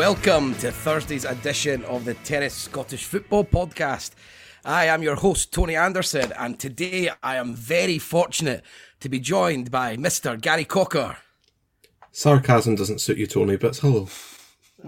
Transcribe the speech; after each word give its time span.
Welcome 0.00 0.54
to 0.54 0.72
Thursday's 0.72 1.26
edition 1.26 1.84
of 1.84 2.06
the 2.06 2.14
Terrace 2.14 2.54
Scottish 2.54 3.04
Football 3.04 3.44
Podcast. 3.44 4.12
I 4.64 4.86
am 4.86 5.02
your 5.02 5.16
host, 5.16 5.52
Tony 5.52 5.76
Anderson, 5.76 6.32
and 6.38 6.58
today 6.58 7.10
I 7.22 7.36
am 7.36 7.54
very 7.54 7.98
fortunate 7.98 8.64
to 9.00 9.10
be 9.10 9.20
joined 9.20 9.70
by 9.70 9.98
Mr. 9.98 10.40
Gary 10.40 10.64
Cocker. 10.64 11.18
Sarcasm 12.12 12.76
doesn't 12.76 13.02
suit 13.02 13.18
you, 13.18 13.26
Tony, 13.26 13.58
but 13.58 13.76
hello. 13.76 14.08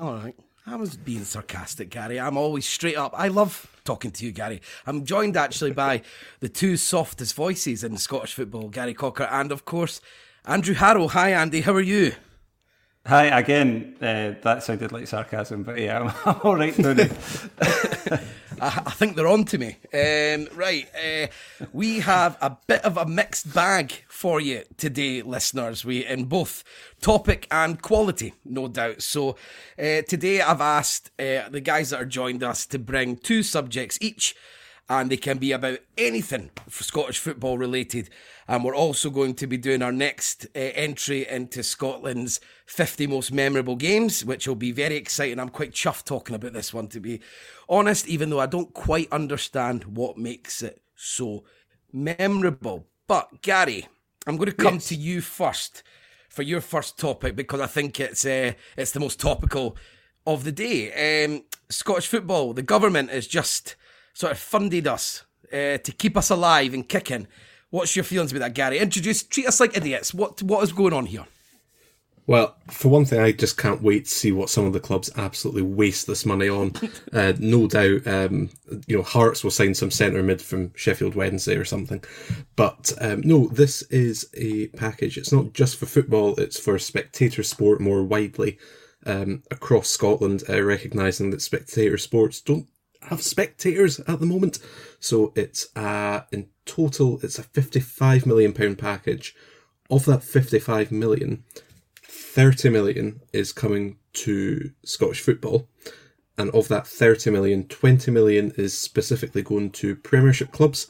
All 0.01 0.15
right. 0.15 0.35
I 0.67 0.77
was 0.77 0.97
being 0.97 1.25
sarcastic, 1.25 1.91
Gary. 1.91 2.19
I'm 2.19 2.39
always 2.39 2.65
straight 2.65 2.97
up. 2.97 3.13
I 3.15 3.29
love 3.29 3.71
talking 3.85 4.13
to 4.13 4.25
you, 4.25 4.33
Gary. 4.33 4.63
I'm 4.87 5.05
joined 5.05 5.37
actually 5.37 5.73
by 5.73 6.01
the 6.41 6.49
two 6.49 6.79
softest 6.79 7.35
voices 7.35 7.85
in 7.85 7.99
Scottish 7.99 8.33
football, 8.33 8.71
Gary 8.71 8.95
Cocker, 8.95 9.25
and 9.25 9.53
of 9.53 9.67
course, 9.67 10.01
Andrew 10.47 10.75
Harrow. 10.75 11.09
Hi, 11.09 11.33
Andy. 11.33 11.61
How 11.61 11.75
are 11.75 11.83
you? 11.83 12.15
Hi 13.05 13.37
again. 13.37 13.97
Uh, 14.01 14.35
that 14.43 14.63
sounded 14.63 14.93
like 14.93 15.09
sarcasm, 15.09 15.65
but 15.65 15.77
yeah, 15.77 16.15
I'm, 16.25 16.41
all 16.45 16.55
right. 16.55 16.73
I, 17.61 18.21
I 18.61 18.91
think 18.93 19.17
they're 19.17 19.27
on 19.27 19.45
to 19.47 19.59
me. 19.59 19.77
Um, 19.93 20.47
right, 20.55 20.87
uh, 20.95 21.27
we 21.73 21.99
have 21.99 22.39
a 22.41 22.57
bit 22.69 22.85
of 22.85 22.97
a 22.97 23.05
mixed 23.05 23.53
bag 23.53 24.05
for 24.09 24.41
you 24.41 24.63
today, 24.77 25.21
listeners. 25.21 25.85
We 25.85 26.07
in 26.07 26.27
both 26.27 26.63
topic 27.01 27.49
and 27.51 27.83
quality, 27.83 28.35
no 28.45 28.69
doubt. 28.69 29.03
So 29.03 29.31
uh, 29.77 30.03
today 30.03 30.41
I've 30.41 30.61
asked 30.61 31.11
uh, 31.19 31.49
the 31.49 31.61
guys 31.61 31.91
that 31.91 32.03
are 32.03 32.07
joined 32.07 32.45
us 32.45 32.67
to 32.67 32.79
bring 32.79 33.17
two 33.17 33.43
subjects 33.43 33.99
each. 34.01 34.37
And 34.93 35.11
they 35.11 35.17
can 35.17 35.39
be 35.39 35.53
about 35.53 35.79
anything 35.97 36.51
Scottish 36.69 37.19
football 37.19 37.57
related. 37.57 38.11
And 38.47 38.63
we're 38.63 38.77
also 38.77 39.09
going 39.09 39.35
to 39.37 39.47
be 39.47 39.57
doing 39.57 39.81
our 39.81 39.91
next 39.91 40.45
uh, 40.55 40.59
entry 40.59 41.27
into 41.27 41.63
Scotland's 41.63 42.41
50 42.67 43.07
most 43.07 43.33
memorable 43.33 43.75
games, 43.77 44.23
which 44.23 44.47
will 44.47 44.55
be 44.55 44.71
very 44.71 44.97
exciting. 44.97 45.39
I'm 45.39 45.49
quite 45.49 45.73
chuffed 45.73 46.05
talking 46.05 46.37
about 46.37 46.53
this 46.53 46.75
one, 46.75 46.89
to 46.89 47.01
be 47.01 47.21
honest, 47.71 48.07
even 48.07 48.29
though 48.29 48.41
I 48.41 48.45
don't 48.45 48.75
quite 48.75 49.11
understand 49.11 49.85
what 49.85 50.19
makes 50.19 50.63
it 50.63 50.83
so 50.95 51.45
memorable. 51.91 52.87
But, 53.07 53.41
Gary, 53.41 53.89
I'm 54.27 54.37
going 54.37 54.51
to 54.51 54.57
come 54.57 54.75
Yes. 54.75 54.89
to 54.89 54.95
you 54.95 55.23
first 55.23 55.83
for 56.29 56.43
your 56.43 56.61
first 56.61 56.99
topic 56.99 57.35
because 57.35 57.61
I 57.63 57.67
think 57.67 57.99
it's 57.99 58.27
uh, 58.27 58.53
it's 58.77 58.93
the 58.93 59.01
most 59.01 59.19
topical 59.21 59.75
of 60.27 60.45
the 60.45 60.53
day. 60.53 61.25
Um, 61.25 61.45
Scottish 61.71 62.09
football, 62.09 62.53
the 62.53 62.63
government 62.63 63.11
is 63.11 63.27
just 63.27 63.75
sort 64.13 64.33
of 64.33 64.39
funded 64.39 64.87
us 64.87 65.25
uh, 65.53 65.79
to 65.79 65.95
keep 65.97 66.17
us 66.17 66.31
alive 66.31 66.75
and 66.75 66.89
kicking. 66.89 67.27
What's 67.71 67.97
your 67.97 68.05
feelings 68.05 68.33
about 68.33 68.41
that, 68.41 68.55
Gary? 68.55 68.79
Introduce, 68.79 69.23
treat 69.23 69.47
us 69.47 69.61
like 69.61 69.77
idiots. 69.77 70.13
What 70.13 70.43
what 70.43 70.63
is 70.63 70.73
going 70.73 70.93
on 70.93 71.07
here? 71.07 71.27
Well, 72.27 72.57
for 72.71 72.89
one 72.89 73.05
thing, 73.05 73.21
I 73.21 73.33
just 73.33 73.59
can't 73.59 73.83
wait 73.83 74.05
to 74.05 74.11
see 74.11 74.31
what 74.31 74.49
some 74.49 74.65
of 74.65 74.73
the 74.73 74.81
clubs 74.81 75.11
absolutely 75.17 75.63
waste 75.63 76.07
this 76.07 76.25
money 76.25 76.49
on. 76.49 76.73
uh, 77.13 77.33
no 77.39 77.67
doubt, 77.67 78.07
um, 78.07 78.49
you 78.87 78.97
know, 78.97 79.03
Hearts 79.03 79.43
will 79.43 79.51
sign 79.51 79.75
some 79.75 79.91
centre 79.91 80.23
mid 80.23 80.41
from 80.41 80.73
Sheffield 80.77 81.17
Wednesday 81.17 81.57
or 81.57 81.65
something. 81.65 82.03
But 82.55 82.93
um, 83.01 83.23
no, 83.23 83.49
this 83.49 83.83
is 83.83 84.31
a 84.35 84.69
package. 84.69 85.19
It's 85.19 85.33
not 85.33 85.53
just 85.53 85.77
for 85.77 85.87
football; 85.87 86.37
it's 86.37 86.61
for 86.61 86.79
spectator 86.79 87.43
sport 87.43 87.81
more 87.81 88.05
widely 88.05 88.59
um, 89.05 89.43
across 89.51 89.89
Scotland. 89.89 90.45
Uh, 90.49 90.63
Recognising 90.63 91.31
that 91.31 91.43
spectator 91.43 91.99
sports 91.99 92.41
don't 92.41 92.69
have 93.09 93.23
spectators 93.23 94.01
at 94.01 94.21
the 94.21 94.27
moment, 94.27 94.59
so 95.01 95.33
it's 95.35 95.69
uh, 95.77 96.23
in 96.31 96.49
total 96.65 97.21
it's 97.23 97.39
a 97.39 97.43
fifty-five 97.43 98.27
million 98.27 98.53
pound 98.53 98.79
package. 98.79 99.35
Of 99.91 100.05
that 100.07 100.23
fifty-five 100.23 100.91
million. 100.93 101.45
30 102.33 102.71
million 102.71 103.21
is 103.35 103.53
coming 103.53 103.99
to 104.15 104.71
Scottish 104.85 105.21
football. 105.21 105.69
And 106.39 106.51
of 106.51 106.69
that 106.69 106.87
30 106.87 107.31
million, 107.31 107.69
20 107.69 108.11
million 108.11 108.53
is 108.57 108.77
specifically 108.77 109.43
going 109.43 109.71
to 109.73 109.97
Premiership 109.97 110.51
clubs. 110.51 110.87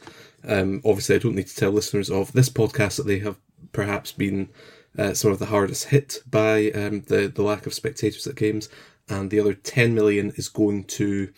Um, 0.47 0.81
obviously, 0.85 1.17
I 1.17 1.19
don't 1.19 1.35
need 1.35 1.49
to 1.49 1.57
tell 1.57 1.73
listeners 1.73 2.11
of 2.11 2.33
this 2.33 2.49
podcast 2.49 2.97
that 2.97 3.07
they 3.07 3.19
have 3.21 3.39
perhaps 3.73 4.13
been 4.13 4.51
uh, 4.97 5.15
some 5.15 5.33
of 5.33 5.41
the 5.41 5.47
hardest 5.47 5.87
hit 5.87 6.23
by 6.31 6.71
um, 6.71 7.03
the, 7.03 7.27
the 7.27 7.43
lack 7.43 7.67
of 7.67 7.75
spectators 7.75 8.27
at 8.27 8.37
games. 8.37 8.69
And 9.09 9.31
the 9.31 9.41
other 9.41 9.55
10 9.55 9.95
million 9.95 10.33
is 10.37 10.49
going 10.49 10.85
to. 10.85 11.33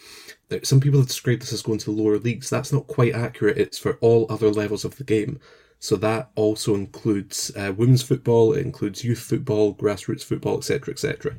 Some 0.62 0.80
people 0.80 1.00
have 1.00 1.08
described 1.08 1.42
this 1.42 1.52
as 1.52 1.62
going 1.62 1.78
to 1.78 1.94
the 1.94 2.02
lower 2.02 2.18
leagues. 2.18 2.50
That's 2.50 2.72
not 2.72 2.86
quite 2.86 3.14
accurate. 3.14 3.58
It's 3.58 3.78
for 3.78 3.94
all 4.00 4.26
other 4.28 4.50
levels 4.50 4.84
of 4.84 4.96
the 4.96 5.04
game. 5.04 5.40
So 5.78 5.96
that 5.96 6.30
also 6.34 6.74
includes 6.74 7.52
uh, 7.54 7.72
women's 7.76 8.02
football, 8.02 8.54
it 8.54 8.64
includes 8.64 9.04
youth 9.04 9.18
football, 9.18 9.74
grassroots 9.74 10.24
football, 10.24 10.56
etc., 10.56 10.94
etc. 10.94 11.36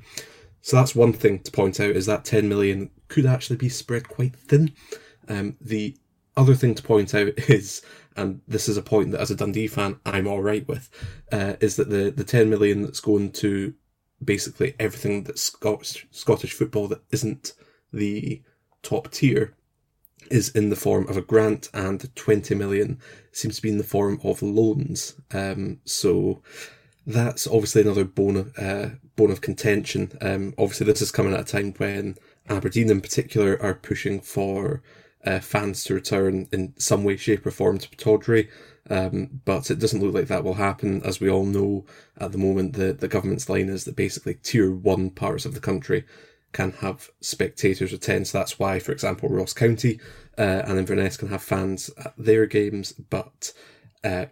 So 0.62 0.78
that's 0.78 0.94
one 0.94 1.14
thing 1.14 1.40
to 1.40 1.52
point 1.52 1.80
out 1.80 1.92
is 1.92 2.06
that 2.06 2.26
10 2.26 2.48
million 2.48 2.92
could 3.08 3.26
actually 3.26 3.58
be 3.58 3.70
spread 3.70 4.08
quite 4.08 4.36
thin. 4.36 4.74
Um, 5.28 5.58
the 5.60 5.98
other 6.38 6.54
thing 6.54 6.76
to 6.76 6.84
point 6.84 7.16
out 7.16 7.30
is, 7.50 7.82
and 8.16 8.42
this 8.48 8.70
is 8.70 8.78
a 8.78 8.84
point 8.84 9.12
that 9.12 9.22
as 9.22 9.32
a 9.32 9.36
Dundee 9.36 9.68
fan 9.68 10.00
I'm 10.06 10.28
all 10.28 10.44
right 10.44 10.68
with, 10.68 10.90
uh, 11.32 11.54
is 11.60 11.76
that 11.78 11.90
the, 11.90 12.12
the 12.12 12.24
10 12.24 12.50
million 12.50 12.84
that's 12.84 13.00
going 13.00 13.32
to 13.34 13.74
basically 14.24 14.76
everything 14.80 15.24
that's 15.24 15.42
Scottish, 15.42 16.08
Scottish 16.12 16.54
football 16.54 16.88
that 16.90 17.02
isn't 17.12 17.54
the 17.92 18.44
top 18.86 19.12
tier 19.12 19.54
is 20.32 20.50
in 20.50 20.70
the 20.70 20.76
form 20.76 21.08
of 21.08 21.18
a 21.18 21.22
grant, 21.22 21.70
and 21.74 22.16
20 22.16 22.56
million 22.56 23.00
seems 23.32 23.58
to 23.58 23.62
be 23.62 23.70
in 23.70 23.78
the 23.78 23.84
form 23.84 24.20
of 24.24 24.42
loans. 24.42 25.16
Um, 25.32 25.80
so 25.86 26.42
that's 27.06 27.48
obviously 27.48 27.82
another 27.82 28.06
bonus, 28.06 28.56
uh, 28.58 28.92
bone 29.16 29.32
of 29.32 29.42
contention. 29.42 30.12
Um, 30.22 30.54
obviously, 30.58 30.86
this 30.86 31.02
is 31.02 31.12
coming 31.12 31.34
at 31.34 31.42
a 31.42 31.44
time 31.44 31.74
when 31.78 32.16
Aberdeen, 32.50 32.90
in 32.90 33.02
particular, 33.02 33.62
are 33.62 33.76
pushing 33.76 34.20
for 34.20 34.82
uh, 35.26 35.40
fans 35.40 35.84
to 35.86 35.94
return 35.94 36.48
in 36.52 36.74
some 36.78 37.04
way, 37.04 37.18
shape, 37.18 37.46
or 37.46 37.52
form 37.52 37.78
to 37.80 37.90
Pittodrie. 37.90 38.50
Um, 38.88 39.42
but 39.46 39.72
it 39.72 39.80
doesn't 39.80 40.02
look 40.02 40.14
like 40.14 40.28
that 40.28 40.44
will 40.44 40.56
happen. 40.56 41.02
As 41.04 41.20
we 41.20 41.30
all 41.30 41.46
know, 41.46 41.86
at 42.18 42.31
the 42.31 42.38
moment, 42.38 42.74
the, 42.74 42.94
the 42.94 43.08
government's 43.08 43.50
line 43.50 43.70
is 43.70 43.86
that 43.86 43.96
basically 43.96 44.36
tier 44.36 44.72
one 44.72 45.10
parts 45.10 45.46
of 45.46 45.56
the 45.56 45.60
country 45.60 46.06
can 46.56 46.72
have 46.72 47.10
spectators 47.19 47.92
attend. 47.92 48.28
So 48.28 48.38
that's 48.38 48.57
why, 48.57 48.80
for 48.80 48.94
example, 48.94 49.28
Ross 49.28 49.52
County 49.52 50.00
uh, 50.38 50.63
and 50.66 50.80
Inverness 50.80 51.18
can 51.18 51.28
have 51.28 51.44
fans 51.44 51.92
at 51.98 52.13
their 52.18 52.46
games, 52.46 52.94
but 52.94 53.52
uh, 54.06 54.28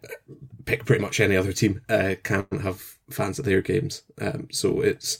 pick 0.64 0.86
pretty 0.86 1.02
much 1.02 1.20
any 1.20 1.36
other 1.36 1.52
team 1.52 1.81
uh, 1.90 2.16
can't 2.24 2.62
have 2.62 2.98
fans 3.10 3.40
at 3.40 3.46
their 3.46 3.62
games. 3.62 4.04
Um, 4.22 4.48
so 4.52 4.80
it's 4.80 5.20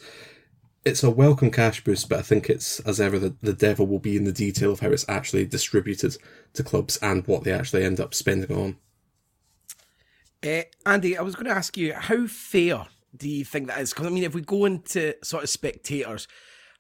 it's 0.86 1.04
a 1.04 1.10
welcome 1.10 1.52
cash 1.52 1.84
boost, 1.84 2.08
but 2.08 2.20
I 2.20 2.22
think 2.22 2.50
it's 2.50 2.80
as 2.82 3.02
ever 3.02 3.20
the, 3.20 3.36
the 3.42 3.54
devil 3.54 3.86
will 3.86 4.00
be 4.00 4.16
in 4.16 4.24
the 4.24 4.32
detail 4.32 4.72
of 4.72 4.80
how 4.80 4.90
it's 4.90 5.08
actually 5.10 5.46
distributed 5.46 6.16
to 6.54 6.64
clubs 6.64 6.98
and 6.98 7.28
what 7.28 7.44
they 7.44 7.52
actually 7.52 7.84
end 7.84 8.00
up 8.00 8.14
spending 8.14 8.56
on. 8.56 8.78
Uh, 10.42 10.64
Andy, 10.86 11.18
I 11.18 11.22
was 11.22 11.36
going 11.36 11.48
to 11.48 11.56
ask 11.56 11.76
you, 11.76 11.94
how 11.94 12.28
fair 12.28 12.86
do 13.16 13.30
you 13.30 13.44
think 13.44 13.68
that 13.68 13.80
is? 13.80 13.92
Because 13.92 14.08
I 14.08 14.10
mean, 14.10 14.24
if 14.24 14.34
we 14.34 14.42
go 14.42 14.66
into 14.66 15.16
sort 15.22 15.44
of 15.44 15.50
spectators, 15.50 16.28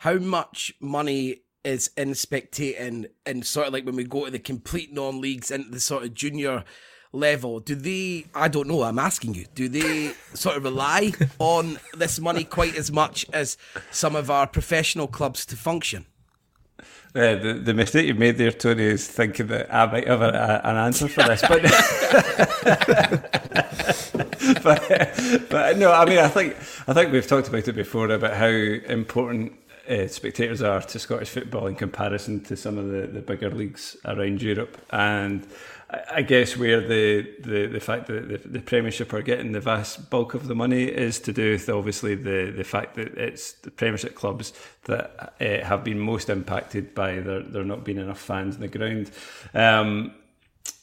how 0.03 0.15
much 0.15 0.73
money 0.81 1.43
is 1.63 1.89
in 1.95 2.09
spectating 2.09 3.05
and 3.25 3.45
sort 3.45 3.67
of 3.67 3.71
like 3.71 3.85
when 3.85 3.95
we 3.95 4.03
go 4.03 4.25
to 4.25 4.31
the 4.31 4.37
complete 4.37 4.91
non-leagues 4.91 5.49
and 5.49 5.71
the 5.71 5.79
sort 5.79 6.03
of 6.03 6.13
junior 6.13 6.65
level, 7.13 7.61
do 7.61 7.73
they, 7.73 8.25
I 8.35 8.49
don't 8.49 8.67
know, 8.67 8.83
I'm 8.83 8.99
asking 8.99 9.35
you, 9.35 9.45
do 9.55 9.69
they 9.69 10.11
sort 10.33 10.57
of 10.57 10.65
rely 10.65 11.13
on 11.39 11.79
this 11.95 12.19
money 12.19 12.43
quite 12.43 12.75
as 12.75 12.91
much 12.91 13.25
as 13.31 13.55
some 13.91 14.17
of 14.17 14.29
our 14.29 14.45
professional 14.45 15.07
clubs 15.07 15.45
to 15.45 15.55
function? 15.55 16.05
Uh, 17.15 17.35
the, 17.35 17.61
the 17.63 17.73
mistake 17.73 18.07
you've 18.07 18.17
made 18.17 18.37
there, 18.37 18.51
Tony, 18.51 18.83
is 18.83 19.07
thinking 19.07 19.47
that 19.47 19.73
I 19.73 19.85
might 19.85 20.09
have 20.09 20.21
a, 20.21 20.61
a, 20.65 20.67
an 20.67 20.75
answer 20.75 21.07
for 21.07 21.23
this, 21.23 21.41
but, 21.41 21.61
but, 24.63 25.49
but 25.49 25.77
no, 25.77 25.93
I 25.93 26.05
mean, 26.05 26.17
I 26.17 26.27
think 26.27 26.57
I 26.87 26.93
think 26.93 27.13
we've 27.13 27.27
talked 27.27 27.47
about 27.47 27.67
it 27.67 27.73
before 27.73 28.09
about 28.09 28.33
how 28.33 28.47
important 28.47 29.53
uh, 29.89 30.07
spectators 30.07 30.61
are 30.61 30.81
to 30.81 30.99
Scottish 30.99 31.29
football 31.29 31.67
in 31.67 31.75
comparison 31.75 32.41
to 32.45 32.55
some 32.55 32.77
of 32.77 32.89
the, 32.89 33.07
the 33.07 33.21
bigger 33.21 33.49
leagues 33.49 33.97
around 34.05 34.41
Europe, 34.41 34.77
and 34.91 35.45
I 36.11 36.23
guess 36.23 36.57
where 36.57 36.81
the, 36.81 37.27
the, 37.41 37.67
the 37.67 37.79
fact 37.79 38.07
that 38.07 38.27
the, 38.27 38.37
the 38.47 38.59
Premiership 38.59 39.13
are 39.13 39.21
getting 39.21 39.51
the 39.51 39.59
vast 39.59 40.09
bulk 40.09 40.33
of 40.33 40.47
the 40.47 40.55
money 40.55 40.85
is 40.85 41.19
to 41.19 41.33
do 41.33 41.51
with 41.51 41.69
obviously 41.69 42.15
the, 42.15 42.51
the 42.55 42.63
fact 42.63 42.95
that 42.95 43.15
it's 43.15 43.53
the 43.53 43.69
Premiership 43.69 44.15
clubs 44.15 44.53
that 44.85 45.35
uh, 45.39 45.65
have 45.65 45.83
been 45.83 45.99
most 45.99 46.29
impacted 46.29 46.95
by 46.95 47.19
there, 47.19 47.43
there 47.43 47.63
not 47.63 47.83
being 47.83 47.99
enough 47.99 48.19
fans 48.19 48.55
in 48.55 48.61
the 48.61 48.67
ground. 48.67 49.11
Um, 49.53 50.13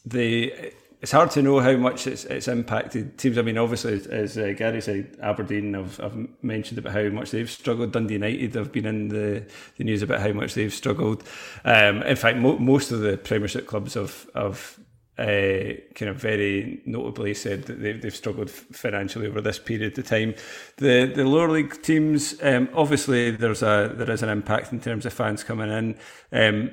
the 0.05 0.73
it's 1.01 1.13
hard 1.13 1.31
to 1.33 1.43
know 1.43 1.61
how 1.61 1.77
much 1.77 2.07
it's, 2.07 2.25
it's 2.25 2.49
impacted 2.49 3.17
teams. 3.17 3.39
I 3.39 3.43
mean, 3.43 3.57
obviously, 3.57 3.95
as, 4.11 4.37
uh, 4.37 4.53
Gary 4.57 4.83
said, 4.83 5.17
Aberdeen 5.23 5.73
have, 5.75 5.97
have 5.97 6.17
mentioned 6.43 6.79
about 6.79 6.93
how 6.93 7.09
much 7.09 7.31
they've 7.31 7.51
struggled. 7.51 7.93
Dundee 7.93 8.15
United 8.15 8.55
have 8.55 8.71
been 8.71 8.87
in 8.87 9.09
the, 9.09 9.47
the 9.79 9.85
news 9.85 10.03
about 10.03 10.21
how 10.21 10.33
much 10.33 10.55
they've 10.55 10.73
struggled. 10.73 11.23
Um, 11.65 12.03
in 12.03 12.17
fact, 12.17 12.37
mo- 12.37 12.59
most 12.59 12.93
of 12.93 13.01
the 13.01 13.17
Premiership 13.17 13.67
clubs 13.67 13.95
have, 13.95 14.27
have 14.35 14.79
uh, 15.21 15.75
kind 15.95 16.09
of 16.11 16.17
very 16.17 16.81
notably 16.87 17.35
said 17.35 17.65
that 17.65 17.81
they've, 17.81 18.01
they've 18.01 18.17
struggled 18.17 18.51
financially 18.51 19.27
over 19.27 19.41
this 19.41 19.59
period 19.59 19.99
of 19.99 20.07
time. 20.07 20.35
The 20.79 21.13
the 21.15 21.25
lower 21.25 21.51
league 21.51 21.83
teams, 21.83 22.43
um, 22.43 22.71
obviously, 22.75 23.31
there's 23.31 23.63
a 23.63 23.93
there 23.95 24.11
is 24.11 24.23
an 24.23 24.31
impact 24.31 24.73
in 24.73 24.81
terms 24.81 25.05
of 25.05 25.13
fans 25.13 25.45
coming 25.45 25.71
in. 25.71 25.99
Um, 26.33 26.71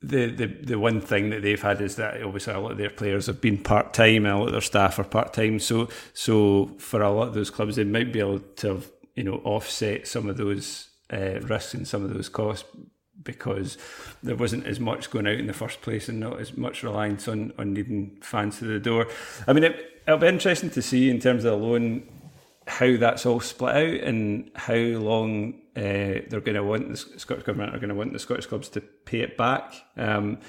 the, 0.00 0.26
the 0.30 0.46
the 0.46 0.78
one 0.78 1.00
thing 1.00 1.30
that 1.30 1.42
they've 1.42 1.60
had 1.60 1.80
is 1.80 1.96
that 1.96 2.22
obviously 2.22 2.54
a 2.54 2.60
lot 2.60 2.72
of 2.72 2.78
their 2.78 2.90
players 2.90 3.26
have 3.26 3.40
been 3.40 3.58
part 3.58 3.92
time 3.92 4.26
and 4.26 4.28
a 4.28 4.38
lot 4.38 4.46
of 4.46 4.52
their 4.52 4.60
staff 4.60 4.98
are 4.98 5.04
part 5.04 5.32
time. 5.32 5.58
So 5.58 5.88
so 6.14 6.66
for 6.78 7.02
a 7.02 7.10
lot 7.10 7.28
of 7.28 7.34
those 7.34 7.50
clubs, 7.50 7.76
they 7.76 7.84
might 7.84 8.12
be 8.12 8.20
able 8.20 8.40
to 8.40 8.68
have, 8.68 8.90
you 9.16 9.24
know 9.24 9.40
offset 9.44 10.06
some 10.06 10.28
of 10.28 10.36
those 10.36 10.88
uh, 11.12 11.40
risks 11.40 11.74
and 11.74 11.88
some 11.88 12.04
of 12.04 12.14
those 12.14 12.28
costs 12.28 12.64
because 13.24 13.76
there 14.22 14.36
wasn't 14.36 14.66
as 14.66 14.78
much 14.78 15.10
going 15.10 15.26
out 15.26 15.34
in 15.34 15.48
the 15.48 15.52
first 15.52 15.80
place 15.80 16.08
and 16.08 16.20
not 16.20 16.40
as 16.40 16.56
much 16.56 16.84
reliance 16.84 17.26
on, 17.26 17.52
on 17.58 17.72
needing 17.72 18.16
fans 18.22 18.58
to 18.58 18.64
the 18.64 18.78
door. 18.78 19.06
I 19.46 19.52
mean, 19.52 19.64
it, 19.64 20.02
it'll 20.06 20.18
be 20.18 20.28
interesting 20.28 20.70
to 20.70 20.82
see 20.82 21.10
in 21.10 21.18
terms 21.18 21.44
of 21.44 21.58
the 21.58 21.66
loan 21.66 22.08
how 22.68 22.96
that's 22.96 23.26
all 23.26 23.40
split 23.40 23.74
out 23.74 24.04
and 24.06 24.50
how 24.54 24.74
long 24.74 25.60
uh, 25.78 26.26
they're 26.28 26.40
going 26.48 26.56
to 26.56 26.64
want 26.64 26.88
the 26.90 26.96
Scottish 26.96 27.44
government 27.44 27.74
are 27.74 27.78
going 27.78 27.88
to 27.88 27.94
want 27.94 28.12
the 28.12 28.18
Scottish 28.18 28.46
clubs 28.46 28.68
to 28.70 28.80
pay 28.80 29.20
it 29.20 29.36
back. 29.36 29.74
Um, 29.96 30.40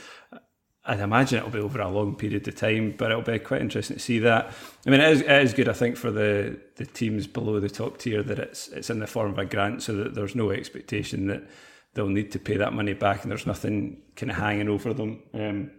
I'd 0.85 1.01
imagine 1.01 1.37
it'll 1.37 1.51
be 1.51 1.59
over 1.59 1.81
a 1.81 1.89
long 1.89 2.15
period 2.15 2.47
of 2.47 2.55
time, 2.55 2.95
but 2.97 3.11
it'll 3.11 3.21
be 3.21 3.37
quite 3.37 3.61
interesting 3.61 3.97
to 3.97 4.01
see 4.01 4.19
that. 4.19 4.51
I 4.87 4.89
mean, 4.89 5.01
it 5.01 5.11
is, 5.11 5.21
it 5.21 5.31
is 5.43 5.53
good, 5.53 5.69
I 5.69 5.73
think, 5.73 5.97
for 5.97 6.09
the, 6.09 6.59
the 6.77 6.85
teams 6.85 7.27
below 7.27 7.59
the 7.59 7.69
top 7.69 7.99
tier 7.99 8.23
that 8.23 8.39
it's 8.39 8.69
it's 8.69 8.89
in 8.89 8.99
the 8.99 9.05
form 9.05 9.31
of 9.31 9.37
a 9.37 9.45
grant, 9.45 9.83
so 9.83 9.93
that 9.97 10.15
there's 10.15 10.35
no 10.35 10.49
expectation 10.49 11.27
that 11.27 11.47
they'll 11.93 12.07
need 12.07 12.31
to 12.31 12.39
pay 12.39 12.57
that 12.57 12.73
money 12.73 12.93
back, 12.93 13.21
and 13.21 13.29
there's 13.29 13.45
nothing 13.45 14.01
kind 14.15 14.31
of 14.31 14.37
hanging 14.37 14.69
over 14.69 14.93
them. 14.93 15.21
Um, 15.33 15.71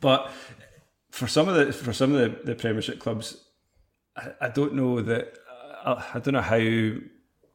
but 0.00 0.30
for 1.10 1.26
some 1.26 1.48
of 1.48 1.54
the 1.54 1.72
for 1.72 1.94
some 1.94 2.14
of 2.14 2.20
the, 2.20 2.44
the 2.44 2.54
Premiership 2.54 2.98
clubs, 2.98 3.42
I, 4.14 4.32
I 4.42 4.48
don't 4.50 4.74
know 4.74 5.00
that 5.00 5.38
uh, 5.84 6.02
I 6.12 6.18
don't 6.18 6.34
know 6.34 6.42
how 6.42 6.58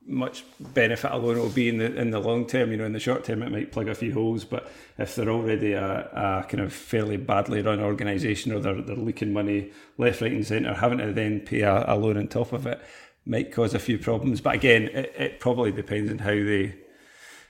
much 0.05 0.43
benefit 0.59 1.11
alone 1.11 1.37
it 1.37 1.41
will 1.41 1.49
be 1.49 1.69
in 1.69 1.77
the 1.77 1.95
in 1.95 2.11
the 2.11 2.19
long 2.19 2.45
term. 2.45 2.71
You 2.71 2.77
know, 2.77 2.85
in 2.85 2.93
the 2.93 2.99
short 2.99 3.23
term, 3.23 3.41
it 3.41 3.51
might 3.51 3.71
plug 3.71 3.87
a 3.87 3.95
few 3.95 4.13
holes, 4.13 4.43
but 4.43 4.71
if 4.97 5.15
they're 5.15 5.29
already 5.29 5.73
a, 5.73 6.09
a 6.13 6.45
kind 6.47 6.61
of 6.61 6.73
fairly 6.73 7.17
badly 7.17 7.61
run 7.61 7.79
organisation 7.79 8.51
or 8.51 8.59
they're, 8.59 8.81
they're 8.81 8.95
leaking 8.95 9.33
money 9.33 9.71
left, 9.97 10.21
right, 10.21 10.31
and 10.31 10.45
centre, 10.45 10.73
having 10.73 10.97
to 10.99 11.13
then 11.13 11.39
pay 11.39 11.61
a, 11.61 11.85
a 11.87 11.95
loan 11.95 12.17
on 12.17 12.27
top 12.27 12.53
of 12.53 12.67
it 12.67 12.81
might 13.25 13.51
cause 13.51 13.73
a 13.73 13.79
few 13.79 13.97
problems. 13.97 14.41
But 14.41 14.55
again, 14.55 14.83
it, 14.83 15.13
it 15.17 15.39
probably 15.39 15.71
depends 15.71 16.11
on 16.11 16.19
how 16.19 16.31
they 16.31 16.75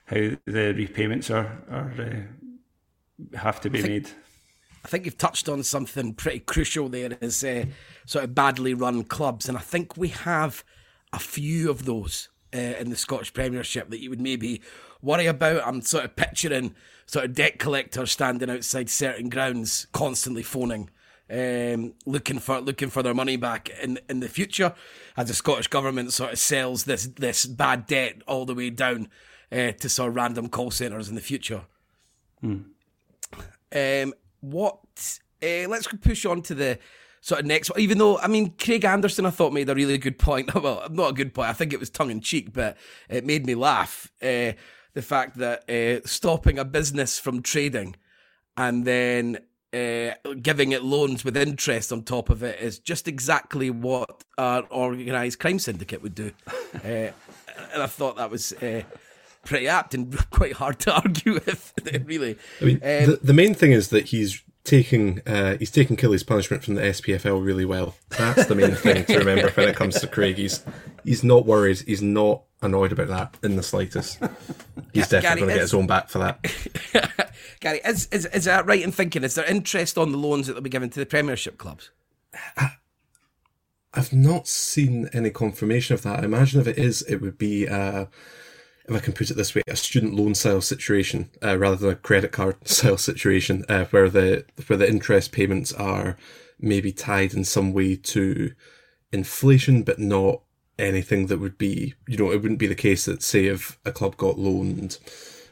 how 0.06 0.36
the 0.46 0.74
repayments 0.74 1.32
are 1.32 1.64
are 1.70 1.94
uh, 2.00 3.38
have 3.38 3.62
to 3.62 3.70
be 3.70 3.80
I 3.80 3.82
think, 3.82 3.92
made. 3.92 4.10
I 4.86 4.88
think 4.88 5.06
you've 5.06 5.18
touched 5.18 5.48
on 5.50 5.64
something 5.64 6.14
pretty 6.14 6.40
crucial 6.40 6.90
there. 6.90 7.18
Is 7.22 7.44
uh, 7.44 7.66
sort 8.06 8.26
of 8.26 8.36
badly 8.36 8.74
run 8.74 9.04
clubs, 9.04 9.48
and 9.48 9.58
I 9.58 9.62
think 9.62 9.98
we 9.98 10.10
have 10.10 10.64
a 11.12 11.20
few 11.20 11.70
of 11.70 11.86
those 11.86 12.30
uh, 12.54 12.58
in 12.58 12.90
the 12.90 12.96
Scottish 12.96 13.34
Premiership 13.34 13.90
that 13.90 14.02
you 14.02 14.10
would 14.10 14.22
maybe 14.22 14.62
worry 15.02 15.26
about. 15.26 15.66
I'm 15.66 15.82
sort 15.82 16.06
of 16.06 16.16
picturing 16.16 16.76
sort 17.06 17.26
of 17.26 17.34
debt 17.34 17.60
collectors 17.60 18.12
standing 18.12 18.50
outside 18.50 18.90
certain 18.90 19.30
grounds, 19.30 19.88
constantly 19.92 20.44
phoning. 20.44 20.90
Um, 21.30 21.94
looking 22.06 22.38
for 22.40 22.60
looking 22.60 22.90
for 22.90 23.02
their 23.02 23.14
money 23.14 23.38
back 23.38 23.70
in 23.82 23.98
in 24.10 24.20
the 24.20 24.28
future, 24.28 24.74
as 25.16 25.30
the 25.30 25.34
Scottish 25.34 25.68
government 25.68 26.12
sort 26.14 26.34
of 26.34 26.40
sells 26.40 26.84
this 26.84 27.08
this 27.08 27.46
bad 27.46 27.88
debt 27.88 28.22
all 28.28 28.46
the 28.46 28.54
way 28.54 28.70
down 28.70 29.08
uh, 29.52 29.72
to 29.72 29.90
sort 29.90 30.10
of 30.10 30.16
random 30.16 30.50
call 30.50 30.70
centres 30.70 31.10
in 31.10 31.16
the 31.16 31.22
future. 31.22 31.64
Hmm. 32.42 32.64
Um, 33.74 34.14
what? 34.42 35.20
Uh, 35.42 35.68
let's 35.68 35.88
push 35.88 36.26
on 36.26 36.42
to 36.44 36.54
the 36.56 36.78
sort 37.24 37.40
of 37.40 37.48
next 37.48 37.70
one. 37.70 37.80
Even 37.80 37.98
though, 37.98 38.20
I 38.20 38.28
mean, 38.28 38.54
Craig 38.60 38.84
Anderson, 38.84 39.26
I 39.26 39.30
thought 39.30 39.54
made 39.54 39.70
a 39.70 39.76
really 39.76 39.98
good 39.98 40.20
point. 40.20 40.54
Well, 40.64 40.86
not 40.92 41.12
a 41.12 41.14
good 41.14 41.34
point. 41.34 41.50
I 41.50 41.54
think 41.54 41.74
it 41.74 41.80
was 41.80 41.90
tongue 41.90 42.12
in 42.12 42.22
cheek, 42.22 42.54
but 42.54 42.78
it 43.10 43.26
made 43.26 43.46
me 43.46 43.56
laugh. 43.56 44.12
Uh, 44.22 44.54
the 44.94 45.02
fact 45.02 45.38
that 45.38 45.70
uh, 45.70 46.06
stopping 46.06 46.60
a 46.60 46.66
business 46.66 47.18
from 47.18 47.42
trading 47.42 47.96
and 48.56 48.86
then 48.86 49.40
uh, 49.74 50.12
giving 50.42 50.72
it 50.72 50.84
loans 50.84 51.26
with 51.26 51.36
interest 51.36 51.92
on 51.92 52.04
top 52.04 52.30
of 52.30 52.44
it 52.44 52.60
is 52.60 52.78
just 52.78 53.08
exactly 53.08 53.70
what 53.70 54.24
an 54.38 54.64
organised 54.72 55.40
crime 55.40 55.60
syndicate 55.60 56.04
would 56.04 56.16
do. 56.16 56.32
uh, 56.84 56.88
and 57.74 57.82
I 57.82 57.88
thought 57.88 58.18
that 58.18 58.30
was 58.30 58.54
uh, 58.54 58.84
pretty 59.46 59.68
apt 59.68 59.94
and 59.94 60.16
quite 60.30 60.54
hard 60.54 60.80
to 60.82 60.94
argue 60.94 61.34
with, 61.34 61.74
really. 62.06 62.38
I 62.62 62.66
mean, 62.66 62.76
um, 62.76 62.82
the, 62.82 63.20
the 63.24 63.34
main 63.34 63.54
thing 63.54 63.72
is 63.72 63.90
that 63.90 64.08
he's 64.08 64.44
taking 64.64 65.22
uh, 65.26 65.58
he's 65.58 65.72
taking 65.72 65.96
Killie's 65.96 66.24
punishment 66.24 66.64
from 66.64 66.76
the 66.76 66.82
SPFL 66.82 67.44
really 67.44 67.66
well. 67.66 67.96
That's 68.10 68.46
the 68.46 68.56
main 68.56 68.76
thing 68.76 69.06
to 69.06 69.18
remember 69.20 69.50
when 69.52 69.70
it 69.70 69.76
comes 69.76 70.00
to 70.02 70.08
Craig. 70.08 70.38
He's 70.38 70.64
he's 71.04 71.24
not 71.24 71.46
worried. 71.46 71.80
He's 71.80 72.02
not 72.02 72.44
annoyed 72.62 72.92
about 72.92 73.08
that 73.10 73.38
in 73.44 73.56
the 73.56 73.64
slightest. 73.64 74.20
He's 74.94 75.10
definitely 75.10 75.42
going 75.42 75.50
to 75.50 75.56
get 75.56 75.62
his 75.62 75.74
own 75.74 75.88
back 75.88 76.10
for 76.10 76.20
that. 76.20 77.34
Gary, 77.60 77.82
is, 77.86 78.08
is 78.12 78.26
is 78.28 78.46
that 78.46 78.66
right 78.66 78.82
in 78.82 78.92
thinking? 78.92 79.24
Is 79.24 79.36
there 79.36 79.46
interest 79.46 79.98
on 79.98 80.12
the 80.12 80.18
loans 80.18 80.48
that 80.48 80.54
they'll 80.54 80.62
be 80.62 80.70
given 80.70 80.90
to 80.92 81.00
the 81.00 81.06
Premiership 81.06 81.58
clubs? 81.58 81.92
I've 83.94 84.14
not 84.14 84.48
seen 84.48 85.10
any 85.14 85.30
confirmation 85.30 85.94
of 85.94 86.02
that. 86.04 86.22
I 86.22 86.24
imagine 86.24 86.60
if 86.60 86.68
it 86.68 86.78
is, 86.78 87.02
it 87.04 87.18
would 87.18 87.38
be. 87.38 87.68
Uh, 87.68 88.06
if 88.88 88.96
I 88.96 89.00
can 89.00 89.14
put 89.14 89.32
it 89.32 89.36
this 89.36 89.56
way, 89.56 89.64
a 89.68 89.76
student 89.76 90.14
loan 90.14 90.36
style 90.36 90.62
situation 90.62 91.30
uh, 91.42 91.58
rather 91.58 91.76
than 91.76 91.90
a 91.92 91.96
credit 91.96 92.32
card 92.32 92.56
style 92.68 92.98
situation, 92.98 93.64
uh, 93.70 93.86
where 93.86 94.10
the 94.10 94.46
where 94.68 94.78
the 94.78 94.90
interest 94.90 95.32
payments 95.32 95.72
are 95.74 96.18
maybe 96.60 96.92
tied 96.92 97.34
in 97.34 97.44
some 97.44 97.74
way 97.74 97.96
to 97.96 98.54
inflation, 99.12 99.84
but 99.84 100.00
not 100.00 100.42
anything 100.80 101.28
that 101.28 101.40
would 101.40 101.58
be, 101.58 101.94
you 102.08 102.18
know, 102.18 102.32
it 102.32 102.42
wouldn't 102.42 102.60
be 102.60 102.68
the 102.68 102.76
case 102.76 103.06
that, 103.06 103.22
say, 103.22 103.46
if 103.46 103.78
a 103.86 103.92
club 103.92 104.18
got 104.18 104.40
loaned, 104.40 104.98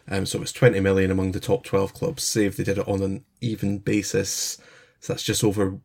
um, 0.08 0.26
so 0.26 0.38
it 0.38 0.42
was 0.42 0.54
20 0.54 0.80
million 0.80 1.12
among 1.12 1.32
the 1.32 1.40
top 1.40 1.64
12 1.64 1.94
clubs, 1.94 2.24
say 2.24 2.46
if 2.46 2.58
they 2.58 2.64
did 2.64 2.80
it 2.80 2.88
on 2.88 3.02
an 3.02 3.24
even 3.40 3.78
basis, 3.78 4.58
so 5.00 5.14
that's 5.14 5.24
just 5.24 5.44
over 5.44 5.80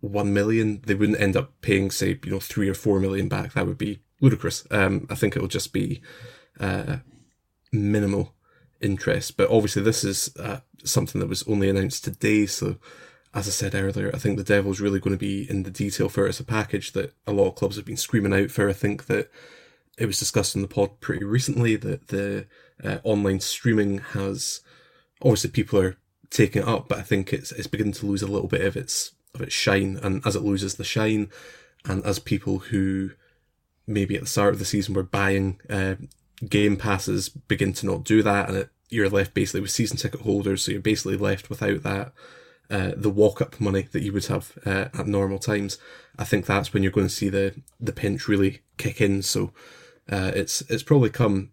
1 0.00 0.32
million, 0.32 0.80
they 0.86 0.94
wouldn't 0.94 1.20
end 1.20 1.36
up 1.36 1.60
paying, 1.60 1.90
say, 1.90 2.18
you 2.24 2.30
know, 2.30 2.40
3 2.40 2.68
or 2.68 2.74
4 2.74 3.00
million 3.00 3.28
back. 3.28 3.54
That 3.54 3.66
would 3.66 3.78
be 3.78 4.00
ludicrous. 4.20 4.66
Um, 4.70 5.06
I 5.10 5.14
think 5.14 5.34
it'll 5.34 5.48
just 5.48 5.72
be 5.72 6.00
uh, 6.60 6.98
minimal 7.72 8.34
interest. 8.80 9.36
But 9.36 9.50
obviously, 9.50 9.82
this 9.82 10.04
is 10.04 10.34
uh, 10.38 10.60
something 10.84 11.20
that 11.20 11.28
was 11.28 11.42
only 11.44 11.68
announced 11.68 12.04
today, 12.04 12.46
so 12.46 12.76
as 13.34 13.46
I 13.46 13.50
said 13.50 13.74
earlier, 13.74 14.10
I 14.14 14.18
think 14.18 14.36
the 14.36 14.44
devil's 14.44 14.80
really 14.80 15.00
going 15.00 15.14
to 15.14 15.18
be 15.18 15.48
in 15.48 15.62
the 15.62 15.70
detail 15.70 16.08
for 16.08 16.26
it. 16.26 16.40
A 16.40 16.44
package 16.44 16.92
that 16.92 17.14
a 17.26 17.32
lot 17.32 17.48
of 17.48 17.54
clubs 17.54 17.76
have 17.76 17.84
been 17.84 17.96
screaming 17.96 18.32
out 18.32 18.50
for. 18.50 18.68
I 18.68 18.72
think 18.72 19.06
that 19.06 19.30
it 19.98 20.06
was 20.06 20.18
discussed 20.18 20.54
in 20.54 20.62
the 20.62 20.68
pod 20.68 21.00
pretty 21.00 21.24
recently 21.24 21.76
that 21.76 22.08
the 22.08 22.46
uh, 22.82 22.98
online 23.04 23.40
streaming 23.40 23.98
has 23.98 24.60
obviously 25.20 25.50
people 25.50 25.78
are 25.80 25.96
taking 26.30 26.62
it 26.62 26.68
up, 26.68 26.88
but 26.88 26.98
I 26.98 27.02
think 27.02 27.32
it's 27.32 27.52
it's 27.52 27.66
beginning 27.66 27.94
to 27.94 28.06
lose 28.06 28.22
a 28.22 28.26
little 28.26 28.48
bit 28.48 28.62
of 28.62 28.76
its 28.76 29.12
of 29.34 29.42
its 29.42 29.54
shine. 29.54 29.98
And 30.02 30.24
as 30.26 30.36
it 30.36 30.42
loses 30.42 30.76
the 30.76 30.84
shine, 30.84 31.30
and 31.84 32.04
as 32.04 32.18
people 32.18 32.58
who 32.58 33.10
maybe 33.86 34.14
at 34.14 34.22
the 34.22 34.26
start 34.26 34.52
of 34.52 34.58
the 34.58 34.64
season 34.64 34.94
were 34.94 35.02
buying 35.02 35.60
uh, 35.68 35.96
game 36.46 36.76
passes 36.76 37.28
begin 37.28 37.72
to 37.74 37.86
not 37.86 38.04
do 38.04 38.22
that, 38.22 38.48
and 38.48 38.58
it, 38.58 38.70
you're 38.90 39.08
left 39.08 39.34
basically 39.34 39.60
with 39.60 39.70
season 39.70 39.96
ticket 39.96 40.20
holders, 40.20 40.64
so 40.64 40.72
you're 40.72 40.80
basically 40.80 41.16
left 41.16 41.50
without 41.50 41.82
that 41.82 42.12
uh, 42.70 42.92
the 42.96 43.10
walk 43.10 43.40
up 43.40 43.60
money 43.60 43.82
that 43.92 44.02
you 44.02 44.12
would 44.12 44.26
have 44.26 44.58
uh, 44.66 44.88
at 44.92 45.06
normal 45.06 45.38
times. 45.38 45.78
I 46.18 46.24
think 46.24 46.46
that's 46.46 46.72
when 46.72 46.82
you're 46.82 46.92
going 46.92 47.08
to 47.08 47.14
see 47.14 47.28
the 47.28 47.54
the 47.80 47.92
pinch 47.92 48.28
really 48.28 48.60
kick 48.76 49.00
in. 49.00 49.22
So 49.22 49.52
uh, 50.10 50.32
it's 50.34 50.60
it's 50.62 50.82
probably 50.82 51.10
come 51.10 51.52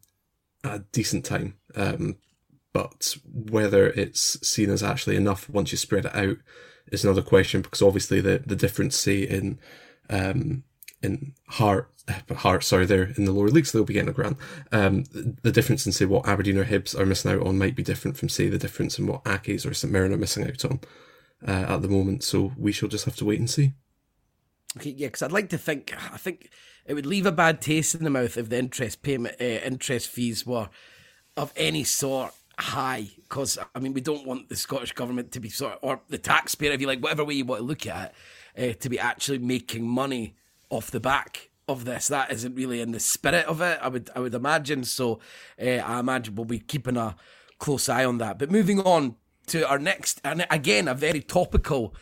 at 0.63 0.75
a 0.75 0.85
decent 0.91 1.25
time, 1.25 1.55
um, 1.75 2.17
but 2.73 3.15
whether 3.31 3.87
it's 3.87 4.45
seen 4.47 4.69
as 4.69 4.83
actually 4.83 5.15
enough 5.15 5.49
once 5.49 5.71
you 5.71 5.77
spread 5.77 6.05
it 6.05 6.15
out 6.15 6.37
is 6.91 7.03
another 7.03 7.21
question 7.21 7.61
because 7.61 7.81
obviously 7.81 8.19
the 8.19 8.43
the 8.45 8.55
difference 8.55 8.95
say 8.97 9.21
in 9.21 9.59
um, 10.09 10.63
in 11.01 11.33
Heart, 11.47 11.89
Heart, 12.07 12.63
sorry, 12.63 12.85
they're 12.85 13.13
in 13.17 13.25
the 13.25 13.31
lower 13.31 13.47
leagues, 13.47 13.71
they'll 13.71 13.83
be 13.83 13.93
getting 13.93 14.09
a 14.09 14.13
grant. 14.13 14.37
Um, 14.71 15.05
the 15.41 15.51
difference 15.51 15.85
in 15.85 15.91
say 15.91 16.05
what 16.05 16.27
Aberdeen 16.27 16.57
or 16.57 16.65
Hibs 16.65 16.97
are 16.97 17.05
missing 17.05 17.31
out 17.31 17.45
on 17.45 17.57
might 17.57 17.75
be 17.75 17.83
different 17.83 18.17
from 18.17 18.29
say 18.29 18.47
the 18.47 18.59
difference 18.59 18.99
in 18.99 19.07
what 19.07 19.23
Accies 19.23 19.69
or 19.69 19.73
St 19.73 19.91
Mirren 19.91 20.13
are 20.13 20.17
missing 20.17 20.47
out 20.47 20.63
on 20.65 20.79
uh, 21.47 21.73
at 21.73 21.81
the 21.81 21.87
moment. 21.87 22.23
So 22.23 22.53
we 22.57 22.71
shall 22.71 22.89
just 22.89 23.05
have 23.05 23.15
to 23.17 23.25
wait 23.25 23.39
and 23.39 23.49
see. 23.49 23.73
Okay, 24.77 24.91
yeah, 24.91 25.07
because 25.07 25.21
I'd 25.21 25.31
like 25.31 25.49
to 25.49 25.57
think, 25.57 25.95
I 26.13 26.17
think 26.17 26.49
it 26.85 26.93
would 26.93 27.05
leave 27.05 27.25
a 27.25 27.31
bad 27.31 27.61
taste 27.61 27.95
in 27.95 28.03
the 28.03 28.09
mouth 28.09 28.37
if 28.37 28.49
the 28.49 28.59
interest 28.59 29.01
payment, 29.01 29.35
uh, 29.39 29.43
interest 29.43 30.09
fees 30.09 30.45
were 30.45 30.69
of 31.37 31.53
any 31.55 31.83
sort 31.83 32.33
high. 32.59 33.09
Because 33.23 33.57
I 33.73 33.79
mean, 33.79 33.93
we 33.93 34.01
don't 34.01 34.27
want 34.27 34.49
the 34.49 34.55
Scottish 34.55 34.91
government 34.91 35.31
to 35.31 35.39
be 35.39 35.49
sort, 35.49 35.73
of, 35.73 35.79
or 35.81 36.01
the 36.09 36.17
taxpayer, 36.17 36.71
if 36.71 36.81
you 36.81 36.87
like, 36.87 37.01
whatever 37.01 37.23
way 37.23 37.33
you 37.33 37.45
want 37.45 37.61
to 37.61 37.65
look 37.65 37.87
at 37.87 38.13
it, 38.55 38.75
uh, 38.75 38.79
to 38.81 38.89
be 38.89 38.99
actually 38.99 39.39
making 39.39 39.87
money 39.87 40.35
off 40.69 40.91
the 40.91 40.99
back 40.99 41.49
of 41.67 41.85
this. 41.85 42.07
That 42.07 42.31
isn't 42.31 42.55
really 42.55 42.81
in 42.81 42.91
the 42.91 42.99
spirit 42.99 43.45
of 43.45 43.61
it. 43.61 43.79
I 43.81 43.87
would, 43.87 44.09
I 44.15 44.19
would 44.19 44.33
imagine. 44.33 44.83
So, 44.83 45.19
uh, 45.61 45.65
I 45.65 45.99
imagine 45.99 46.35
we'll 46.35 46.45
be 46.45 46.59
keeping 46.59 46.97
a 46.97 47.15
close 47.59 47.89
eye 47.89 48.05
on 48.05 48.17
that. 48.19 48.39
But 48.39 48.51
moving 48.51 48.79
on 48.81 49.15
to 49.47 49.67
our 49.67 49.79
next, 49.79 50.21
and 50.23 50.45
again, 50.49 50.87
a 50.87 50.93
very 50.93 51.21
topical 51.21 51.95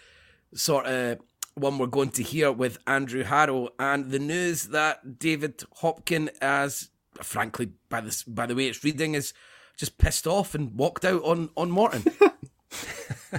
sort 0.54 0.86
of 0.86 1.20
one 1.56 1.78
we're 1.78 1.88
going 1.88 2.10
to 2.10 2.24
hear 2.24 2.52
with 2.52 2.80
Andrew 2.88 3.24
Harrow 3.24 3.70
and 3.80 4.10
the 4.12 4.20
news 4.20 4.68
that 4.68 5.20
David 5.20 5.64
Hopkin, 5.82 6.30
as 6.42 6.90
frankly 7.22 7.72
by 7.90 8.02
this 8.02 8.24
by 8.24 8.46
the 8.46 8.56
way 8.56 8.68
it's 8.68 8.84
reading, 8.84 9.14
is 9.14 9.34
just 9.78 9.98
pissed 9.98 10.26
off 10.26 10.56
and 10.56 10.76
walked 10.76 11.06
out 11.06 11.22
on 11.24 11.50
on 11.56 11.70
Morton. 11.70 12.04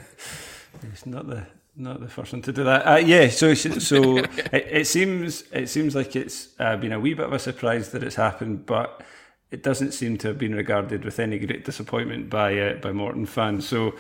it's 0.83 1.07
not 1.07 1.28
the 1.28 1.47
not 1.76 2.00
the 2.00 2.09
first 2.09 2.33
one 2.33 2.43
to 2.43 2.52
do 2.52 2.64
that. 2.64 2.87
Uh, 2.87 2.97
yeah, 2.97 3.28
so 3.28 3.54
so 3.54 4.19
it, 4.52 4.52
it, 4.52 4.87
seems 4.87 5.43
it 5.52 5.69
seems 5.69 5.95
like 5.95 6.14
it's 6.16 6.49
uh, 6.59 6.76
been 6.76 6.93
a 6.93 7.00
wee 7.00 7.14
bit 7.14 7.26
of 7.26 7.33
a 7.33 7.38
surprise 7.38 7.90
that 7.90 8.02
it's 8.02 8.16
happened, 8.16 8.66
but 8.66 9.02
it 9.50 9.62
doesn't 9.62 9.93
seem 9.93 10.19
to 10.19 10.28
have 10.28 10.38
been 10.38 10.54
regarded 10.54 11.04
with 11.04 11.19
any 11.19 11.38
great 11.38 11.64
disappointment 11.64 12.31
by 12.31 12.59
uh, 12.59 12.75
by 12.75 12.93
Morton 12.93 13.26
fans. 13.26 13.66
So, 13.66 13.95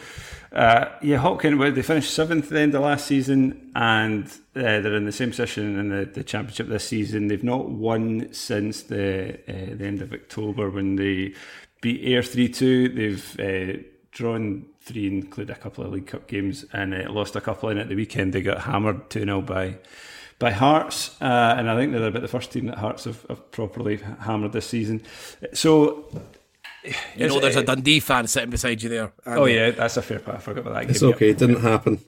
uh, 0.52 0.86
yeah, 1.02 1.18
Hopkin, 1.18 1.58
well, 1.58 1.72
they 1.72 1.82
finished 1.82 2.12
seventh 2.12 2.46
at 2.46 2.50
the 2.50 2.60
end 2.60 2.74
of 2.74 2.82
last 2.82 3.06
season, 3.06 3.72
and 3.74 4.26
uh, 4.56 4.80
they're 4.80 4.94
in 4.94 5.06
the 5.06 5.12
same 5.12 5.30
position 5.30 5.78
in 5.78 5.88
the, 5.88 6.04
the 6.04 6.24
championship 6.24 6.68
this 6.68 6.86
season. 6.86 7.28
They've 7.28 7.42
not 7.42 7.70
won 7.70 8.32
since 8.32 8.82
the 8.82 9.34
uh, 9.48 9.76
the 9.76 9.86
end 9.86 10.02
of 10.02 10.12
October 10.12 10.70
when 10.70 10.96
they 10.96 11.34
beat 11.80 12.04
Ayr 12.04 12.22
three 12.22 12.48
two. 12.48 12.88
They've 12.88 13.40
uh, 13.40 13.82
drawn 14.14 14.64
three, 14.80 15.06
include 15.06 15.50
a 15.50 15.54
couple 15.54 15.84
of 15.84 15.92
League 15.92 16.06
Cup 16.06 16.26
games, 16.26 16.64
and 16.72 16.94
uh, 16.94 17.12
lost 17.12 17.36
a 17.36 17.40
couple 17.40 17.68
in 17.68 17.76
at 17.76 17.88
the 17.88 17.94
weekend. 17.94 18.32
They 18.32 18.40
got 18.40 18.62
hammered 18.62 19.10
two 19.10 19.24
0 19.24 19.42
by 19.42 19.76
by 20.38 20.50
Hearts, 20.50 21.20
uh, 21.20 21.54
and 21.58 21.70
I 21.70 21.76
think 21.76 21.92
they're 21.92 22.06
about 22.06 22.22
the 22.22 22.28
first 22.28 22.50
team 22.50 22.66
that 22.66 22.78
Hearts 22.78 23.04
have, 23.04 23.24
have 23.28 23.50
properly 23.50 23.98
hammered 24.20 24.52
this 24.52 24.66
season. 24.66 25.02
So. 25.52 26.06
You 27.16 27.28
know, 27.28 27.40
there's 27.40 27.56
a 27.56 27.62
Dundee 27.62 27.98
fan 27.98 28.26
sitting 28.26 28.50
beside 28.50 28.82
you 28.82 28.90
there. 28.90 29.12
Andy. 29.24 29.40
Oh 29.40 29.44
yeah, 29.46 29.70
that's 29.70 29.96
a 29.96 30.02
fair 30.02 30.18
part. 30.18 30.36
I 30.36 30.40
forgot 30.40 30.60
about 30.66 30.74
that. 30.74 30.90
It's 30.90 31.00
game. 31.00 31.14
okay. 31.14 31.30
It 31.30 31.38
didn't 31.38 31.62
happen. 31.62 31.98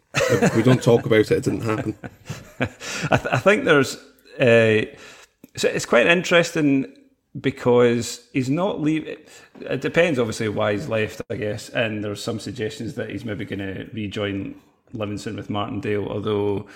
we 0.55 0.63
don't 0.63 0.83
talk 0.83 1.07
about 1.07 1.21
it, 1.21 1.31
it 1.31 1.45
didn't 1.45 1.63
happen. 1.63 1.97
I, 2.61 3.17
th- 3.17 3.33
I, 3.33 3.39
think 3.39 3.65
there's. 3.65 3.97
Uh, 4.39 4.85
so 5.57 5.69
it's 5.69 5.87
quite 5.87 6.07
interesting 6.07 6.95
because 7.41 8.27
he's 8.33 8.51
not 8.51 8.81
leaving. 8.81 9.17
It 9.61 9.81
depends, 9.81 10.19
obviously, 10.19 10.49
why 10.49 10.73
he's 10.73 10.89
left, 10.89 11.21
I 11.31 11.37
guess. 11.37 11.69
And 11.69 12.03
there's 12.03 12.23
some 12.23 12.39
suggestions 12.39 12.95
that 12.95 13.11
he's 13.11 13.25
maybe 13.25 13.45
going 13.45 13.59
to 13.59 13.89
rejoin 13.93 14.61
Livingston 14.93 15.37
with 15.37 15.51
Martindale, 15.51 16.09
although 16.09 16.67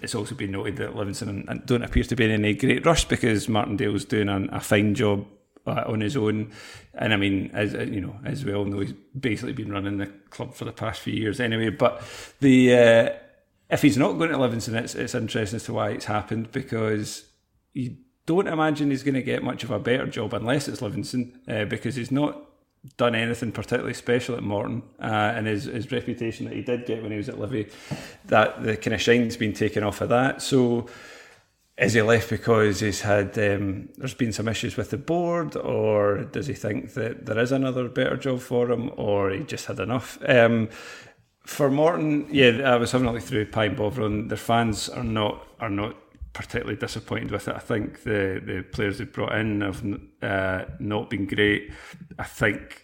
it's 0.00 0.14
also 0.14 0.34
been 0.34 0.52
noted 0.52 0.76
that 0.76 0.94
Livingston 0.94 1.62
don't 1.66 1.82
appear 1.82 2.04
to 2.04 2.16
be 2.16 2.24
in 2.24 2.30
any 2.30 2.54
great 2.54 2.84
rush 2.84 3.04
because 3.04 3.48
Martindale's 3.48 4.04
doing 4.04 4.28
a, 4.28 4.46
a 4.52 4.60
fine 4.60 4.94
job 4.94 5.26
uh, 5.66 5.84
on 5.86 6.00
his 6.00 6.16
own. 6.16 6.52
And 6.94 7.12
I 7.12 7.16
mean, 7.16 7.50
as 7.52 7.74
uh, 7.74 7.80
you 7.80 8.00
know, 8.00 8.16
as 8.24 8.44
we 8.44 8.54
all 8.54 8.64
know, 8.64 8.80
he's 8.80 8.94
basically 9.18 9.52
been 9.52 9.72
running 9.72 9.98
the 9.98 10.06
club 10.06 10.54
for 10.54 10.64
the 10.64 10.72
past 10.72 11.00
few 11.00 11.14
years 11.14 11.40
anyway. 11.40 11.70
But 11.70 12.02
the 12.40 12.74
uh, 12.74 13.10
if 13.70 13.82
he's 13.82 13.98
not 13.98 14.18
going 14.18 14.30
to 14.30 14.38
Livingston, 14.38 14.76
it's 14.76 14.94
it's 14.94 15.14
interesting 15.14 15.56
as 15.56 15.64
to 15.64 15.72
why 15.72 15.90
it's 15.90 16.06
happened 16.06 16.52
because 16.52 17.24
you 17.72 17.96
don't 18.28 18.46
imagine 18.46 18.90
he's 18.90 19.02
going 19.02 19.14
to 19.14 19.22
get 19.22 19.42
much 19.42 19.64
of 19.64 19.70
a 19.70 19.78
better 19.78 20.06
job 20.06 20.34
unless 20.34 20.68
it's 20.68 20.82
Livingston 20.82 21.40
uh, 21.48 21.64
because 21.64 21.96
he's 21.96 22.10
not 22.10 22.44
done 22.98 23.14
anything 23.14 23.50
particularly 23.50 23.94
special 23.94 24.36
at 24.36 24.42
Morton, 24.42 24.82
uh, 25.00 25.32
and 25.34 25.46
his, 25.46 25.64
his 25.64 25.90
reputation 25.90 26.44
that 26.46 26.54
he 26.54 26.62
did 26.62 26.84
get 26.84 27.02
when 27.02 27.10
he 27.10 27.16
was 27.16 27.28
at 27.30 27.40
Livy, 27.40 27.68
that 28.26 28.62
the 28.62 28.76
kind 28.76 28.94
of 28.94 29.00
shine's 29.00 29.36
been 29.36 29.54
taken 29.54 29.82
off 29.82 30.02
of 30.02 30.10
that. 30.10 30.42
So 30.42 30.86
is 31.78 31.94
he 31.94 32.02
left 32.02 32.28
because 32.28 32.80
he's 32.80 33.00
had 33.00 33.36
um, 33.38 33.88
there's 33.96 34.14
been 34.14 34.32
some 34.32 34.46
issues 34.46 34.76
with 34.76 34.90
the 34.90 34.98
board, 34.98 35.56
or 35.56 36.24
does 36.24 36.46
he 36.48 36.54
think 36.54 36.92
that 36.94 37.24
there 37.24 37.38
is 37.38 37.50
another 37.50 37.88
better 37.88 38.16
job 38.16 38.40
for 38.40 38.70
him, 38.70 38.90
or 38.96 39.30
he 39.30 39.42
just 39.42 39.66
had 39.66 39.80
enough? 39.80 40.18
Um, 40.28 40.68
for 41.44 41.70
Morton, 41.70 42.28
yeah, 42.30 42.70
I 42.74 42.76
was 42.76 42.92
having 42.92 43.08
a 43.08 43.12
look 43.12 43.22
through 43.22 43.46
Pie 43.46 43.66
and 43.66 43.76
Bovril, 43.76 44.28
their 44.28 44.36
fans 44.36 44.90
are 44.90 45.02
not 45.02 45.46
are 45.60 45.70
not 45.70 45.96
particularly 46.32 46.76
disappointed 46.76 47.30
with 47.30 47.48
it. 47.48 47.54
I 47.54 47.58
think 47.58 48.02
the 48.02 48.40
the 48.44 48.64
players 48.70 48.98
they 48.98 49.04
brought 49.04 49.34
in 49.34 49.60
have 49.60 49.84
uh, 50.22 50.64
not 50.78 51.10
been 51.10 51.26
great. 51.26 51.72
I 52.18 52.24
think 52.24 52.82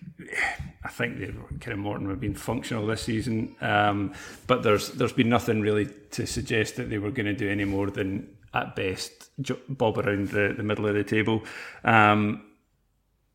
I 0.83 0.89
think 0.89 1.19
they 1.19 1.27
kind 1.61 1.73
of 1.73 1.79
Morton 1.79 2.09
have 2.09 2.21
been 2.21 2.35
functional 2.35 2.87
this 2.87 3.03
season, 3.03 3.55
um, 3.61 4.15
but 4.47 4.63
there's 4.63 4.91
there's 4.91 5.13
been 5.13 5.29
nothing 5.29 5.61
really 5.61 5.87
to 6.13 6.27
suggest 6.27 6.77
that 6.77 6.91
they 6.91 6.99
were 6.99 7.11
going 7.11 7.27
to 7.27 7.35
do 7.35 7.51
any 7.51 7.65
more 7.65 7.91
than 7.91 8.29
at 8.53 8.77
best 8.77 9.31
bob 9.69 9.99
around 9.99 10.29
the, 10.29 10.55
the 10.57 10.63
middle 10.63 10.87
of 10.87 10.95
the 10.95 11.05
table. 11.05 11.43
Um, 11.83 12.45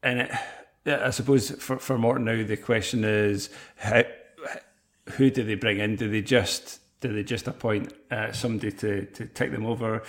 and 0.01 0.21
it, 0.21 0.31
I 0.85 1.09
suppose 1.11 1.51
for 1.51 1.77
for 1.77 1.97
Morton 1.97 2.25
now 2.25 2.43
the 2.43 2.57
question 2.57 3.03
is 3.03 3.49
how, 3.75 4.03
who 5.11 5.29
do 5.29 5.43
they 5.43 5.55
bring 5.55 5.79
in? 5.79 5.95
Do 5.95 6.09
they 6.09 6.21
just 6.21 6.79
do 7.01 7.13
they 7.13 7.23
just 7.23 7.47
appoint 7.47 7.93
uh, 8.11 8.31
somebody 8.31 8.71
to, 8.71 9.05
to 9.05 9.25
take 9.27 9.51
them 9.51 9.65
over 9.65 10.01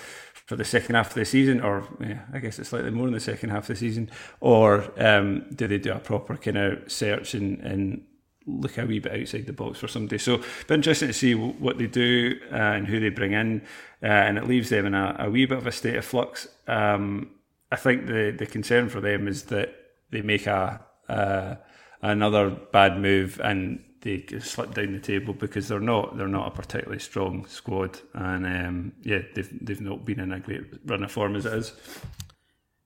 for 0.47 0.56
the 0.56 0.64
second 0.64 0.97
half 0.97 1.09
of 1.11 1.14
the 1.14 1.25
season, 1.25 1.61
or 1.61 1.87
yeah, 2.00 2.23
I 2.32 2.40
guess 2.40 2.59
it's 2.59 2.70
slightly 2.70 2.90
more 2.90 3.06
in 3.06 3.12
the 3.12 3.20
second 3.20 3.50
half 3.50 3.64
of 3.64 3.68
the 3.68 3.76
season, 3.76 4.11
or 4.40 4.92
um, 5.00 5.47
do 5.54 5.68
they 5.68 5.78
do 5.78 5.92
a 5.92 5.99
proper 6.00 6.37
kind 6.37 6.59
of 6.59 6.90
search 6.90 7.35
and, 7.35 7.61
and 7.61 8.04
look 8.47 8.76
a 8.76 8.85
wee 8.85 8.99
bit 8.99 9.20
outside 9.20 9.47
the 9.47 9.52
box 9.52 9.78
for 9.78 9.87
somebody? 9.87 10.18
So, 10.18 10.38
be 10.66 10.75
interesting 10.75 11.09
to 11.09 11.14
see 11.14 11.35
what 11.37 11.78
they 11.78 11.87
do 11.87 12.40
uh, 12.50 12.56
and 12.56 12.88
who 12.88 12.99
they 12.99 13.11
bring 13.11 13.32
in, 13.32 13.62
uh, 14.02 14.06
and 14.06 14.38
it 14.38 14.49
leaves 14.49 14.70
them 14.70 14.87
in 14.87 14.94
a, 14.94 15.14
a, 15.20 15.30
wee 15.30 15.47
bit 15.47 15.59
of 15.59 15.68
a 15.68 15.73
state 15.73 15.94
of 15.94 16.04
flux. 16.04 16.49
Um, 16.66 17.30
I 17.70 17.76
think 17.76 18.06
the 18.06 18.35
the 18.37 18.47
concern 18.47 18.88
for 18.88 19.00
them 19.00 19.28
is 19.28 19.44
that 19.44 19.73
they 20.11 20.23
make 20.23 20.49
a 20.49 20.85
uh, 21.09 21.54
another 22.02 22.50
bad 22.50 22.99
move 22.99 23.40
and 23.44 23.85
they 24.02 24.25
slip 24.40 24.75
down 24.75 24.92
the 24.92 24.99
table 24.99 25.35
because 25.35 25.69
they're 25.69 25.80
not 25.80 26.16
they're 26.16 26.28
not 26.28 26.49
a 26.49 26.50
particularly 26.50 27.00
strong 27.00 27.47
squad, 27.47 28.00
and 28.14 28.47
um, 28.47 28.92
yeah, 29.02 29.21
they've 29.35 29.50
they've 29.64 29.80
not 29.80 30.04
been 30.04 30.21
in 30.21 30.33
a 30.33 30.40
great 30.40 30.62
run 30.87 31.04
of 31.04 31.12
form 31.12 31.37
as 31.37 31.47
it 31.47 31.52
is. 31.52 31.73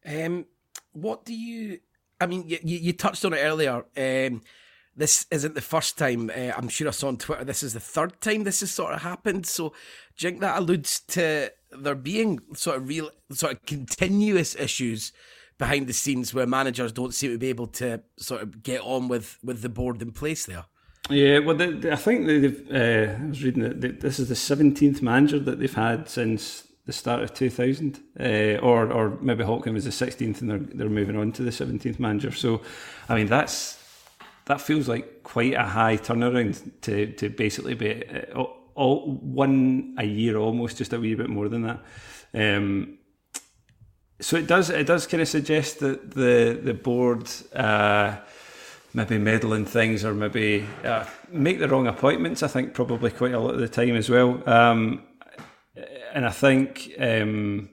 Um, 0.06 0.46
what 0.92 1.24
do 1.24 1.34
you? 1.34 1.80
I 2.20 2.26
mean, 2.26 2.48
you, 2.48 2.58
you 2.62 2.92
touched 2.92 3.24
on 3.24 3.32
it 3.32 3.38
earlier. 3.38 3.84
Um, 3.96 4.42
this 4.96 5.26
isn't 5.30 5.54
the 5.54 5.60
first 5.60 5.98
time. 5.98 6.30
Uh, 6.30 6.52
I'm 6.56 6.68
sure 6.68 6.88
I 6.88 6.92
saw 6.92 7.08
on 7.08 7.16
Twitter. 7.16 7.44
This 7.44 7.62
is 7.62 7.74
the 7.74 7.80
third 7.80 8.20
time 8.20 8.44
this 8.44 8.60
has 8.60 8.70
sort 8.70 8.94
of 8.94 9.02
happened. 9.02 9.46
So, 9.46 9.70
do 10.16 10.26
you 10.26 10.30
think 10.30 10.40
that 10.40 10.58
alludes 10.58 11.00
to 11.08 11.52
there 11.70 11.94
being 11.94 12.40
sort 12.54 12.76
of 12.76 12.88
real, 12.88 13.10
sort 13.32 13.52
of 13.52 13.66
continuous 13.66 14.54
issues 14.56 15.12
behind 15.58 15.86
the 15.86 15.92
scenes 15.92 16.34
where 16.34 16.46
managers 16.46 16.92
don't 16.92 17.14
seem 17.14 17.30
to 17.30 17.38
be 17.38 17.48
able 17.48 17.66
to 17.68 18.02
sort 18.16 18.42
of 18.42 18.62
get 18.62 18.80
on 18.80 19.08
with 19.08 19.38
with 19.42 19.62
the 19.62 19.68
board 19.68 20.02
in 20.02 20.12
place 20.12 20.46
there? 20.46 20.64
Yeah, 21.10 21.40
well, 21.40 21.56
they, 21.56 21.70
they, 21.70 21.92
I 21.92 21.96
think 21.96 22.26
they've. 22.26 22.70
Uh, 22.72 23.22
I 23.22 23.26
was 23.26 23.44
reading 23.44 23.62
that 23.62 24.00
this 24.00 24.18
is 24.18 24.28
the 24.28 24.34
seventeenth 24.34 25.02
manager 25.02 25.38
that 25.38 25.58
they've 25.58 25.74
had 25.74 26.08
since 26.08 26.66
the 26.86 26.92
start 26.92 27.22
of 27.22 27.34
2000, 27.34 28.00
uh, 28.18 28.24
or 28.62 28.90
or 28.90 29.18
maybe 29.20 29.44
Hopkin 29.44 29.74
was 29.74 29.84
the 29.84 29.90
16th, 29.90 30.40
and 30.40 30.50
they're 30.50 30.58
they're 30.58 30.88
moving 30.88 31.16
on 31.16 31.32
to 31.32 31.42
the 31.42 31.50
17th 31.50 31.98
manager. 31.98 32.32
So, 32.32 32.62
I 33.08 33.16
mean, 33.16 33.26
that's 33.26 33.78
that 34.46 34.60
feels 34.60 34.88
like 34.88 35.22
quite 35.22 35.54
a 35.54 35.64
high 35.64 35.98
turnaround 35.98 36.80
to 36.82 37.12
to 37.12 37.28
basically 37.28 37.74
be 37.74 38.02
uh, 38.06 38.44
all, 38.74 39.18
one 39.22 39.94
a 39.98 40.04
year 40.04 40.36
almost, 40.36 40.78
just 40.78 40.92
a 40.94 40.98
wee 40.98 41.14
bit 41.14 41.28
more 41.28 41.50
than 41.50 41.62
that. 41.62 41.80
Um, 42.34 42.98
so 44.20 44.36
it 44.36 44.46
does 44.46 44.70
it 44.70 44.86
does 44.86 45.06
kind 45.06 45.20
of 45.20 45.28
suggest 45.28 45.80
that 45.80 46.12
the 46.12 46.58
the 46.62 46.72
board. 46.74 47.30
Uh, 47.54 48.16
maybe 48.94 49.18
meddle 49.18 49.52
in 49.52 49.66
things 49.66 50.04
or 50.04 50.14
maybe 50.14 50.64
uh, 50.84 51.04
make 51.28 51.58
the 51.58 51.68
wrong 51.68 51.88
appointments. 51.88 52.42
I 52.42 52.48
think 52.48 52.72
probably 52.72 53.10
quite 53.10 53.34
a 53.34 53.40
lot 53.40 53.54
of 53.54 53.60
the 53.60 53.68
time 53.68 53.96
as 53.96 54.08
well. 54.08 54.40
Um, 54.48 55.02
and 56.14 56.24
I 56.24 56.30
think, 56.30 56.92
um, 57.00 57.68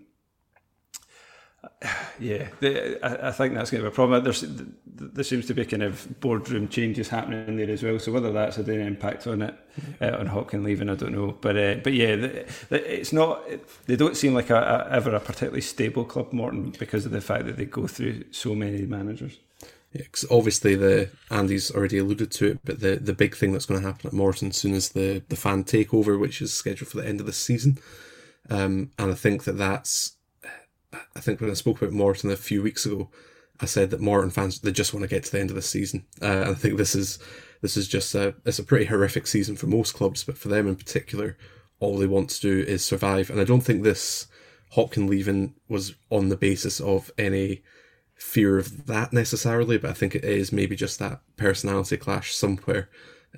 yeah, 2.19 2.47
the, 2.59 2.99
I, 3.05 3.27
I, 3.27 3.31
think 3.31 3.53
that's 3.53 3.69
going 3.69 3.83
to 3.83 3.89
be 3.89 3.93
a 3.93 3.95
problem. 3.95 4.23
There's, 4.23 4.43
there 4.85 5.23
seems 5.23 5.45
to 5.45 5.53
be 5.53 5.63
kind 5.63 5.83
of 5.83 6.19
boardroom 6.19 6.67
changes 6.67 7.09
happening 7.09 7.55
there 7.55 7.69
as 7.69 7.83
well. 7.83 7.99
So 7.99 8.11
whether 8.11 8.31
that's 8.31 8.55
had 8.55 8.67
any 8.67 8.83
impact 8.83 9.27
on 9.27 9.43
it, 9.43 9.55
uh, 10.01 10.17
on 10.17 10.27
Hopkin 10.27 10.63
leaving, 10.63 10.89
I 10.89 10.95
don't 10.95 11.13
know. 11.13 11.37
But 11.39 11.55
uh, 11.55 11.75
but 11.83 11.93
yeah, 11.93 12.15
the, 12.15 12.45
the, 12.69 12.99
it's 12.99 13.13
not. 13.13 13.43
They 13.85 13.95
don't 13.95 14.17
seem 14.17 14.33
like 14.33 14.49
a, 14.49 14.87
a, 14.89 14.91
ever 14.91 15.15
a 15.15 15.19
particularly 15.19 15.61
stable 15.61 16.05
club, 16.05 16.33
Morton, 16.33 16.73
because 16.77 17.05
of 17.05 17.11
the 17.11 17.21
fact 17.21 17.45
that 17.45 17.57
they 17.57 17.65
go 17.65 17.85
through 17.85 18.25
so 18.31 18.55
many 18.55 18.85
managers. 18.87 19.37
Yeah, 19.93 20.05
cause 20.11 20.25
obviously 20.31 20.75
the 20.75 21.09
Andy's 21.29 21.69
already 21.71 21.97
alluded 21.97 22.31
to 22.31 22.47
it, 22.47 22.59
but 22.63 22.79
the, 22.79 22.95
the 22.95 23.13
big 23.13 23.35
thing 23.35 23.51
that's 23.51 23.65
going 23.65 23.81
to 23.81 23.85
happen 23.85 24.07
at 24.07 24.13
Morton 24.13 24.51
soon 24.53 24.73
is 24.73 24.89
the, 24.89 25.21
the 25.27 25.35
fan 25.35 25.65
takeover, 25.65 26.17
which 26.17 26.41
is 26.41 26.53
scheduled 26.53 26.89
for 26.89 27.01
the 27.01 27.07
end 27.07 27.19
of 27.19 27.25
the 27.25 27.33
season, 27.33 27.77
um, 28.49 28.91
and 28.97 29.11
I 29.11 29.15
think 29.15 29.43
that 29.43 29.57
that's, 29.57 30.15
I 30.93 31.19
think 31.19 31.41
when 31.41 31.49
I 31.49 31.55
spoke 31.55 31.81
about 31.81 31.93
Morton 31.93 32.31
a 32.31 32.37
few 32.37 32.61
weeks 32.61 32.85
ago, 32.85 33.09
I 33.61 33.65
said 33.65 33.91
that 33.91 34.01
Morton 34.01 34.31
fans 34.31 34.59
they 34.59 34.71
just 34.71 34.93
want 34.93 35.03
to 35.03 35.09
get 35.09 35.23
to 35.25 35.31
the 35.31 35.39
end 35.39 35.51
of 35.51 35.55
the 35.55 35.61
season. 35.61 36.05
Uh, 36.21 36.25
and 36.25 36.49
I 36.49 36.53
think 36.53 36.77
this 36.77 36.95
is 36.95 37.19
this 37.61 37.77
is 37.77 37.87
just 37.87 38.15
a 38.15 38.33
it's 38.43 38.59
a 38.59 38.63
pretty 38.63 38.85
horrific 38.85 39.27
season 39.27 39.55
for 39.55 39.67
most 39.67 39.93
clubs, 39.93 40.23
but 40.23 40.37
for 40.37 40.47
them 40.49 40.67
in 40.67 40.75
particular, 40.75 41.37
all 41.79 41.97
they 41.97 42.07
want 42.07 42.29
to 42.31 42.41
do 42.41 42.59
is 42.59 42.83
survive. 42.83 43.29
And 43.29 43.39
I 43.39 43.43
don't 43.43 43.61
think 43.61 43.83
this 43.83 44.27
Hopkin 44.75 45.07
leaving 45.07 45.53
was 45.69 45.93
on 46.09 46.29
the 46.29 46.37
basis 46.37 46.79
of 46.79 47.11
any 47.17 47.61
fear 48.21 48.59
of 48.59 48.85
that 48.85 49.11
necessarily, 49.11 49.77
but 49.77 49.89
I 49.89 49.93
think 49.93 50.15
it 50.15 50.23
is 50.23 50.51
maybe 50.51 50.75
just 50.75 50.99
that 50.99 51.21
personality 51.37 51.97
clash 51.97 52.33
somewhere 52.33 52.87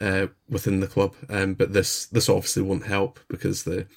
uh, 0.01 0.27
within 0.49 0.81
the 0.81 0.87
club. 0.87 1.15
Um, 1.29 1.53
but 1.53 1.73
this 1.73 2.05
this 2.07 2.29
obviously 2.29 2.63
won't 2.63 2.85
help 2.85 3.19
because 3.29 3.63
the 3.63 3.87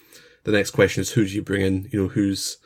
the 0.45 0.52
next 0.52 0.71
question 0.71 1.00
is 1.00 1.11
who 1.11 1.26
do 1.26 1.35
you 1.35 1.43
bring 1.43 1.62
in? 1.62 1.88
You 1.90 2.02
know, 2.02 2.09
who's 2.09 2.59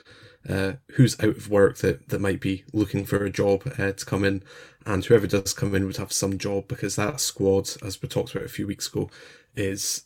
uh, 0.49 0.75
who's 0.93 1.19
out 1.21 1.37
of 1.37 1.51
work 1.51 1.79
that, 1.79 2.09
that 2.11 2.21
might 2.21 2.41
be 2.41 2.65
looking 2.73 3.05
for 3.05 3.25
a 3.25 3.31
job 3.31 3.63
uh, 3.79 3.93
to 3.93 4.07
come 4.07 4.25
in, 4.25 4.43
and 4.85 5.05
whoever 5.05 5.27
does 5.27 5.55
come 5.55 5.75
in 5.75 5.87
would 5.87 5.97
have 5.97 6.13
some 6.13 6.39
job 6.39 6.69
because 6.69 6.97
that 6.97 7.21
squad, 7.21 7.71
as 7.83 8.01
we 8.01 8.09
talked 8.09 8.35
about 8.35 8.47
a 8.47 8.51
few 8.51 8.67
weeks 8.67 8.87
ago, 8.87 9.11
is 9.57 10.05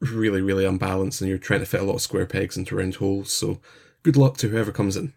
really 0.00 0.40
really 0.40 0.64
unbalanced, 0.64 1.20
and 1.20 1.28
you're 1.28 1.38
trying 1.38 1.60
to 1.60 1.66
fit 1.66 1.80
a 1.80 1.84
lot 1.84 1.96
of 1.96 2.02
square 2.02 2.26
pegs 2.26 2.56
into 2.56 2.74
round 2.74 2.96
holes. 2.96 3.32
So, 3.32 3.60
good 4.02 4.16
luck 4.16 4.38
to 4.38 4.48
whoever 4.48 4.72
comes 4.72 4.96
in. 4.96 5.12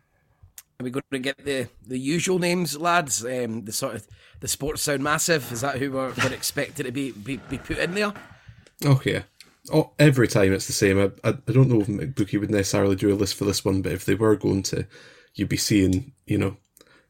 Are 0.83 0.91
we 0.91 0.91
going 0.91 1.03
to 1.13 1.19
get 1.19 1.37
the, 1.45 1.69
the 1.87 1.97
usual 1.97 2.39
names, 2.39 2.77
lads? 2.77 3.23
Um, 3.23 3.63
the 3.63 3.71
sort 3.71 3.95
of 3.95 4.07
the 4.41 4.49
sports 4.49 4.81
sound 4.81 5.01
massive. 5.01 5.49
Is 5.49 5.61
that 5.61 5.77
who 5.77 5.93
we're, 5.93 6.11
we're 6.21 6.33
expected 6.33 6.85
to 6.85 6.91
be, 6.91 7.11
be 7.11 7.37
be 7.37 7.57
put 7.57 7.77
in 7.77 7.93
there? 7.93 8.11
Oh 8.83 9.01
yeah, 9.05 9.21
oh, 9.71 9.91
every 9.97 10.27
time 10.27 10.51
it's 10.51 10.67
the 10.67 10.73
same. 10.73 10.99
I, 10.99 11.11
I, 11.23 11.35
I 11.47 11.51
don't 11.53 11.69
know 11.69 11.79
if 11.79 11.87
McBookie 11.87 12.37
would 12.37 12.51
necessarily 12.51 12.97
do 12.97 13.13
a 13.13 13.15
list 13.15 13.35
for 13.35 13.45
this 13.45 13.63
one, 13.63 13.81
but 13.81 13.93
if 13.93 14.03
they 14.03 14.13
were 14.13 14.35
going 14.35 14.61
to, 14.63 14.85
you'd 15.35 15.47
be 15.47 15.55
seeing, 15.55 16.11
you 16.25 16.37
know, 16.37 16.57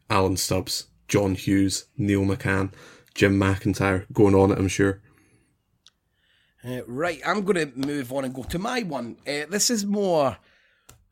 Alan 0.08 0.38
Stubbs, 0.38 0.86
John 1.08 1.34
Hughes, 1.34 1.86
Neil 1.98 2.22
McCann, 2.22 2.74
Jim 3.16 3.40
McIntyre 3.40 4.06
going 4.14 4.36
on 4.36 4.52
it, 4.52 4.60
I'm 4.60 4.68
sure. 4.68 5.02
Uh, 6.64 6.82
right, 6.86 7.22
I'm 7.26 7.42
going 7.44 7.72
to 7.72 7.76
move 7.76 8.14
on 8.14 8.24
and 8.24 8.36
go 8.36 8.44
to 8.44 8.60
my 8.60 8.84
one. 8.84 9.18
Uh, 9.28 9.48
this 9.50 9.72
is 9.72 9.84
more 9.84 10.38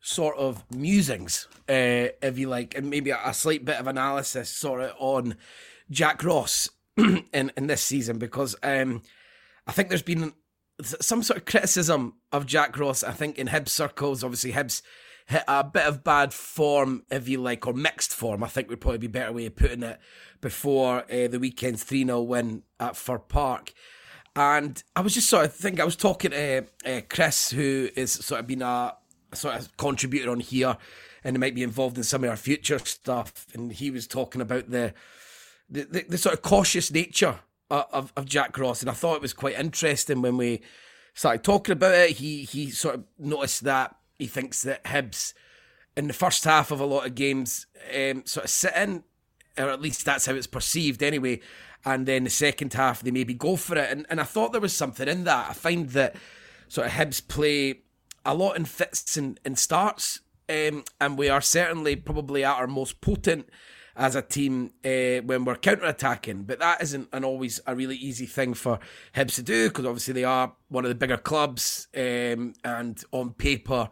sort 0.02 0.36
of 0.36 0.64
musings, 0.70 1.46
uh, 1.68 2.10
if 2.20 2.36
you 2.36 2.48
like, 2.48 2.76
and 2.76 2.90
maybe 2.90 3.10
a, 3.10 3.32
slight 3.32 3.64
bit 3.64 3.78
of 3.78 3.86
analysis 3.86 4.50
sort 4.50 4.82
of 4.82 4.92
on 4.98 5.36
Jack 5.90 6.22
Ross 6.24 6.68
in, 6.96 7.52
in 7.56 7.66
this 7.68 7.82
season 7.82 8.18
because 8.18 8.56
um, 8.62 9.02
I 9.66 9.72
think 9.72 9.88
there's 9.88 10.02
been 10.02 10.32
some 10.82 11.22
sort 11.22 11.38
of 11.38 11.44
criticism 11.44 12.14
of 12.32 12.46
Jack 12.46 12.76
Ross, 12.78 13.04
I 13.04 13.12
think, 13.12 13.38
in 13.38 13.46
Hibs 13.46 13.68
circles. 13.68 14.24
Obviously, 14.24 14.52
Hibs 14.52 14.82
hit 15.26 15.44
a 15.46 15.62
bit 15.62 15.86
of 15.86 16.02
bad 16.02 16.34
form, 16.34 17.04
if 17.08 17.28
you 17.28 17.40
like, 17.40 17.66
or 17.66 17.72
mixed 17.72 18.12
form, 18.12 18.42
I 18.42 18.48
think 18.48 18.68
would 18.68 18.80
probably 18.80 18.98
be 18.98 19.06
a 19.06 19.10
better 19.10 19.32
way 19.32 19.46
of 19.46 19.54
putting 19.54 19.84
it, 19.84 20.00
before 20.40 21.04
uh, 21.12 21.28
the 21.28 21.38
weekend's 21.38 21.84
3 21.84 22.04
0 22.04 22.22
win 22.22 22.64
at 22.80 22.96
Fir 22.96 23.18
Park. 23.18 23.72
And 24.34 24.82
I 24.96 25.02
was 25.02 25.14
just 25.14 25.28
sort 25.28 25.44
of 25.44 25.54
thinking, 25.54 25.80
I 25.80 25.84
was 25.84 25.94
talking 25.94 26.32
to 26.32 26.66
uh, 26.86 27.00
Chris, 27.08 27.50
who 27.50 27.88
is 27.94 28.12
sort 28.12 28.40
of 28.40 28.46
been 28.46 28.62
a 28.62 28.94
sort 29.34 29.56
of 29.56 29.76
contributor 29.76 30.30
on 30.30 30.40
here 30.40 30.76
and 31.24 31.36
it 31.36 31.38
might 31.38 31.54
be 31.54 31.62
involved 31.62 31.96
in 31.96 32.04
some 32.04 32.24
of 32.24 32.30
our 32.30 32.36
future 32.36 32.78
stuff. 32.78 33.46
And 33.54 33.72
he 33.72 33.90
was 33.90 34.06
talking 34.06 34.40
about 34.40 34.70
the, 34.70 34.94
the, 35.68 35.84
the, 35.84 36.04
the 36.10 36.18
sort 36.18 36.34
of 36.34 36.42
cautious 36.42 36.90
nature 36.90 37.40
of, 37.70 38.12
of 38.16 38.26
Jack 38.26 38.58
Ross, 38.58 38.82
and 38.82 38.90
I 38.90 38.94
thought 38.94 39.16
it 39.16 39.22
was 39.22 39.32
quite 39.32 39.58
interesting 39.58 40.20
when 40.20 40.36
we 40.36 40.60
started 41.14 41.42
talking 41.42 41.72
about 41.72 41.94
it. 41.94 42.10
He 42.16 42.42
he 42.42 42.70
sort 42.70 42.96
of 42.96 43.04
noticed 43.18 43.64
that 43.64 43.96
he 44.18 44.26
thinks 44.26 44.62
that 44.62 44.84
Hibs 44.84 45.32
in 45.96 46.06
the 46.06 46.12
first 46.12 46.44
half 46.44 46.70
of 46.70 46.80
a 46.80 46.86
lot 46.86 47.06
of 47.06 47.14
games 47.14 47.66
um, 47.94 48.24
sort 48.26 48.44
of 48.44 48.50
sit 48.50 48.74
in, 48.76 49.04
or 49.56 49.70
at 49.70 49.80
least 49.80 50.04
that's 50.04 50.26
how 50.26 50.34
it's 50.34 50.46
perceived 50.46 51.02
anyway. 51.02 51.40
And 51.84 52.06
then 52.06 52.24
the 52.24 52.30
second 52.30 52.74
half 52.74 53.02
they 53.02 53.10
maybe 53.10 53.34
go 53.34 53.56
for 53.56 53.76
it, 53.78 53.90
and 53.90 54.06
and 54.10 54.20
I 54.20 54.24
thought 54.24 54.52
there 54.52 54.60
was 54.60 54.76
something 54.76 55.08
in 55.08 55.24
that. 55.24 55.50
I 55.50 55.52
find 55.54 55.88
that 55.90 56.16
sort 56.68 56.86
of 56.86 56.92
Hibs 56.92 57.26
play 57.26 57.81
a 58.24 58.34
lot 58.34 58.56
in 58.56 58.64
fits 58.64 59.16
and, 59.16 59.38
and 59.44 59.58
starts, 59.58 60.20
um, 60.48 60.84
and 61.00 61.18
we 61.18 61.28
are 61.28 61.40
certainly 61.40 61.96
probably 61.96 62.44
at 62.44 62.56
our 62.56 62.66
most 62.66 63.00
potent 63.00 63.48
as 63.94 64.14
a 64.14 64.22
team 64.22 64.72
uh, 64.84 65.22
when 65.24 65.44
we're 65.44 65.56
counter 65.56 65.84
attacking. 65.84 66.44
But 66.44 66.60
that 66.60 66.82
isn't 66.82 67.08
an 67.12 67.24
always 67.24 67.60
a 67.66 67.74
really 67.74 67.96
easy 67.96 68.26
thing 68.26 68.54
for 68.54 68.78
Hibs 69.14 69.34
to 69.36 69.42
do 69.42 69.68
because 69.68 69.86
obviously 69.86 70.14
they 70.14 70.24
are 70.24 70.52
one 70.68 70.84
of 70.84 70.88
the 70.88 70.94
bigger 70.94 71.16
clubs, 71.16 71.88
um, 71.94 72.54
and 72.64 73.02
on 73.12 73.34
paper, 73.34 73.88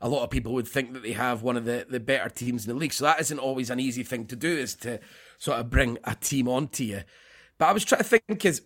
a 0.00 0.08
lot 0.08 0.24
of 0.24 0.30
people 0.30 0.52
would 0.54 0.68
think 0.68 0.92
that 0.94 1.02
they 1.02 1.12
have 1.12 1.42
one 1.42 1.56
of 1.56 1.64
the, 1.64 1.86
the 1.88 2.00
better 2.00 2.28
teams 2.28 2.66
in 2.66 2.72
the 2.72 2.78
league. 2.78 2.92
So 2.92 3.04
that 3.04 3.20
isn't 3.20 3.38
always 3.38 3.70
an 3.70 3.80
easy 3.80 4.02
thing 4.02 4.26
to 4.26 4.36
do, 4.36 4.50
is 4.50 4.74
to 4.76 5.00
sort 5.38 5.60
of 5.60 5.70
bring 5.70 5.98
a 6.04 6.14
team 6.14 6.48
onto 6.48 6.84
you. 6.84 7.02
But 7.58 7.66
I 7.66 7.72
was 7.72 7.84
trying 7.84 8.02
to 8.02 8.04
think 8.04 8.44
is. 8.44 8.62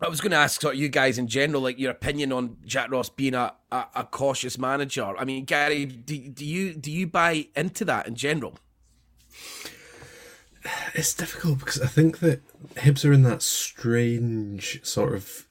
I 0.00 0.08
was 0.08 0.20
going 0.20 0.32
to 0.32 0.36
ask 0.36 0.60
sort 0.60 0.74
of 0.74 0.80
you 0.80 0.88
guys 0.88 1.18
in 1.18 1.28
general, 1.28 1.62
like 1.62 1.78
your 1.78 1.90
opinion 1.90 2.32
on 2.32 2.56
Jack 2.66 2.90
Ross 2.90 3.08
being 3.08 3.34
a, 3.34 3.54
a, 3.70 3.84
a 3.96 4.04
cautious 4.04 4.58
manager. 4.58 5.16
I 5.16 5.24
mean, 5.24 5.44
Gary, 5.44 5.86
do, 5.86 6.18
do 6.28 6.44
you 6.44 6.74
do 6.74 6.90
you 6.90 7.06
buy 7.06 7.48
into 7.54 7.84
that 7.86 8.06
in 8.06 8.14
general? 8.14 8.58
it's 10.94 11.14
difficult 11.14 11.58
because 11.58 11.80
I 11.80 11.86
think 11.86 12.20
that 12.20 12.40
Hibs 12.76 13.04
are 13.08 13.12
in 13.12 13.22
that 13.24 13.42
strange 13.42 14.80
sort 14.84 15.14
of 15.14 15.46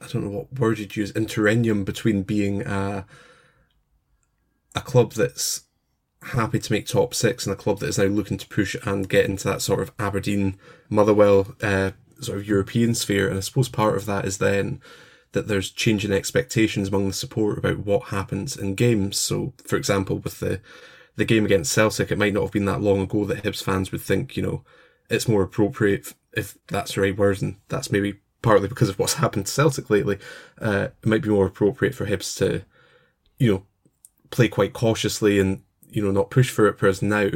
I 0.00 0.06
don't 0.08 0.24
know 0.24 0.30
what 0.30 0.58
word 0.58 0.78
you'd 0.78 0.96
use 0.96 1.10
interregnum 1.12 1.84
between 1.84 2.22
being 2.22 2.62
a 2.62 3.06
a 4.74 4.80
club 4.80 5.12
that's 5.12 5.62
happy 6.22 6.58
to 6.58 6.72
make 6.72 6.86
top 6.86 7.14
six 7.14 7.46
and 7.46 7.52
a 7.52 7.56
club 7.56 7.80
that 7.80 7.88
is 7.88 7.98
now 7.98 8.04
looking 8.04 8.38
to 8.38 8.48
push 8.48 8.76
and 8.84 9.08
get 9.08 9.24
into 9.24 9.48
that 9.48 9.62
sort 9.62 9.80
of 9.80 9.92
Aberdeen 9.98 10.58
Motherwell 10.88 11.54
uh, 11.62 11.90
sort 12.20 12.38
of 12.38 12.46
European 12.46 12.94
sphere. 12.94 13.28
And 13.28 13.36
I 13.36 13.40
suppose 13.40 13.68
part 13.68 13.96
of 13.96 14.06
that 14.06 14.24
is 14.24 14.38
then 14.38 14.80
that 15.32 15.46
there's 15.46 15.70
changing 15.70 16.12
expectations 16.12 16.88
among 16.88 17.06
the 17.06 17.14
support 17.14 17.58
about 17.58 17.78
what 17.78 18.08
happens 18.08 18.56
in 18.56 18.74
games. 18.74 19.18
So, 19.18 19.52
for 19.64 19.76
example, 19.76 20.18
with 20.18 20.40
the 20.40 20.60
the 21.16 21.24
game 21.24 21.44
against 21.44 21.72
Celtic, 21.72 22.10
it 22.10 22.18
might 22.18 22.32
not 22.32 22.44
have 22.44 22.52
been 22.52 22.64
that 22.64 22.80
long 22.80 23.00
ago 23.02 23.24
that 23.26 23.42
Hibs 23.42 23.62
fans 23.62 23.92
would 23.92 24.00
think, 24.00 24.36
you 24.36 24.42
know, 24.42 24.64
it's 25.10 25.28
more 25.28 25.42
appropriate 25.42 26.14
if 26.32 26.56
that's 26.68 26.94
the 26.94 27.00
right 27.02 27.16
word, 27.16 27.42
and 27.42 27.56
that's 27.68 27.90
maybe 27.90 28.20
partly 28.42 28.68
because 28.68 28.88
of 28.88 28.98
what's 28.98 29.14
happened 29.24 29.46
to 29.46 29.52
Celtic 29.52 29.90
lately, 29.90 30.18
uh, 30.60 30.88
it 31.02 31.06
might 31.06 31.22
be 31.22 31.28
more 31.28 31.46
appropriate 31.46 31.94
for 31.94 32.06
Hibs 32.06 32.36
to, 32.38 32.62
you 33.38 33.52
know, 33.52 33.66
play 34.30 34.48
quite 34.48 34.72
cautiously 34.72 35.40
and 35.40 35.62
you 35.88 36.04
know 36.04 36.12
not 36.12 36.30
push 36.30 36.50
for 36.50 36.66
it. 36.66 36.80
Whereas 36.80 37.02
now 37.02 37.28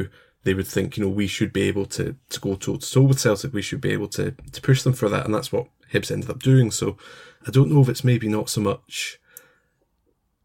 they 0.45 0.53
would 0.53 0.67
think, 0.67 0.95
you 0.95 1.03
know, 1.03 1.09
we 1.09 1.27
should 1.27 1.51
be 1.51 1.63
able 1.63 1.85
to 1.87 2.15
to 2.29 2.39
go 2.39 2.55
toe 2.55 2.77
to 2.77 2.89
toe 2.89 3.01
with 3.01 3.19
Celtic. 3.19 3.51
We 3.51 3.61
should 3.61 3.81
be 3.81 3.91
able 3.91 4.07
to 4.09 4.31
to 4.31 4.61
push 4.61 4.83
them 4.83 4.93
for 4.93 5.09
that, 5.09 5.25
and 5.25 5.33
that's 5.33 5.51
what 5.51 5.67
Hibs 5.91 6.11
ended 6.11 6.29
up 6.29 6.41
doing. 6.41 6.71
So 6.71 6.97
I 7.45 7.51
don't 7.51 7.71
know 7.71 7.81
if 7.81 7.89
it's 7.89 8.03
maybe 8.03 8.29
not 8.29 8.49
so 8.49 8.61
much 8.61 9.19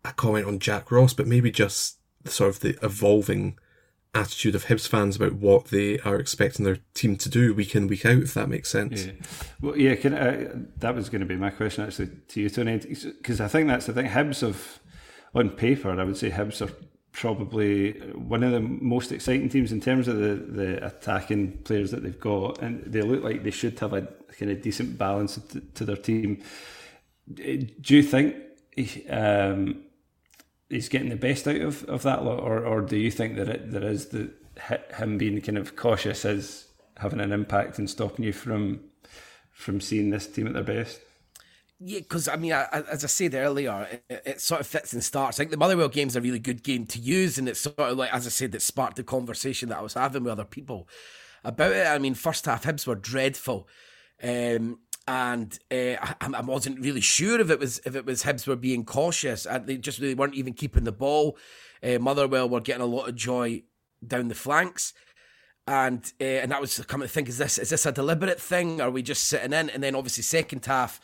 a 0.05 0.13
comment 0.13 0.47
on 0.47 0.59
Jack 0.59 0.91
Ross, 0.91 1.13
but 1.13 1.27
maybe 1.27 1.51
just 1.51 1.99
sort 2.25 2.51
of 2.51 2.61
the 2.61 2.79
evolving 2.83 3.59
attitude 4.15 4.55
of 4.55 4.65
Hibs 4.65 4.89
fans 4.89 5.17
about 5.17 5.35
what 5.35 5.67
they 5.67 5.99
are 6.01 6.19
expecting 6.19 6.65
their 6.65 6.79
team 6.95 7.17
to 7.17 7.29
do 7.29 7.55
week 7.55 7.77
in 7.77 7.87
week 7.87 8.05
out, 8.05 8.23
if 8.23 8.35
that 8.35 8.49
makes 8.49 8.71
sense. 8.71 9.07
Yeah, 9.07 9.13
well, 9.61 9.77
yeah. 9.77 9.95
Can 9.95 10.15
I, 10.15 10.49
that 10.79 10.95
was 10.95 11.11
going 11.11 11.21
to 11.21 11.27
be 11.27 11.37
my 11.37 11.51
question 11.51 11.85
actually 11.85 12.11
to 12.29 12.41
you, 12.41 12.51
Tony, 12.51 12.79
because 12.79 13.41
I 13.41 13.49
think 13.49 13.69
that's 13.69 13.87
the 13.87 13.93
thing. 13.93 14.07
Hibs 14.07 14.41
have, 14.41 14.81
on 15.35 15.51
paper, 15.51 15.91
I 15.91 16.05
would 16.05 16.17
say 16.17 16.31
Hibs 16.31 16.67
are 16.67 16.73
probably 17.13 17.93
one 18.15 18.43
of 18.43 18.53
the 18.53 18.61
most 18.61 19.13
exciting 19.13 19.49
teams 19.49 19.73
in 19.73 19.81
terms 19.81 20.09
of 20.09 20.19
the, 20.19 20.35
the 20.35 20.87
attacking 20.87 21.59
players 21.59 21.91
that 21.91 22.03
they've 22.03 22.21
got, 22.21 22.61
and 22.63 22.85
they 22.85 23.03
look 23.03 23.23
like 23.23 23.43
they 23.43 23.51
should 23.51 23.79
have 23.81 23.93
a 23.93 24.09
kind 24.39 24.51
of 24.51 24.63
decent 24.63 24.97
balance 24.97 25.37
to, 25.37 25.61
to 25.61 25.85
their 25.85 25.97
team. 25.97 26.43
Do 27.33 27.95
you 27.95 28.03
think? 28.03 28.37
Um, 29.09 29.83
he's 30.69 30.89
getting 30.89 31.11
the 31.11 31.17
best 31.17 31.47
out 31.47 31.61
of, 31.61 31.85
of 31.85 32.03
that 32.03 32.25
lot, 32.25 32.41
or 32.41 32.65
or 32.65 32.81
do 32.81 32.97
you 32.97 33.11
think 33.11 33.37
that 33.37 33.49
it, 33.49 33.71
there 33.71 33.85
is 33.85 34.07
the 34.07 34.31
him 34.97 35.19
being 35.19 35.41
kind 35.41 35.59
of 35.59 35.77
cautious 35.77 36.25
is 36.25 36.67
having 36.99 37.21
an 37.21 37.33
impact 37.33 37.79
and 37.79 37.89
stopping 37.89 38.25
you 38.25 38.33
from 38.33 38.81
from 39.53 39.81
seeing 39.81 40.11
this 40.11 40.27
team 40.27 40.47
at 40.47 40.55
their 40.55 40.63
best? 40.63 41.01
Yeah, 41.83 42.01
because 42.01 42.29
I 42.29 42.37
mean, 42.37 42.53
I, 42.53 42.67
as 42.91 43.05
I 43.05 43.07
said 43.07 43.35
earlier, 43.35 43.89
it, 43.91 44.23
it, 44.27 44.41
sort 44.43 44.61
of 44.61 44.67
fits 44.67 44.93
and 44.93 45.03
starts. 45.03 45.39
I 45.39 45.41
think 45.41 45.51
the 45.51 45.57
Motherwell 45.57 45.89
game's 45.89 46.15
a 46.15 46.21
really 46.21 46.39
good 46.39 46.63
game 46.63 46.85
to 46.87 46.99
use, 46.99 47.39
and 47.39 47.49
it's 47.49 47.61
sort 47.61 47.79
of 47.79 47.97
like, 47.97 48.13
as 48.13 48.27
I 48.27 48.31
said, 48.31 48.55
it 48.55 48.61
sparked 48.61 48.97
the 48.97 49.03
conversation 49.03 49.71
that 49.71 49.79
I 49.79 49.83
was 49.83 49.95
having 49.95 50.25
with 50.25 50.33
other 50.33 50.45
people 50.45 50.87
about 51.43 51.73
it. 51.73 51.87
I 51.87 51.99
mean, 51.99 52.15
first 52.15 52.45
half 52.45 52.65
Hibs 52.65 52.87
were 52.87 52.97
dreadful. 52.97 53.67
Um, 54.23 54.81
and 55.09 55.59
uh, 55.73 55.97
I, 56.03 56.15
I, 56.21 56.41
wasn't 56.43 56.81
really 56.81 57.01
sure 57.01 57.41
if 57.41 57.51
it 57.51 57.59
was 57.59 57.81
if 57.87 57.97
it 57.97 58.05
was 58.05 58.23
Hibs 58.23 58.47
were 58.47 58.57
being 58.57 58.85
cautious. 58.85 59.47
And 59.47 59.67
they 59.67 59.79
just 59.79 59.99
really 59.99 60.15
weren't 60.15 60.35
even 60.35 60.53
keeping 60.53 60.85
the 60.85 60.93
ball. 60.93 61.39
Uh, 61.83 61.99
Motherwell 61.99 62.49
were 62.49 62.61
getting 62.61 62.83
a 62.83 62.87
lot 62.87 63.09
of 63.09 63.17
joy 63.17 63.63
down 64.07 64.29
the 64.29 64.35
flanks, 64.35 64.93
and 65.67 66.13
uh, 66.21 66.25
and 66.25 66.53
that 66.53 66.61
was 66.61 66.79
coming 66.81 67.09
to 67.09 67.13
think: 67.13 67.29
is 67.29 67.39
this 67.39 67.59
is 67.59 67.71
this 67.71 67.87
a 67.87 67.93
deliberate 67.93 68.41
thing? 68.41 68.81
Are 68.83 68.91
we 68.91 69.03
just 69.03 69.25
sitting 69.25 69.55
in? 69.55 69.71
And 69.71 69.83
then 69.83 69.95
obviously 69.95 70.23
second 70.23 70.67
half, 70.67 71.01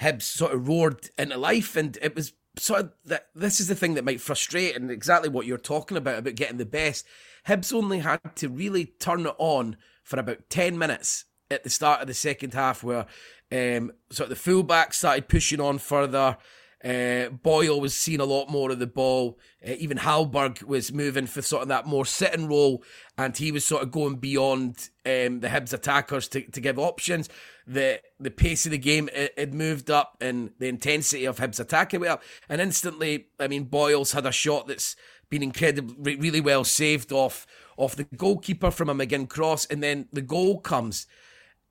Hibs 0.00 0.22
sort 0.22 0.52
of 0.52 0.68
roared 0.68 1.10
into 1.18 1.36
life, 1.36 1.76
and 1.76 1.98
it 2.00 2.14
was 2.14 2.32
sort 2.56 2.80
of 2.80 2.92
that. 3.06 3.28
This 3.34 3.60
is 3.60 3.68
the 3.68 3.74
thing 3.74 3.94
that 3.94 4.04
might 4.04 4.20
frustrate, 4.20 4.76
and 4.76 4.90
exactly 4.90 5.28
what 5.28 5.46
you're 5.46 5.58
talking 5.58 5.96
about 5.96 6.18
about 6.18 6.34
getting 6.34 6.58
the 6.58 6.66
best. 6.66 7.06
Hibs 7.46 7.72
only 7.72 8.00
had 8.00 8.20
to 8.36 8.48
really 8.48 8.86
turn 8.86 9.26
it 9.26 9.34
on 9.38 9.76
for 10.02 10.18
about 10.18 10.48
ten 10.50 10.78
minutes 10.78 11.24
at 11.50 11.64
the 11.64 11.70
start 11.70 12.00
of 12.00 12.06
the 12.06 12.14
second 12.14 12.54
half, 12.54 12.84
where 12.84 13.06
um, 13.50 13.92
sort 14.10 14.26
of 14.26 14.30
the 14.30 14.36
fullback 14.36 14.94
started 14.94 15.28
pushing 15.28 15.60
on 15.60 15.78
further. 15.78 16.36
Uh, 16.84 17.28
Boyle 17.30 17.80
was 17.80 17.96
seeing 17.96 18.20
a 18.20 18.24
lot 18.24 18.48
more 18.48 18.70
of 18.70 18.78
the 18.78 18.86
ball. 18.86 19.36
Uh, 19.66 19.72
even 19.78 19.98
Hallberg 19.98 20.62
was 20.62 20.92
moving 20.92 21.26
for 21.26 21.42
sort 21.42 21.62
of 21.62 21.68
that 21.68 21.86
more 21.86 22.06
sitting 22.06 22.46
role, 22.46 22.84
and 23.16 23.36
he 23.36 23.50
was 23.50 23.64
sort 23.64 23.82
of 23.82 23.90
going 23.90 24.16
beyond 24.16 24.90
um, 25.04 25.40
the 25.40 25.48
Hibs 25.48 25.72
attackers 25.72 26.28
to, 26.28 26.42
to 26.42 26.60
give 26.60 26.78
options. 26.78 27.28
The 27.70 28.00
the 28.18 28.30
pace 28.30 28.64
of 28.64 28.72
the 28.72 28.78
game 28.78 29.10
it, 29.12 29.52
moved 29.52 29.90
up, 29.90 30.16
and 30.22 30.52
the 30.58 30.68
intensity 30.68 31.26
of 31.26 31.36
Hibs 31.36 31.60
attacking 31.60 32.00
went 32.00 32.12
up. 32.12 32.22
And 32.48 32.62
instantly, 32.62 33.26
I 33.38 33.46
mean, 33.46 33.64
Boyle's 33.64 34.12
had 34.12 34.24
a 34.24 34.32
shot 34.32 34.68
that's 34.68 34.96
been 35.28 35.42
incredibly, 35.42 36.16
really 36.16 36.40
well 36.40 36.64
saved 36.64 37.12
off 37.12 37.46
off 37.76 37.94
the 37.94 38.04
goalkeeper 38.04 38.70
from 38.70 38.88
a 38.88 38.94
McGinn 38.94 39.28
cross, 39.28 39.66
and 39.66 39.82
then 39.82 40.08
the 40.12 40.22
goal 40.22 40.60
comes. 40.60 41.06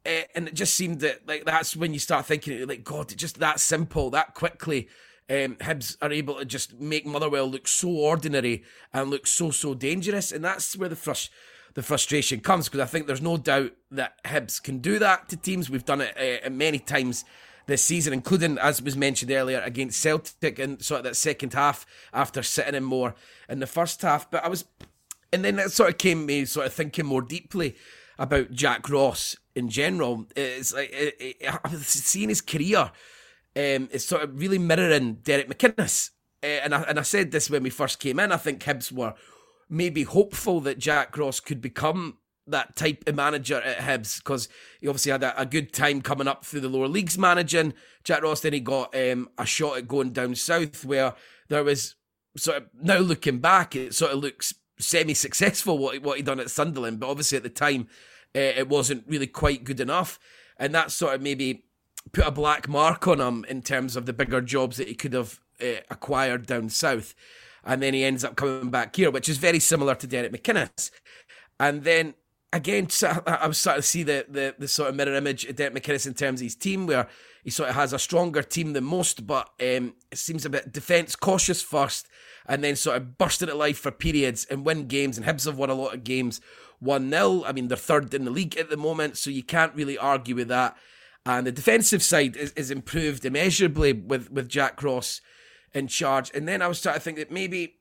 Uh, 0.06 0.22
and 0.36 0.48
it 0.48 0.54
just 0.54 0.76
seemed 0.76 1.00
that 1.02 1.28
like 1.28 1.46
that's 1.46 1.76
when 1.76 1.94
you 1.94 2.00
start 2.00 2.26
thinking 2.26 2.66
like 2.68 2.84
God, 2.84 3.16
just 3.18 3.40
that 3.40 3.60
simple, 3.60 4.10
that 4.12 4.34
quickly. 4.34 4.88
Um, 5.30 5.56
Hibs 5.56 5.98
are 6.02 6.12
able 6.12 6.36
to 6.36 6.46
just 6.46 6.80
make 6.80 7.06
Motherwell 7.06 7.50
look 7.50 7.68
so 7.68 7.90
ordinary 7.90 8.64
and 8.94 9.10
look 9.10 9.28
so 9.28 9.52
so 9.52 9.74
dangerous, 9.74 10.32
and 10.32 10.46
that's 10.46 10.78
where 10.78 10.90
the 10.90 10.96
frust- 10.96 11.30
the 11.78 11.84
frustration 11.84 12.40
comes 12.40 12.68
because 12.68 12.80
I 12.80 12.88
think 12.88 13.06
there's 13.06 13.22
no 13.22 13.38
doubt 13.38 13.72
that 13.92 14.24
Hibs 14.24 14.62
can 14.62 14.80
do 14.80 14.98
that 14.98 15.30
to 15.30 15.38
teams. 15.38 15.70
We've 15.70 15.86
done 15.86 16.02
it 16.02 16.44
uh, 16.44 16.50
many 16.50 16.80
times 16.80 17.24
this 17.68 17.84
season, 17.84 18.14
including 18.14 18.58
as 18.58 18.82
was 18.82 18.98
mentioned 18.98 19.30
earlier 19.30 19.60
against 19.60 20.02
Celtic 20.02 20.58
in 20.58 20.80
sort 20.80 21.02
of 21.02 21.04
that 21.04 21.16
second 21.16 21.54
half 21.54 21.86
after 22.12 22.42
sitting 22.42 22.74
in 22.74 22.84
more 22.84 23.14
in 23.48 23.60
the 23.60 23.68
first 23.68 24.02
half. 24.02 24.28
But 24.32 24.44
I 24.44 24.48
was, 24.48 24.66
and 25.32 25.46
then 25.46 25.60
it 25.60 25.72
sort 25.72 25.92
of 25.92 26.00
came 26.00 26.26
me 26.26 26.46
sort 26.46 26.66
of 26.66 26.74
thinking 26.74 27.06
more 27.06 27.22
deeply 27.22 27.76
about 28.18 28.54
Jack 28.54 28.90
Ross 28.90 29.36
in 29.54 29.70
general. 29.70 30.26
It's 30.36 30.74
like 30.74 30.90
it, 30.92 31.38
it, 31.44 31.80
seeing 31.84 32.30
his 32.30 32.42
career, 32.42 32.92
um, 33.56 33.88
it's 33.92 34.06
sort 34.06 34.24
of 34.24 34.40
really 34.40 34.58
mirroring 34.58 35.20
Derek 35.22 35.48
McInnes. 35.48 36.10
Uh, 36.42 36.48
and 36.48 36.74
I, 36.74 36.82
and 36.82 36.98
I 36.98 37.04
said 37.04 37.30
this 37.30 37.52
when 37.52 37.62
we 37.62 37.70
first 37.70 38.00
came 38.00 38.20
in. 38.20 38.32
I 38.32 38.38
think 38.38 38.64
Hibs 38.64 38.92
were 38.92 39.14
maybe 39.70 40.04
hopeful 40.04 40.62
that 40.62 40.80
Jack 40.80 41.18
Ross 41.18 41.40
could 41.40 41.62
become 41.62 42.18
that 42.48 42.76
type 42.76 43.04
of 43.08 43.16
manager 43.16 43.62
at 43.62 43.80
Hibs 43.80 44.20
because 44.20 44.48
he 44.80 44.88
obviously 44.88 45.12
had 45.12 45.24
a, 45.24 45.42
a, 45.42 45.46
good 45.46 45.74
time 45.74 46.02
coming 46.02 46.30
up 46.30 46.46
through 46.46 46.62
the 46.62 46.70
lower 46.70 46.88
leagues 46.88 47.18
managing. 47.18 47.74
Jack 48.06 48.24
Ross 48.24 48.40
then 48.40 48.54
he 48.54 48.62
got 48.62 48.96
um, 48.96 49.30
a 49.38 49.46
shot 49.46 49.78
at 49.78 49.88
going 49.88 50.12
down 50.12 50.34
south 50.36 50.86
where 50.86 51.14
there 51.50 51.64
was 51.64 51.96
sort 52.38 52.58
of 52.58 52.70
now 52.82 53.00
looking 53.00 53.40
back, 53.40 53.76
it 53.76 53.94
sort 53.94 54.14
of 54.14 54.20
looks 54.20 54.54
semi-successful 54.80 55.78
what 55.78 56.02
what 56.02 56.18
he 56.18 56.24
done 56.24 56.40
at 56.40 56.52
Sunderland, 56.52 57.00
but 57.00 57.10
obviously 57.10 57.36
at 57.36 57.44
the 57.44 57.50
time 57.50 57.88
uh, 58.36 58.40
it 58.40 58.70
wasn't 58.70 59.04
really 59.08 59.28
quite 59.28 59.64
good 59.64 59.80
enough, 59.80 60.20
and 60.58 60.74
that 60.74 60.92
sort 60.92 61.16
of 61.16 61.22
maybe 61.22 61.66
put 62.12 62.28
a 62.28 62.32
black 62.32 62.70
mark 62.70 63.08
on 63.08 63.20
him 63.20 63.46
in 63.50 63.62
terms 63.62 63.96
of 63.96 64.06
the 64.06 64.14
bigger 64.14 64.42
jobs 64.42 64.78
that 64.78 64.88
he 64.88 64.96
could 64.96 65.14
have 65.14 65.42
uh, 65.62 65.82
acquired 65.90 66.46
down 66.46 66.70
south, 66.70 67.14
and 67.68 67.82
then 67.82 67.94
he 67.94 68.04
ends 68.04 68.24
up 68.24 68.36
coming 68.36 68.72
back 68.72 68.96
here, 68.96 69.12
which 69.12 69.30
is 69.30 69.38
very 69.38 69.60
similar 69.60 69.94
to 69.96 70.08
Derek 70.08 70.32
McInnes, 70.32 70.92
and 71.60 71.84
then. 71.84 72.16
Again, 72.54 72.88
I 73.28 73.46
was 73.46 73.58
starting 73.58 73.82
to 73.82 73.88
see 73.88 74.04
the, 74.04 74.26
the, 74.30 74.56
the 74.58 74.68
sort 74.70 74.88
of 74.88 74.96
mirror 74.96 75.14
image 75.14 75.44
of 75.44 75.58
Derek 75.58 75.74
McInnes 75.74 76.08
in 76.08 76.14
terms 76.14 76.40
of 76.40 76.46
his 76.46 76.56
team, 76.56 76.88
where 76.88 77.10
he 77.44 77.52
sort 77.52 77.70
of 77.70 77.76
has 77.76 77.92
a 77.92 78.00
stronger 78.00 78.42
team 78.42 78.72
than 78.72 78.86
most, 78.86 79.28
but 79.28 79.50
um, 79.62 79.94
it 80.12 80.18
seems 80.18 80.46
a 80.46 80.50
bit 80.50 80.72
defence 80.72 81.16
cautious 81.16 81.62
first, 81.62 82.08
and 82.46 82.64
then 82.64 82.78
sort 82.78 82.98
of 82.98 83.18
burst 83.18 83.42
into 83.42 83.54
life 83.54 83.78
for 83.80 83.92
periods 83.92 84.46
and 84.50 84.66
win 84.66 84.88
games. 84.88 85.18
And 85.18 85.26
Hibs 85.26 85.46
have 85.46 85.58
won 85.58 85.70
a 85.70 85.74
lot 85.74 85.94
of 85.94 86.06
games 86.06 86.42
1 86.80 87.10
0. 87.10 87.44
I 87.46 87.52
mean, 87.52 87.68
they're 87.68 87.78
third 87.78 88.14
in 88.14 88.26
the 88.26 88.32
league 88.32 88.58
at 88.58 88.70
the 88.70 88.78
moment, 88.78 89.18
so 89.18 89.30
you 89.30 89.44
can't 89.44 89.76
really 89.76 89.98
argue 89.98 90.36
with 90.36 90.48
that. 90.48 90.78
And 91.26 91.48
the 91.48 91.52
defensive 91.52 92.04
side 92.04 92.36
is, 92.38 92.52
is 92.54 92.72
improved 92.72 93.26
immeasurably 93.26 93.94
with, 93.94 94.32
with 94.32 94.50
Jack 94.50 94.82
Ross 94.82 95.22
in 95.74 95.88
charge. 95.88 96.32
And 96.34 96.48
then 96.48 96.62
I 96.62 96.68
was 96.68 96.80
starting 96.80 97.00
to 97.00 97.04
think 97.04 97.18
that 97.18 97.32
maybe, 97.32 97.76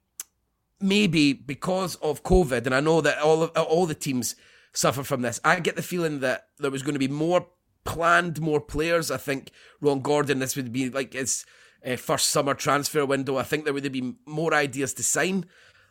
maybe 0.81 1.33
because 1.33 1.97
of 1.97 2.23
COVID, 2.23 2.67
and 2.67 2.75
I 2.75 2.81
know 2.81 3.01
that 3.01 3.19
all 3.19 3.43
of, 3.45 3.51
all 3.57 3.87
the 3.87 3.95
teams 3.95 4.37
suffer 4.73 5.03
from 5.03 5.23
this, 5.23 5.41
I 5.45 5.61
get 5.61 5.77
the 5.77 5.83
feeling 5.83 6.21
that 6.21 6.49
there 6.59 6.71
was 6.71 6.83
going 6.83 6.95
to 6.95 6.99
be 6.99 7.09
more 7.09 7.47
planned, 7.85 8.41
more 8.41 8.61
players. 8.61 9.11
I 9.11 9.17
think 9.17 9.51
Ron 9.81 10.01
Gordon, 10.01 10.39
this 10.41 10.57
would 10.57 10.73
be 10.73 10.91
like 10.91 11.15
his 11.15 11.47
uh, 11.87 11.97
first 11.97 12.29
summer 12.29 12.55
transfer 12.55 13.07
window. 13.07 13.37
I 13.37 13.43
think 13.43 13.65
there 13.65 13.75
would 13.75 13.91
been 13.93 14.17
more 14.27 14.53
ideas 14.53 14.93
to 14.95 15.03
sign 15.03 15.47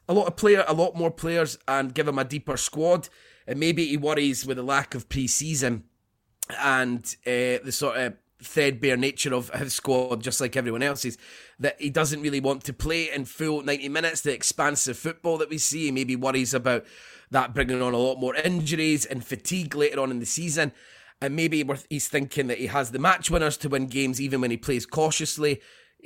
a 0.07 0.13
lot 0.13 0.27
of 0.27 0.35
player, 0.35 0.63
a 0.67 0.73
lot 0.73 0.95
more 0.95 1.11
players, 1.11 1.57
and 1.67 1.93
give 1.93 2.07
him 2.07 2.19
a 2.19 2.23
deeper 2.23 2.57
squad. 2.57 3.09
And 3.47 3.59
maybe 3.59 3.85
he 3.85 3.97
worries 3.97 4.45
with 4.45 4.57
the 4.57 4.63
lack 4.63 4.93
of 4.93 5.09
pre-season 5.09 5.85
and 6.59 7.03
uh, 7.25 7.63
the 7.63 7.71
sort 7.71 7.97
of 7.97 8.13
threadbare 8.43 8.97
nature 8.97 9.33
of 9.33 9.49
his 9.49 9.73
squad, 9.73 10.21
just 10.21 10.41
like 10.41 10.55
everyone 10.55 10.83
else's, 10.83 11.17
that 11.59 11.79
he 11.79 11.89
doesn't 11.89 12.21
really 12.21 12.39
want 12.39 12.63
to 12.65 12.73
play 12.73 13.11
in 13.11 13.25
full 13.25 13.61
90 13.61 13.89
minutes, 13.89 14.21
the 14.21 14.33
expansive 14.33 14.97
football 14.97 15.37
that 15.37 15.49
we 15.49 15.57
see. 15.57 15.85
He 15.85 15.91
maybe 15.91 16.15
worries 16.15 16.53
about 16.53 16.85
that 17.31 17.53
bringing 17.53 17.81
on 17.81 17.93
a 17.93 17.97
lot 17.97 18.19
more 18.19 18.35
injuries 18.35 19.05
and 19.05 19.25
fatigue 19.25 19.75
later 19.75 19.99
on 19.99 20.11
in 20.11 20.19
the 20.19 20.25
season. 20.25 20.71
And 21.21 21.35
maybe 21.35 21.67
he's 21.89 22.07
thinking 22.07 22.47
that 22.47 22.57
he 22.57 22.67
has 22.67 22.91
the 22.91 22.99
match 22.99 23.31
winners 23.31 23.57
to 23.57 23.69
win 23.69 23.87
games 23.87 24.19
even 24.19 24.41
when 24.41 24.51
he 24.51 24.57
plays 24.57 24.85
cautiously. 24.85 25.61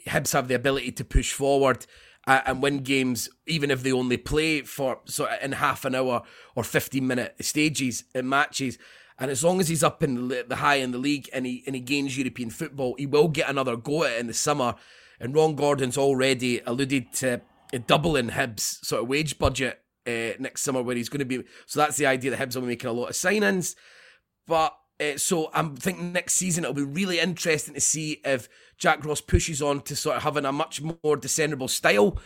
Hibs 0.07 0.33
have 0.33 0.47
the 0.47 0.55
ability 0.55 0.91
to 0.93 1.03
push 1.03 1.33
forward 1.33 1.85
uh, 2.27 2.41
and 2.45 2.61
win 2.61 2.83
games, 2.83 3.27
even 3.47 3.71
if 3.71 3.81
they 3.81 3.91
only 3.91 4.17
play 4.17 4.61
for 4.61 4.99
sort 5.05 5.31
of 5.31 5.43
in 5.43 5.53
half 5.53 5.83
an 5.83 5.95
hour 5.95 6.21
or 6.55 6.63
15 6.63 7.05
minute 7.05 7.35
stages 7.41 8.03
in 8.13 8.29
matches. 8.29 8.77
And 9.19 9.29
as 9.29 9.43
long 9.43 9.59
as 9.59 9.67
he's 9.67 9.83
up 9.83 10.01
in 10.01 10.29
the, 10.29 10.45
the 10.47 10.55
high 10.55 10.75
in 10.75 10.91
the 10.91 10.97
league 10.97 11.29
and 11.33 11.45
he 11.45 11.63
and 11.65 11.75
he 11.75 11.81
gains 11.81 12.17
European 12.17 12.49
football, 12.49 12.95
he 12.97 13.05
will 13.05 13.27
get 13.27 13.49
another 13.49 13.75
go 13.75 14.03
at 14.03 14.13
it 14.13 14.19
in 14.19 14.27
the 14.27 14.33
summer. 14.33 14.75
And 15.19 15.35
Ron 15.35 15.55
Gordon's 15.55 15.97
already 15.97 16.61
alluded 16.65 17.13
to 17.13 17.41
doubling 17.85 18.29
Hibs' 18.29 18.83
sort 18.85 19.03
of 19.03 19.09
wage 19.09 19.37
budget 19.37 19.81
uh, 20.07 20.39
next 20.39 20.61
summer, 20.61 20.81
where 20.81 20.95
he's 20.95 21.09
going 21.09 21.19
to 21.19 21.25
be. 21.25 21.43
So 21.65 21.79
that's 21.79 21.97
the 21.97 22.05
idea 22.05 22.31
that 22.31 22.39
Hibs 22.39 22.55
will 22.55 22.61
be 22.63 22.69
making 22.69 22.89
a 22.89 22.93
lot 22.93 23.09
of 23.09 23.15
signings. 23.15 23.75
But 24.47 24.73
Uh, 25.01 25.17
so 25.17 25.49
I'm 25.53 25.77
thinking 25.77 26.11
next 26.11 26.35
season 26.35 26.65
it'll 26.65 26.73
be 26.73 26.99
really 27.01 27.19
interesting 27.19 27.73
to 27.73 27.79
see 27.79 28.19
if 28.25 28.49
Jack 28.77 29.05
Ross 29.05 29.21
pushes 29.21 29.61
on 29.61 29.81
to 29.81 29.95
sort 29.95 30.17
of 30.17 30.23
having 30.23 30.45
a 30.45 30.51
much 30.51 30.81
more 30.81 31.15
discernible 31.15 31.69
style 31.69 32.17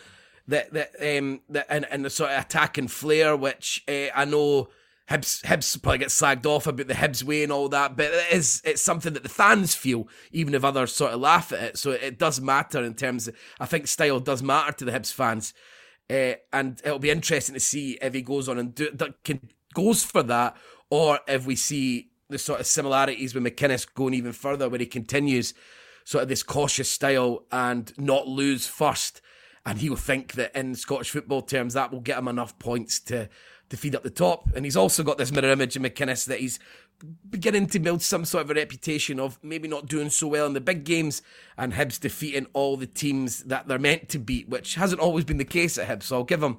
that 0.48 0.72
that 0.72 0.90
um 1.00 1.40
that 1.48 1.66
and, 1.68 1.86
and 1.90 2.04
the 2.04 2.10
sort 2.10 2.32
of 2.32 2.40
attack 2.40 2.76
and 2.76 2.90
flair, 2.90 3.36
which 3.36 3.84
uh, 3.86 4.10
I 4.12 4.24
know 4.24 4.68
Hibs 5.10 5.42
Hibs 5.42 5.82
probably 5.82 5.98
get 5.98 6.08
slagged 6.08 6.46
off 6.46 6.66
about 6.66 6.86
the 6.86 6.94
Hibs 6.94 7.22
way 7.22 7.42
and 7.42 7.52
all 7.52 7.68
that, 7.68 7.96
but 7.96 8.06
it 8.06 8.32
is 8.32 8.62
it's 8.64 8.80
something 8.80 9.12
that 9.12 9.22
the 9.22 9.28
fans 9.28 9.74
feel, 9.74 10.08
even 10.32 10.54
if 10.54 10.64
others 10.64 10.94
sort 10.94 11.12
of 11.12 11.20
laugh 11.20 11.52
at 11.52 11.62
it. 11.62 11.78
So 11.78 11.90
it 11.90 12.18
does 12.18 12.40
matter 12.40 12.82
in 12.82 12.94
terms 12.94 13.28
of 13.28 13.36
I 13.60 13.66
think 13.66 13.86
style 13.86 14.20
does 14.20 14.42
matter 14.42 14.72
to 14.72 14.84
the 14.84 14.92
Hibs 14.92 15.12
fans. 15.12 15.52
Uh, 16.08 16.34
and 16.52 16.80
it'll 16.84 16.98
be 16.98 17.10
interesting 17.10 17.54
to 17.54 17.60
see 17.60 17.98
if 18.00 18.12
he 18.12 18.20
goes 18.22 18.48
on 18.48 18.58
and 18.58 18.74
do, 18.74 18.90
can, 19.24 19.40
goes 19.74 20.04
for 20.04 20.22
that, 20.22 20.56
or 20.90 21.18
if 21.26 21.46
we 21.46 21.56
see 21.56 22.10
the 22.28 22.38
sort 22.38 22.60
of 22.60 22.66
similarities 22.66 23.34
with 23.34 23.44
McInnes 23.44 23.86
going 23.94 24.14
even 24.14 24.32
further, 24.32 24.68
where 24.68 24.80
he 24.80 24.86
continues 24.86 25.54
sort 26.04 26.22
of 26.22 26.28
this 26.28 26.42
cautious 26.42 26.90
style 26.90 27.44
and 27.50 27.92
not 27.98 28.26
lose 28.26 28.66
first. 28.66 29.20
And 29.66 29.78
he'll 29.78 29.96
think 29.96 30.34
that 30.34 30.54
in 30.54 30.74
Scottish 30.74 31.10
football 31.10 31.40
terms, 31.40 31.72
that 31.72 31.90
will 31.90 32.00
get 32.00 32.18
him 32.18 32.28
enough 32.28 32.58
points 32.58 33.00
to 33.00 33.30
to 33.74 33.80
feed 33.80 33.94
up 33.94 34.02
the 34.02 34.10
top. 34.10 34.48
And 34.54 34.64
he's 34.64 34.76
also 34.76 35.02
got 35.02 35.18
this 35.18 35.32
mirror 35.32 35.50
image 35.50 35.76
of 35.76 35.82
McInnes 35.82 36.26
that 36.26 36.38
he's 36.38 36.58
beginning 37.28 37.66
to 37.68 37.78
build 37.78 38.02
some 38.02 38.24
sort 38.24 38.44
of 38.44 38.50
a 38.50 38.54
reputation 38.54 39.18
of 39.18 39.38
maybe 39.42 39.68
not 39.68 39.86
doing 39.86 40.10
so 40.10 40.28
well 40.28 40.46
in 40.46 40.52
the 40.52 40.60
big 40.60 40.84
games 40.84 41.22
and 41.58 41.72
Hibs 41.72 41.98
defeating 42.00 42.46
all 42.52 42.76
the 42.76 42.86
teams 42.86 43.44
that 43.44 43.66
they're 43.66 43.78
meant 43.78 44.08
to 44.10 44.18
beat, 44.18 44.48
which 44.48 44.76
hasn't 44.76 45.00
always 45.00 45.24
been 45.24 45.38
the 45.38 45.44
case 45.44 45.76
at 45.76 45.88
Hibs. 45.88 46.04
So 46.04 46.16
I'll 46.16 46.24
give 46.24 46.42
him 46.42 46.58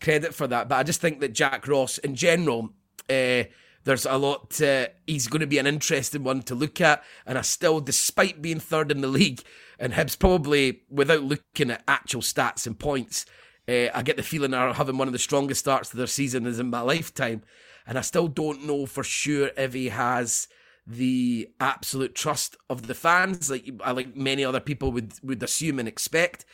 credit 0.00 0.34
for 0.34 0.46
that. 0.48 0.68
But 0.68 0.76
I 0.76 0.82
just 0.82 1.00
think 1.00 1.20
that 1.20 1.32
Jack 1.32 1.68
Ross, 1.68 1.98
in 1.98 2.14
general, 2.14 2.70
uh, 3.08 3.44
there's 3.84 4.04
a 4.04 4.16
lot. 4.16 4.60
Uh, 4.60 4.88
he's 5.06 5.28
going 5.28 5.40
to 5.40 5.46
be 5.46 5.58
an 5.58 5.66
interesting 5.66 6.24
one 6.24 6.42
to 6.42 6.56
look 6.56 6.80
at, 6.80 7.04
and 7.24 7.38
I 7.38 7.42
still, 7.42 7.80
despite 7.80 8.42
being 8.42 8.58
third 8.58 8.90
in 8.90 9.00
the 9.00 9.06
league, 9.06 9.42
and 9.78 9.92
Hibs 9.92 10.18
probably 10.18 10.82
without 10.90 11.22
looking 11.22 11.70
at 11.70 11.84
actual 11.86 12.20
stats 12.20 12.66
and 12.66 12.76
points, 12.76 13.26
uh, 13.68 13.88
I 13.94 14.02
get 14.02 14.16
the 14.16 14.22
feeling 14.22 14.54
are 14.54 14.74
having 14.74 14.98
one 14.98 15.08
of 15.08 15.12
the 15.12 15.18
strongest 15.18 15.60
starts 15.60 15.90
to 15.90 15.96
their 15.96 16.06
season 16.06 16.46
is 16.46 16.58
in 16.58 16.70
my 16.70 16.80
lifetime, 16.80 17.42
and 17.86 17.98
I 17.98 18.00
still 18.00 18.28
don't 18.28 18.64
know 18.64 18.86
for 18.86 19.02
sure 19.02 19.50
if 19.56 19.74
he 19.74 19.88
has 19.88 20.48
the 20.86 21.50
absolute 21.58 22.14
trust 22.14 22.56
of 22.70 22.86
the 22.86 22.94
fans, 22.94 23.50
like 23.50 23.68
like 23.84 24.16
many 24.16 24.44
other 24.44 24.60
people 24.60 24.92
would 24.92 25.14
would 25.22 25.42
assume 25.42 25.78
and 25.78 25.88
expect. 25.88 26.44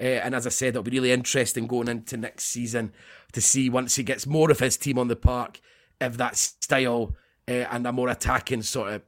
Uh, 0.00 0.22
and 0.22 0.34
as 0.34 0.46
I 0.46 0.50
said, 0.50 0.68
it'll 0.68 0.84
be 0.84 0.92
really 0.92 1.10
interesting 1.10 1.66
going 1.66 1.88
into 1.88 2.16
next 2.16 2.44
season 2.44 2.92
to 3.32 3.40
see 3.40 3.68
once 3.68 3.96
he 3.96 4.04
gets 4.04 4.26
more 4.26 4.50
of 4.50 4.60
his 4.60 4.76
team 4.76 4.96
on 4.96 5.08
the 5.08 5.16
park 5.16 5.60
if 6.00 6.16
that 6.16 6.36
style 6.36 7.16
uh, 7.48 7.66
and 7.70 7.86
a 7.86 7.92
more 7.92 8.08
attacking 8.08 8.62
sort 8.62 8.92
of 8.92 9.02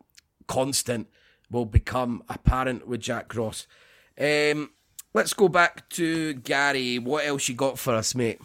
constant 0.46 1.08
will 1.50 1.64
become 1.64 2.22
apparent 2.28 2.86
with 2.86 3.00
Jack 3.00 3.34
Ross. 3.34 3.66
Um, 4.18 4.70
let's 5.14 5.32
go 5.32 5.48
back 5.48 5.88
to 5.90 6.34
Gary. 6.34 6.98
What 6.98 7.26
else 7.26 7.48
you 7.48 7.54
got 7.54 7.78
for 7.78 7.94
us, 7.94 8.14
mate? 8.14 8.40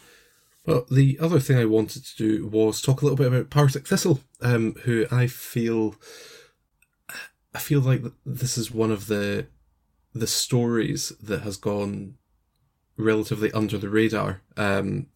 Well, 0.66 0.86
the 0.90 1.20
other 1.20 1.40
thing 1.40 1.58
I 1.58 1.66
wanted 1.66 2.06
to 2.06 2.16
do 2.18 2.48
was 2.48 2.82
talk 2.82 3.02
a 3.02 3.06
little 3.06 3.18
bit 3.18 3.28
about 3.28 3.52
Partick 3.52 3.88
Thistle, 3.88 4.22
um, 4.42 4.74
who 4.84 5.06
I 5.12 5.28
feel, 5.28 5.96
I 7.54 7.60
feel 7.60 7.82
like 7.82 8.04
this 8.26 8.58
is 8.58 8.72
one 8.72 8.92
of 8.92 9.08
the 9.08 9.48
the 10.14 10.28
stories 10.28 11.10
that 11.22 11.42
has 11.42 11.58
gone 11.58 12.16
relatively 12.96 13.52
under 13.52 13.78
the 13.78 13.90
radar 13.90 14.42
um, 14.56 15.08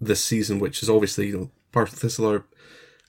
this 0.00 0.24
season, 0.24 0.58
which 0.58 0.82
is 0.82 0.90
obviously 0.90 1.28
you 1.28 1.38
know 1.38 1.50
Partick 1.72 1.98
Thistle 1.98 2.30
are 2.30 2.46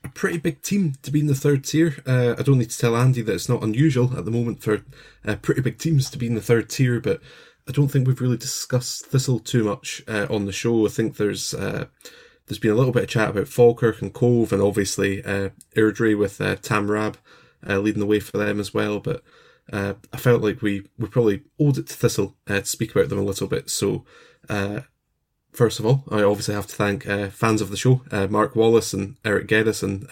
a 0.03 0.09
pretty 0.09 0.37
big 0.37 0.61
team 0.61 0.93
to 1.01 1.09
be 1.09 1.21
in 1.21 1.27
the 1.27 1.33
third 1.33 1.63
tier. 1.63 1.95
Uh, 2.05 2.35
I 2.37 2.43
don't 2.43 2.59
need 2.59 2.69
to 2.69 2.77
tell 2.77 2.95
Andy 2.95 3.21
that 3.23 3.33
it's 3.33 3.49
not 3.49 3.63
unusual 3.63 4.15
at 4.15 4.25
the 4.25 4.31
moment 4.31 4.61
for 4.61 4.83
uh, 5.25 5.35
pretty 5.37 5.61
big 5.61 5.79
teams 5.79 6.09
to 6.11 6.17
be 6.17 6.27
in 6.27 6.35
the 6.35 6.41
third 6.41 6.69
tier, 6.69 6.99
but 6.99 7.21
I 7.67 7.71
don't 7.71 7.89
think 7.89 8.07
we've 8.07 8.21
really 8.21 8.37
discussed 8.37 9.07
Thistle 9.07 9.39
too 9.39 9.63
much 9.63 10.01
uh, 10.07 10.27
on 10.29 10.45
the 10.45 10.53
show. 10.53 10.85
I 10.85 10.89
think 10.89 11.17
there's 11.17 11.53
uh, 11.53 11.87
there's 12.45 12.59
been 12.59 12.71
a 12.71 12.75
little 12.75 12.93
bit 12.93 13.03
of 13.03 13.09
chat 13.09 13.29
about 13.29 13.49
Falkirk 13.49 14.01
and 14.01 14.13
Cove, 14.13 14.53
and 14.53 14.61
obviously 14.61 15.23
uh, 15.23 15.49
with 15.75 16.39
uh, 16.39 16.55
Tam 16.55 16.89
Rab 16.89 17.17
uh, 17.67 17.79
leading 17.79 17.99
the 17.99 18.05
way 18.05 18.21
for 18.21 18.37
them 18.37 18.61
as 18.61 18.73
well. 18.73 18.99
But 18.99 19.21
uh, 19.71 19.95
I 20.13 20.17
felt 20.17 20.41
like 20.41 20.61
we, 20.61 20.87
we 20.97 21.09
probably 21.09 21.43
owed 21.59 21.77
it 21.77 21.87
to 21.87 21.93
Thistle 21.93 22.37
uh, 22.47 22.61
to 22.61 22.65
speak 22.65 22.95
about 22.95 23.09
them 23.09 23.19
a 23.19 23.23
little 23.23 23.47
bit. 23.47 23.69
So 23.69 24.05
first 25.51 25.79
of 25.79 25.85
all, 25.85 26.05
I 26.09 26.23
obviously 26.23 26.55
have 26.55 26.67
to 26.67 26.75
thank 26.75 27.03
fans 27.33 27.59
of 27.61 27.69
the 27.69 27.77
show, 27.77 28.01
Mark 28.29 28.55
Wallace 28.55 28.93
and 28.93 29.17
Eric 29.25 29.47
Geddes 29.47 29.83
and 29.83 30.07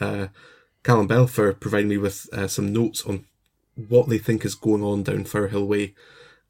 Callum 0.83 1.07
Bell 1.07 1.27
for 1.27 1.53
providing 1.53 1.87
me 1.87 1.97
with 1.97 2.27
some 2.51 2.73
notes 2.73 3.05
on 3.05 3.25
what 3.75 4.09
they 4.09 4.17
think 4.17 4.43
is 4.43 4.55
going 4.55 4.83
on 4.83 5.03
down 5.03 5.23
Firhill 5.23 5.67
Way 5.67 5.93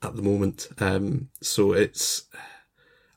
at 0.01 0.15
the 0.15 0.21
moment. 0.21 0.67
Um, 0.79 1.29
so 1.41 1.73
it's, 1.73 2.23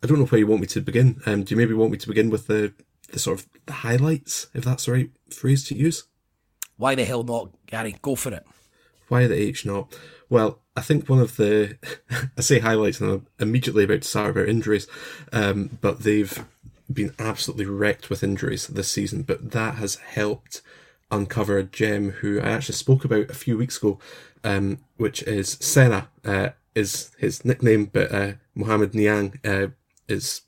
I 0.02 0.06
don't 0.06 0.18
know 0.18 0.26
where 0.26 0.38
you 0.38 0.46
want 0.46 0.60
me 0.60 0.66
to 0.68 0.80
begin. 0.80 1.20
Um, 1.26 1.44
do 1.44 1.54
you 1.54 1.56
maybe 1.56 1.74
want 1.74 1.92
me 1.92 1.98
to 1.98 2.08
begin 2.08 2.30
with 2.30 2.46
the, 2.46 2.72
the 3.10 3.18
sort 3.18 3.40
of 3.40 3.46
the 3.66 3.72
highlights, 3.72 4.48
if 4.54 4.64
that's 4.64 4.86
the 4.86 4.92
right 4.92 5.10
phrase 5.30 5.64
to 5.68 5.74
use? 5.74 6.04
Why 6.76 6.94
the 6.94 7.04
hell 7.04 7.24
not, 7.24 7.50
Gary? 7.66 7.96
Go 8.00 8.14
for 8.14 8.32
it. 8.32 8.46
Why 9.08 9.26
the 9.26 9.34
H 9.34 9.66
not? 9.66 9.96
Well, 10.30 10.60
I 10.76 10.80
think 10.82 11.08
one 11.08 11.18
of 11.18 11.36
the 11.36 11.76
I 12.38 12.40
say 12.40 12.60
highlights, 12.60 13.00
and 13.00 13.10
I'm 13.10 13.26
immediately 13.38 13.84
about 13.84 14.02
to 14.02 14.08
start 14.08 14.30
about 14.30 14.48
injuries, 14.48 14.86
um, 15.32 15.78
but 15.80 16.00
they've 16.00 16.44
been 16.92 17.14
absolutely 17.18 17.66
wrecked 17.66 18.10
with 18.10 18.22
injuries 18.22 18.66
this 18.68 18.90
season. 18.90 19.22
But 19.22 19.50
that 19.52 19.76
has 19.76 19.96
helped 19.96 20.62
uncover 21.10 21.58
a 21.58 21.64
gem 21.64 22.10
who 22.10 22.40
I 22.40 22.50
actually 22.50 22.74
spoke 22.74 23.04
about 23.04 23.30
a 23.30 23.34
few 23.34 23.56
weeks 23.56 23.78
ago, 23.78 23.98
um, 24.44 24.78
which 24.96 25.22
is 25.22 25.56
Senna 25.60 26.08
uh, 26.24 26.50
is 26.78 27.10
his 27.18 27.44
nickname, 27.44 27.86
but 27.86 28.12
uh, 28.12 28.32
Mohamed 28.54 28.94
Niang 28.94 29.40
uh, 29.44 29.68
is 30.08 30.42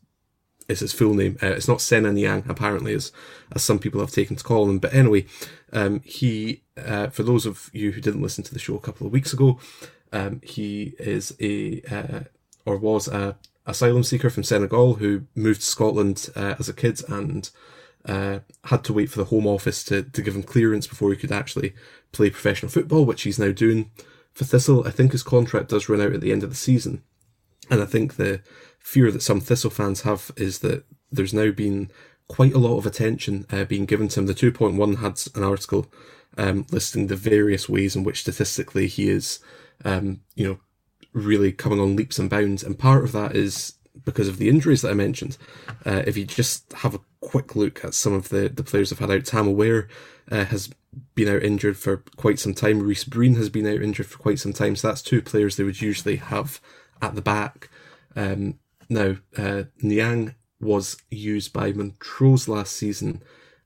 is 0.68 0.80
his 0.80 0.92
full 0.92 1.14
name. 1.14 1.36
Uh, 1.42 1.48
it's 1.48 1.66
not 1.66 1.80
Senna 1.80 2.12
Niang, 2.12 2.44
apparently, 2.48 2.94
as 2.94 3.12
as 3.54 3.62
some 3.62 3.78
people 3.78 4.00
have 4.00 4.12
taken 4.12 4.36
to 4.36 4.44
call 4.44 4.70
him. 4.70 4.78
But 4.78 4.94
anyway, 4.94 5.26
um, 5.72 6.00
he, 6.04 6.62
uh, 6.76 7.08
for 7.08 7.24
those 7.24 7.46
of 7.46 7.70
you 7.72 7.92
who 7.92 8.00
didn't 8.00 8.22
listen 8.22 8.44
to 8.44 8.54
the 8.54 8.60
show 8.60 8.76
a 8.76 8.80
couple 8.80 9.06
of 9.06 9.12
weeks 9.12 9.32
ago, 9.32 9.58
um, 10.12 10.40
he 10.44 10.94
is 10.98 11.34
a 11.40 11.82
uh, 11.90 12.20
or 12.64 12.76
was 12.76 13.08
a 13.08 13.36
asylum 13.66 14.04
seeker 14.04 14.30
from 14.30 14.44
Senegal 14.44 14.94
who 14.94 15.22
moved 15.34 15.60
to 15.60 15.66
Scotland 15.66 16.30
uh, 16.36 16.54
as 16.58 16.68
a 16.68 16.74
kid 16.74 17.02
and 17.08 17.50
uh, 18.06 18.38
had 18.64 18.84
to 18.84 18.92
wait 18.92 19.10
for 19.10 19.18
the 19.18 19.26
Home 19.26 19.46
Office 19.46 19.84
to, 19.84 20.02
to 20.02 20.22
give 20.22 20.34
him 20.34 20.42
clearance 20.42 20.86
before 20.86 21.10
he 21.10 21.16
could 21.16 21.32
actually 21.32 21.74
play 22.12 22.30
professional 22.30 22.70
football, 22.70 23.04
which 23.04 23.22
he's 23.22 23.38
now 23.38 23.52
doing 23.52 23.90
for 24.40 24.46
Thistle. 24.46 24.86
I 24.86 24.90
think 24.90 25.12
his 25.12 25.22
contract 25.22 25.68
does 25.68 25.90
run 25.90 26.00
out 26.00 26.14
at 26.14 26.22
the 26.22 26.32
end 26.32 26.42
of 26.42 26.48
the 26.48 26.56
season, 26.56 27.02
and 27.70 27.82
I 27.82 27.84
think 27.84 28.16
the 28.16 28.40
fear 28.78 29.10
that 29.10 29.20
some 29.20 29.38
Thistle 29.38 29.68
fans 29.68 30.00
have 30.02 30.30
is 30.36 30.60
that 30.60 30.84
there's 31.12 31.34
now 31.34 31.50
been 31.50 31.90
quite 32.26 32.54
a 32.54 32.58
lot 32.58 32.78
of 32.78 32.86
attention 32.86 33.44
uh, 33.50 33.64
being 33.64 33.84
given 33.84 34.08
to 34.08 34.20
him. 34.20 34.26
The 34.26 34.34
2.1 34.34 35.00
had 35.00 35.20
an 35.36 35.44
article 35.46 35.92
um, 36.38 36.64
listing 36.70 37.08
the 37.08 37.16
various 37.16 37.68
ways 37.68 37.94
in 37.94 38.02
which 38.02 38.22
statistically 38.22 38.86
he 38.86 39.10
is 39.10 39.40
um, 39.84 40.22
you 40.34 40.48
know, 40.48 40.58
really 41.12 41.52
coming 41.52 41.78
on 41.78 41.96
leaps 41.96 42.18
and 42.18 42.30
bounds. 42.30 42.62
And 42.62 42.78
part 42.78 43.04
of 43.04 43.12
that 43.12 43.36
is 43.36 43.74
because 44.04 44.28
of 44.28 44.38
the 44.38 44.48
injuries 44.48 44.82
that 44.82 44.90
I 44.90 44.94
mentioned. 44.94 45.36
Uh, 45.84 46.02
if 46.06 46.16
you 46.16 46.24
just 46.24 46.72
have 46.74 46.94
a 46.94 47.00
quick 47.20 47.56
look 47.56 47.84
at 47.84 47.94
some 47.94 48.12
of 48.12 48.28
the, 48.28 48.48
the 48.48 48.64
players 48.64 48.90
have 48.90 48.98
had 48.98 49.10
out, 49.10 49.24
Tam 49.24 49.48
O'Ware 49.48 49.88
uh, 50.30 50.44
has 50.46 50.70
been 51.14 51.28
out 51.28 51.42
injured 51.42 51.76
for 51.76 51.98
quite 52.16 52.38
some 52.38 52.54
time. 52.54 52.80
Rhys 52.80 53.04
Breen 53.04 53.34
has 53.34 53.48
been 53.48 53.66
out 53.66 53.82
injured 53.82 54.06
for 54.06 54.18
quite 54.18 54.38
some 54.38 54.52
time. 54.52 54.76
So 54.76 54.88
that's 54.88 55.02
two 55.02 55.22
players 55.22 55.56
they 55.56 55.64
would 55.64 55.80
usually 55.80 56.16
have 56.16 56.60
at 57.02 57.14
the 57.14 57.22
back. 57.22 57.68
Um, 58.16 58.58
now, 58.88 59.16
uh, 59.36 59.64
Niang 59.82 60.34
was 60.60 60.96
used 61.10 61.52
by 61.52 61.72
Montrose 61.72 62.48
last 62.48 62.72
season 62.72 63.22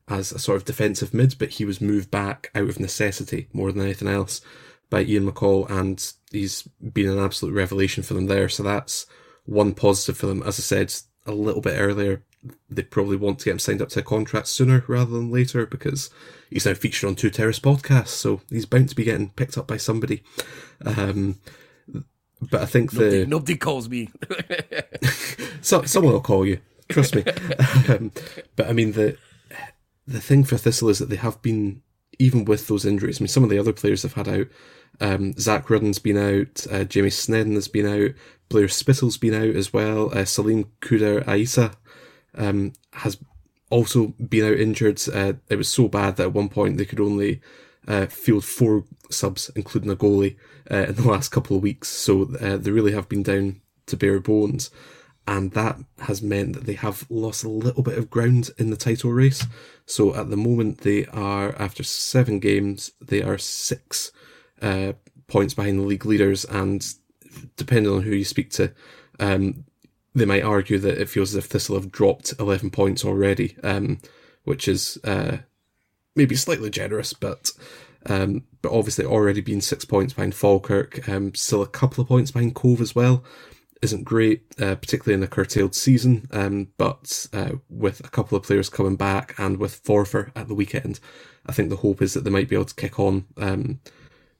as 0.07 0.31
a 0.31 0.39
sort 0.39 0.57
of 0.57 0.65
defensive 0.65 1.13
mid, 1.13 1.35
but 1.39 1.51
he 1.51 1.65
was 1.65 1.81
moved 1.81 2.11
back 2.11 2.51
out 2.53 2.69
of 2.69 2.79
necessity 2.79 3.47
more 3.53 3.71
than 3.71 3.81
anything 3.81 4.07
else 4.07 4.41
by 4.89 5.01
Ian 5.01 5.29
McCall, 5.29 5.69
and 5.69 6.13
he's 6.31 6.61
been 6.61 7.09
an 7.09 7.19
absolute 7.19 7.53
revelation 7.53 8.03
for 8.03 8.13
them 8.13 8.27
there. 8.27 8.47
So 8.47 8.61
that's 8.61 9.07
one 9.45 9.73
positive 9.73 10.17
for 10.17 10.27
them. 10.27 10.43
As 10.43 10.59
I 10.59 10.61
said 10.61 10.93
a 11.25 11.31
little 11.31 11.61
bit 11.61 11.79
earlier, 11.79 12.23
they 12.69 12.83
probably 12.83 13.17
want 13.17 13.39
to 13.39 13.45
get 13.45 13.51
him 13.51 13.59
signed 13.59 13.81
up 13.81 13.89
to 13.89 13.99
a 13.99 14.03
contract 14.03 14.47
sooner 14.47 14.83
rather 14.87 15.11
than 15.11 15.31
later 15.31 15.65
because 15.65 16.09
he's 16.49 16.65
now 16.65 16.73
featured 16.73 17.07
on 17.07 17.15
Two 17.15 17.29
Terrace 17.29 17.59
podcasts, 17.59 18.09
so 18.09 18.41
he's 18.49 18.65
bound 18.65 18.89
to 18.89 18.95
be 18.95 19.03
getting 19.03 19.29
picked 19.29 19.57
up 19.57 19.67
by 19.67 19.77
somebody. 19.77 20.23
Um, 20.85 21.39
but 22.41 22.61
I 22.61 22.65
think 22.65 22.93
nobody, 22.93 23.19
the 23.19 23.27
nobody 23.27 23.57
calls 23.57 23.89
me. 23.89 24.09
so, 25.61 25.83
someone 25.83 26.13
will 26.13 26.21
call 26.21 26.45
you. 26.45 26.59
Trust 26.89 27.15
me. 27.15 27.23
um, 27.89 28.11
but 28.55 28.67
I 28.67 28.73
mean 28.73 28.91
the 28.91 29.17
the 30.05 30.21
thing 30.21 30.43
for 30.43 30.57
Thistle 30.57 30.89
is 30.89 30.99
that 30.99 31.09
they 31.09 31.15
have 31.15 31.41
been 31.41 31.81
even 32.19 32.45
with 32.45 32.67
those 32.67 32.85
injuries. 32.85 33.19
I 33.19 33.23
mean, 33.23 33.27
some 33.27 33.43
of 33.43 33.49
the 33.49 33.59
other 33.59 33.73
players 33.73 34.03
have 34.03 34.13
had 34.13 34.27
out. 34.27 34.47
Um, 34.99 35.33
Zak 35.33 35.69
Rudden's 35.69 35.99
been 35.99 36.17
out. 36.17 36.65
Uh, 36.71 36.83
Jamie 36.83 37.09
Sneddon 37.09 37.55
has 37.55 37.67
been 37.67 37.85
out. 37.85 38.11
Blair 38.49 38.67
Spittal's 38.67 39.17
been 39.17 39.33
out 39.33 39.55
as 39.55 39.73
well. 39.73 40.15
Uh, 40.17 40.25
Salim 40.25 40.65
Kouider-Aissa 40.81 41.73
um, 42.35 42.73
has 42.93 43.17
also 43.69 44.07
been 44.29 44.45
out 44.45 44.59
injured. 44.59 45.01
Uh, 45.11 45.33
it 45.49 45.55
was 45.57 45.69
so 45.69 45.87
bad 45.87 46.17
that 46.17 46.27
at 46.27 46.33
one 46.33 46.49
point 46.49 46.77
they 46.77 46.85
could 46.85 46.99
only 46.99 47.41
uh, 47.87 48.05
field 48.05 48.45
four 48.45 48.85
subs, 49.09 49.51
including 49.55 49.91
a 49.91 49.95
goalie, 49.95 50.37
uh, 50.69 50.85
in 50.87 50.95
the 50.95 51.07
last 51.07 51.29
couple 51.29 51.55
of 51.55 51.63
weeks. 51.63 51.89
So 51.89 52.33
uh, 52.39 52.57
they 52.57 52.71
really 52.71 52.93
have 52.93 53.09
been 53.09 53.23
down 53.23 53.61
to 53.87 53.97
bare 53.97 54.19
bones. 54.19 54.69
And 55.27 55.53
that 55.53 55.79
has 56.01 56.21
meant 56.21 56.53
that 56.53 56.65
they 56.65 56.73
have 56.73 57.07
lost 57.09 57.43
a 57.43 57.49
little 57.49 57.81
bit 57.81 57.97
of 57.97 58.11
ground 58.11 58.51
in 58.59 58.69
the 58.69 58.77
title 58.77 59.11
race. 59.11 59.43
So 59.87 60.13
at 60.13 60.29
the 60.29 60.37
moment, 60.37 60.81
they 60.81 61.07
are, 61.07 61.55
after 61.59 61.81
seven 61.81 62.37
games, 62.39 62.91
they 63.01 63.23
are 63.23 63.39
six 63.39 64.11
uh, 64.65 64.93
points 65.27 65.53
behind 65.53 65.79
the 65.79 65.83
league 65.83 66.05
leaders. 66.05 66.43
And 66.45 66.85
depending 67.55 67.91
on 67.91 68.01
who 68.01 68.11
you 68.11 68.25
speak 68.25 68.49
to, 68.51 68.73
um, 69.19 69.65
they 70.13 70.25
might 70.25 70.43
argue 70.43 70.79
that 70.79 70.97
it 70.97 71.09
feels 71.09 71.35
as 71.35 71.43
if 71.43 71.51
Thistle 71.51 71.75
have 71.75 71.91
dropped 71.91 72.33
11 72.39 72.71
points 72.71 73.05
already, 73.05 73.57
um, 73.63 73.99
which 74.43 74.67
is 74.67 74.97
uh, 75.03 75.37
maybe 76.15 76.35
slightly 76.35 76.69
generous, 76.69 77.13
but 77.13 77.51
um, 78.07 78.43
but 78.61 78.71
obviously 78.71 79.03
already 79.03 79.41
been 79.41 79.61
six 79.61 79.83
points 79.83 80.13
behind 80.13 80.35
Falkirk, 80.35 81.09
um, 81.09 81.33
still 81.33 81.63
a 81.63 81.67
couple 81.67 82.01
of 82.01 82.07
points 82.07 82.31
behind 82.31 82.53
Cove 82.53 82.79
as 82.79 82.93
well. 82.93 83.23
Isn't 83.81 84.03
great, 84.03 84.43
uh, 84.59 84.75
particularly 84.75 85.15
in 85.15 85.23
a 85.23 85.27
curtailed 85.27 85.75
season, 85.75 86.27
um, 86.31 86.69
but 86.77 87.27
uh, 87.33 87.53
with 87.67 87.99
a 88.05 88.09
couple 88.09 88.37
of 88.37 88.43
players 88.43 88.69
coming 88.69 88.95
back 88.95 89.33
and 89.37 89.57
with 89.57 89.83
Forfar 89.83 90.31
at 90.35 90.47
the 90.47 90.53
weekend, 90.53 90.99
I 91.47 91.51
think 91.51 91.69
the 91.69 91.77
hope 91.77 92.01
is 92.01 92.13
that 92.13 92.23
they 92.23 92.29
might 92.29 92.47
be 92.47 92.55
able 92.55 92.65
to 92.65 92.75
kick 92.75 92.99
on 92.99 93.25
um, 93.37 93.79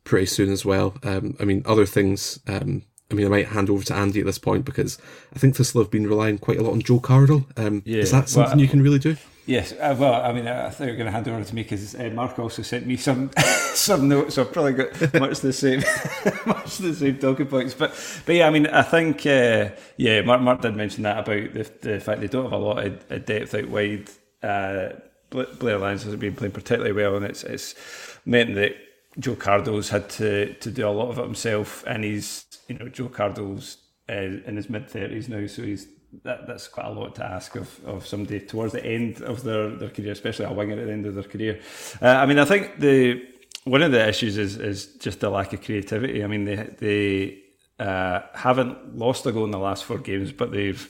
pretty 0.06 0.28
soon 0.28 0.52
as 0.52 0.64
well. 0.64 0.96
Um, 1.04 1.36
I 1.40 1.44
mean, 1.44 1.62
other 1.66 1.86
things 1.86 2.40
um, 2.48 2.84
I 3.12 3.14
mean, 3.14 3.28
I 3.28 3.30
might 3.30 3.48
hand 3.48 3.70
over 3.70 3.84
to 3.84 3.96
Andy 3.96 4.20
at 4.20 4.26
this 4.26 4.40
point 4.40 4.66
because 4.66 4.98
I 5.36 5.40
think 5.40 5.56
Thistle 5.56 5.82
have 5.82 5.92
been 5.92 6.08
relying 6.08 6.40
quite 6.40 6.58
a 6.58 6.64
lot 6.64 6.72
on 6.72 6.82
Joe 6.82 7.00
Cardle. 7.00 7.46
Um, 7.58 7.84
yeah, 7.86 8.00
is 8.00 8.12
that 8.12 8.30
something 8.30 8.58
well, 8.58 8.62
you 8.62 8.68
can 8.68 8.82
really 8.82 8.98
do? 8.98 9.16
Yes. 9.46 9.74
Uh, 9.74 9.96
well, 9.98 10.26
I 10.26 10.34
mean, 10.34 10.48
I 10.48 10.72
thought 10.72 10.86
you 10.86 10.92
were 10.92 10.98
going 10.98 11.06
to 11.06 11.12
hand 11.12 11.28
over 11.28 11.44
to 11.44 11.56
me 11.56 11.62
because 11.62 11.94
uh, 11.94 12.10
Mark 12.12 12.40
also 12.40 12.64
sent 12.64 12.88
me 12.88 12.98
some 12.98 13.30
some 13.38 14.08
notes. 14.08 14.36
So 14.36 14.42
I've 14.42 14.52
probably 14.52 14.74
got 14.74 15.14
much 15.14 15.42
the 15.42 15.54
same, 15.54 15.82
much 16.48 16.80
the 16.80 16.96
same 16.96 17.20
talking 17.20 17.46
points. 17.46 17.76
But 17.76 17.94
but 18.26 18.34
yeah, 18.34 18.48
I 18.48 18.50
mean, 18.50 18.66
I 18.68 18.82
think 18.82 19.24
uh, 19.28 19.70
yeah, 19.98 20.22
Mark 20.22 20.42
Mark 20.42 20.62
did 20.62 20.76
mention 20.76 21.04
that 21.04 21.20
about 21.20 21.54
the, 21.54 21.72
the 21.82 22.00
fact 22.00 22.22
they 22.22 22.28
don't 22.28 22.46
have 22.46 22.54
a 22.54 22.58
lot 22.58 22.84
of 22.84 23.26
depth 23.26 23.54
out 23.54 23.70
wide. 23.70 24.10
Uh, 24.42 24.90
Blair 25.30 25.78
Lyons 25.78 26.04
hasn't 26.04 26.22
been 26.22 26.36
playing 26.36 26.54
particularly 26.54 26.94
well, 26.94 27.16
and 27.16 27.26
it's 27.26 27.44
it's 27.44 27.76
meant 28.26 28.56
that 28.56 28.76
Joe 29.20 29.36
Cardle's 29.36 29.90
had 29.90 30.10
to 30.12 30.54
to 30.56 30.72
do 30.72 30.88
a 30.88 30.90
lot 30.90 31.10
of 31.10 31.20
it 31.20 31.24
himself, 31.24 31.84
and 31.88 32.04
he's 32.04 32.46
you 32.68 32.78
know 32.78 32.90
Joe 32.90 33.10
Cardle's 33.10 33.78
uh, 34.10 34.14
in 34.14 34.56
his 34.56 34.70
mid 34.70 34.90
thirties 34.90 35.30
now, 35.30 35.46
so 35.48 35.64
he's 35.64 35.88
that 36.24 36.48
that's 36.48 36.68
quite 36.68 36.86
a 36.86 36.92
lot 36.92 37.16
to 37.16 37.26
ask 37.26 37.56
of, 37.56 37.84
of 37.86 38.08
somebody 38.08 38.40
towards 38.40 38.74
the 38.74 38.86
end 38.86 39.22
of 39.22 39.44
their, 39.44 39.70
their 39.70 39.90
career, 39.90 40.14
especially 40.14 40.46
a 40.46 40.54
winger 40.54 40.80
at 40.80 40.86
the 40.86 40.92
end 40.92 41.06
of 41.06 41.16
their 41.16 41.24
career. 41.24 41.60
Uh, 42.02 42.08
I 42.08 42.26
mean, 42.26 42.40
I 42.40 42.46
think 42.46 42.80
the 42.80 43.26
one 43.64 43.82
of 43.82 43.92
the 43.92 44.08
issues 44.08 44.38
is 44.38 44.58
is 44.58 44.88
just 44.96 45.20
the 45.20 45.30
lack 45.30 45.54
of 45.54 45.62
creativity. 45.64 46.24
I 46.24 46.28
mean, 46.28 46.46
they 46.46 46.56
they 46.56 47.84
uh, 47.84 48.22
haven't 48.34 48.98
lost 48.98 49.26
a 49.26 49.32
goal 49.32 49.46
in 49.46 49.52
the 49.52 49.60
last 49.60 49.84
four 49.84 49.98
games, 49.98 50.32
but 50.32 50.52
they've 50.52 50.82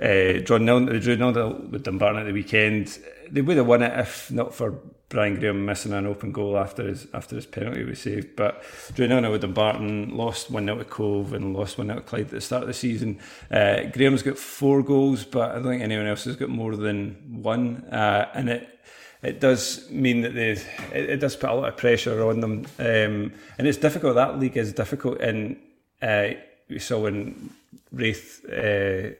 uh, 0.00 0.40
drawn 0.44 0.64
nil. 0.64 0.86
They 0.86 0.98
drew 1.00 1.16
nil 1.16 1.32
with 1.70 1.84
Dumbarton 1.84 2.20
at 2.20 2.26
the 2.26 2.32
weekend. 2.32 2.98
They 3.30 3.40
would 3.40 3.56
have 3.56 3.66
won 3.66 3.82
it 3.82 3.98
if 3.98 4.30
not 4.30 4.54
for 4.54 4.80
Brian 5.08 5.40
Graham 5.40 5.64
missing 5.64 5.94
an 5.94 6.06
open 6.06 6.32
goal 6.32 6.58
after 6.58 6.86
his 6.86 7.06
after 7.14 7.36
his 7.36 7.46
penalty 7.46 7.82
was 7.84 8.00
saved. 8.00 8.36
But 8.36 8.62
nil 8.98 9.32
with 9.32 9.40
Dumbarton, 9.40 10.14
lost 10.14 10.50
one 10.50 10.66
0 10.66 10.78
to 10.78 10.84
Cove, 10.84 11.32
and 11.32 11.56
lost 11.56 11.78
one 11.78 11.86
0 11.86 12.00
to 12.00 12.04
Clyde 12.04 12.26
at 12.26 12.30
the 12.30 12.40
start 12.40 12.62
of 12.62 12.68
the 12.68 12.74
season. 12.74 13.18
Uh, 13.50 13.84
Graham's 13.92 14.22
got 14.22 14.38
four 14.38 14.82
goals, 14.82 15.24
but 15.24 15.52
I 15.52 15.54
don't 15.54 15.68
think 15.68 15.82
anyone 15.82 16.06
else 16.06 16.24
has 16.24 16.36
got 16.36 16.50
more 16.50 16.76
than 16.76 17.42
one, 17.42 17.84
uh, 17.90 18.28
and 18.34 18.48
it. 18.48 18.74
It 19.20 19.40
does 19.40 19.90
mean 19.90 20.20
that 20.20 20.32
they, 20.32 20.50
it, 20.50 21.10
it, 21.10 21.16
does 21.16 21.34
put 21.34 21.50
a 21.50 21.52
lot 21.52 21.68
of 21.68 21.76
pressure 21.76 22.24
on 22.24 22.38
them, 22.38 22.66
um, 22.78 23.32
and 23.58 23.66
it's 23.66 23.76
difficult. 23.76 24.14
That 24.14 24.38
league 24.38 24.56
is 24.56 24.72
difficult, 24.72 25.20
and 25.20 25.56
uh, 26.00 26.34
we 26.68 26.78
saw 26.78 27.00
when 27.00 27.50
Raith 27.90 28.44
uh, 28.44 29.10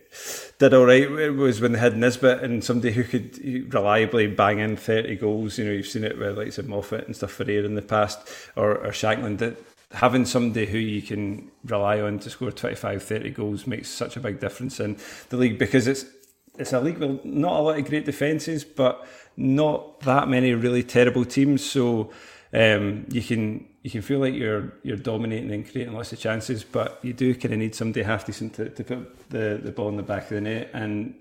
did 0.59 0.75
all 0.75 0.87
right 0.87 1.11
it 1.11 1.31
was 1.31 1.61
when 1.61 1.73
they 1.73 1.79
had 1.79 1.97
Nisbet 1.97 2.42
and 2.42 2.64
somebody 2.64 2.92
who 2.92 3.05
could 3.05 3.73
reliably 3.73 4.27
bang 4.27 4.59
in 4.59 4.77
30 4.77 5.16
goals. 5.16 5.57
You 5.57 5.64
know, 5.64 5.73
you've 5.73 5.87
seen 5.87 6.05
it 6.05 6.18
with 6.18 6.37
like 6.37 6.53
some 6.53 6.68
Moffat 6.68 7.07
and 7.07 7.14
stuff 7.14 7.33
for 7.33 7.49
Ayr 7.49 7.64
in 7.64 7.75
the 7.75 7.83
past, 7.83 8.29
or, 8.57 8.77
or 8.79 8.90
Shankland. 8.90 9.38
That 9.38 9.57
having 9.92 10.25
somebody 10.25 10.66
who 10.66 10.79
you 10.79 11.01
can 11.01 11.51
rely 11.64 12.01
on 12.01 12.18
to 12.21 12.31
score 12.31 12.51
25, 12.51 13.03
30 13.03 13.31
goals 13.31 13.66
makes 13.66 13.88
such 13.88 14.16
a 14.16 14.21
big 14.21 14.40
difference 14.40 14.81
in 14.81 14.99
the 15.31 15.37
league 15.37 15.59
because 15.59 15.87
it's 15.87 16.05
it's 16.59 16.73
a 16.73 16.81
league 16.81 16.99
with 16.99 17.25
not 17.25 17.53
a 17.53 17.62
lot 17.62 17.79
of 17.79 17.88
great 17.88 18.05
defences, 18.05 18.64
but 18.64 19.07
not 19.37 20.01
that 20.01 20.29
many 20.29 20.53
really 20.55 20.83
terrible 20.83 21.25
teams. 21.25 21.64
So 21.64 22.11
um, 22.53 23.07
you 23.11 23.23
can 23.23 23.64
you 23.88 23.92
can 23.92 24.03
feel 24.03 24.18
like 24.18 24.35
you're 24.35 24.74
you're 24.83 24.98
dominating 24.98 25.51
and 25.51 25.66
creating 25.66 25.94
lots 25.94 26.12
of 26.12 26.18
chances, 26.18 26.62
but 26.62 26.98
you 27.01 27.14
do 27.14 27.35
kind 27.35 27.55
of 27.55 27.59
need 27.59 27.74
somebody 27.74 28.03
half 28.03 28.27
decent 28.27 28.53
to, 28.53 28.68
to 28.68 28.85
put 28.85 29.31
the, 29.31 29.59
the 29.62 29.72
ball 29.72 29.88
in 29.88 29.96
the 29.96 30.03
back 30.03 30.24
of 30.24 30.29
the 30.29 30.42
net. 30.42 30.68
And 30.74 31.14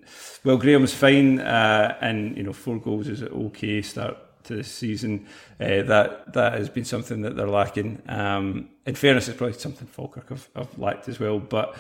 well, 0.44 0.58
Graham's 0.58 0.94
fine, 0.94 1.40
uh, 1.40 1.98
and 2.02 2.36
you 2.36 2.44
know 2.44 2.52
four 2.52 2.78
goals 2.78 3.08
is 3.08 3.22
an 3.22 3.30
okay 3.30 3.82
start 3.82 4.18
to 4.44 4.58
the 4.58 4.66
season. 4.66 5.28
Uh, 5.62 5.84
that 5.84 6.34
that 6.34 6.56
has 6.56 6.68
been 6.68 6.84
something 6.84 7.22
that 7.22 7.38
they're 7.38 7.48
lacking. 7.48 8.02
Um, 8.10 8.68
in 8.86 8.96
fairness, 8.96 9.30
it's 9.30 9.38
probably 9.38 9.58
something 9.58 9.88
Falkirk 9.88 10.28
have, 10.28 10.50
have 10.54 10.78
lacked 10.78 11.08
as 11.08 11.20
well, 11.20 11.40
but. 11.40 11.76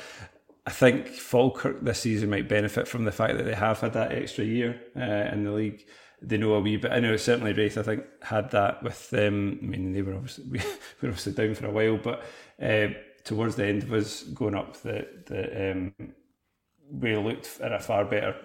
I 0.65 0.69
think 0.69 1.07
Falkirk 1.07 1.81
this 1.81 2.01
season 2.01 2.29
might 2.29 2.49
benefit 2.49 2.89
from 2.89 3.05
the 3.05 3.11
fact 3.13 3.37
that 3.37 3.43
they 3.43 3.55
have 3.55 3.79
had 3.79 3.93
that 3.93 4.11
extra 4.11 4.43
year 4.43 4.81
uh, 4.97 5.31
in 5.31 5.45
the 5.45 5.51
league 5.51 5.85
they 6.21 6.37
know 6.37 6.53
a 6.53 6.59
wee 6.59 6.77
bit. 6.77 6.91
I 6.91 6.99
know 6.99 7.15
certainly 7.17 7.53
Raith, 7.53 7.77
I 7.77 7.83
think, 7.83 8.03
had 8.21 8.51
that 8.51 8.83
with 8.83 9.09
them. 9.09 9.59
I 9.61 9.65
mean, 9.65 9.93
they 9.93 10.01
were 10.01 10.15
obviously 10.15 10.45
we 10.51 10.59
were 11.01 11.09
obviously 11.09 11.33
down 11.33 11.55
for 11.55 11.67
a 11.67 11.71
while, 11.71 11.97
but 11.97 12.23
uh, 12.61 12.93
towards 13.23 13.55
the 13.55 13.65
end 13.65 13.83
of 13.83 13.93
us 13.93 14.23
going 14.23 14.55
up, 14.55 14.77
the 14.81 15.07
the 15.25 15.71
um, 15.71 15.93
we 16.89 17.15
looked 17.15 17.59
at 17.61 17.73
a 17.73 17.79
far 17.79 18.05
better 18.05 18.35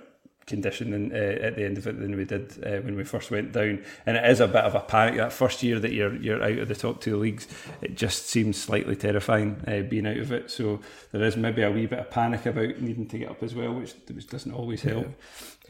condition 0.46 0.90
than, 0.90 1.12
uh, 1.12 1.38
at 1.40 1.56
the 1.56 1.64
end 1.64 1.78
of 1.78 1.86
it 1.86 1.98
than 2.00 2.16
we 2.16 2.24
did 2.24 2.52
uh, 2.64 2.80
when 2.80 2.96
we 2.96 3.04
first 3.04 3.30
went 3.30 3.52
down. 3.52 3.84
And 4.06 4.16
it 4.16 4.28
is 4.28 4.40
a 4.40 4.48
bit 4.48 4.64
of 4.64 4.74
a 4.74 4.80
panic 4.80 5.16
that 5.16 5.32
first 5.32 5.62
year 5.62 5.78
that 5.78 5.92
you're 5.92 6.16
you're 6.16 6.42
out 6.42 6.58
of 6.58 6.68
the 6.68 6.74
top 6.74 7.00
two 7.00 7.16
leagues. 7.16 7.46
It 7.80 7.96
just 7.96 8.26
seems 8.26 8.60
slightly 8.60 8.96
terrifying 8.96 9.62
uh, 9.66 9.80
being 9.88 10.06
out 10.06 10.16
of 10.16 10.32
it. 10.32 10.50
So 10.50 10.80
there 11.12 11.22
is 11.22 11.36
maybe 11.36 11.62
a 11.62 11.70
wee 11.70 11.86
bit 11.86 12.00
of 12.00 12.10
panic 12.10 12.46
about 12.46 12.80
needing 12.80 13.06
to 13.08 13.18
get 13.18 13.30
up 13.30 13.42
as 13.42 13.54
well, 13.54 13.72
which, 13.74 13.94
which 14.12 14.26
doesn't 14.26 14.52
always 14.52 14.82
help. 14.82 15.08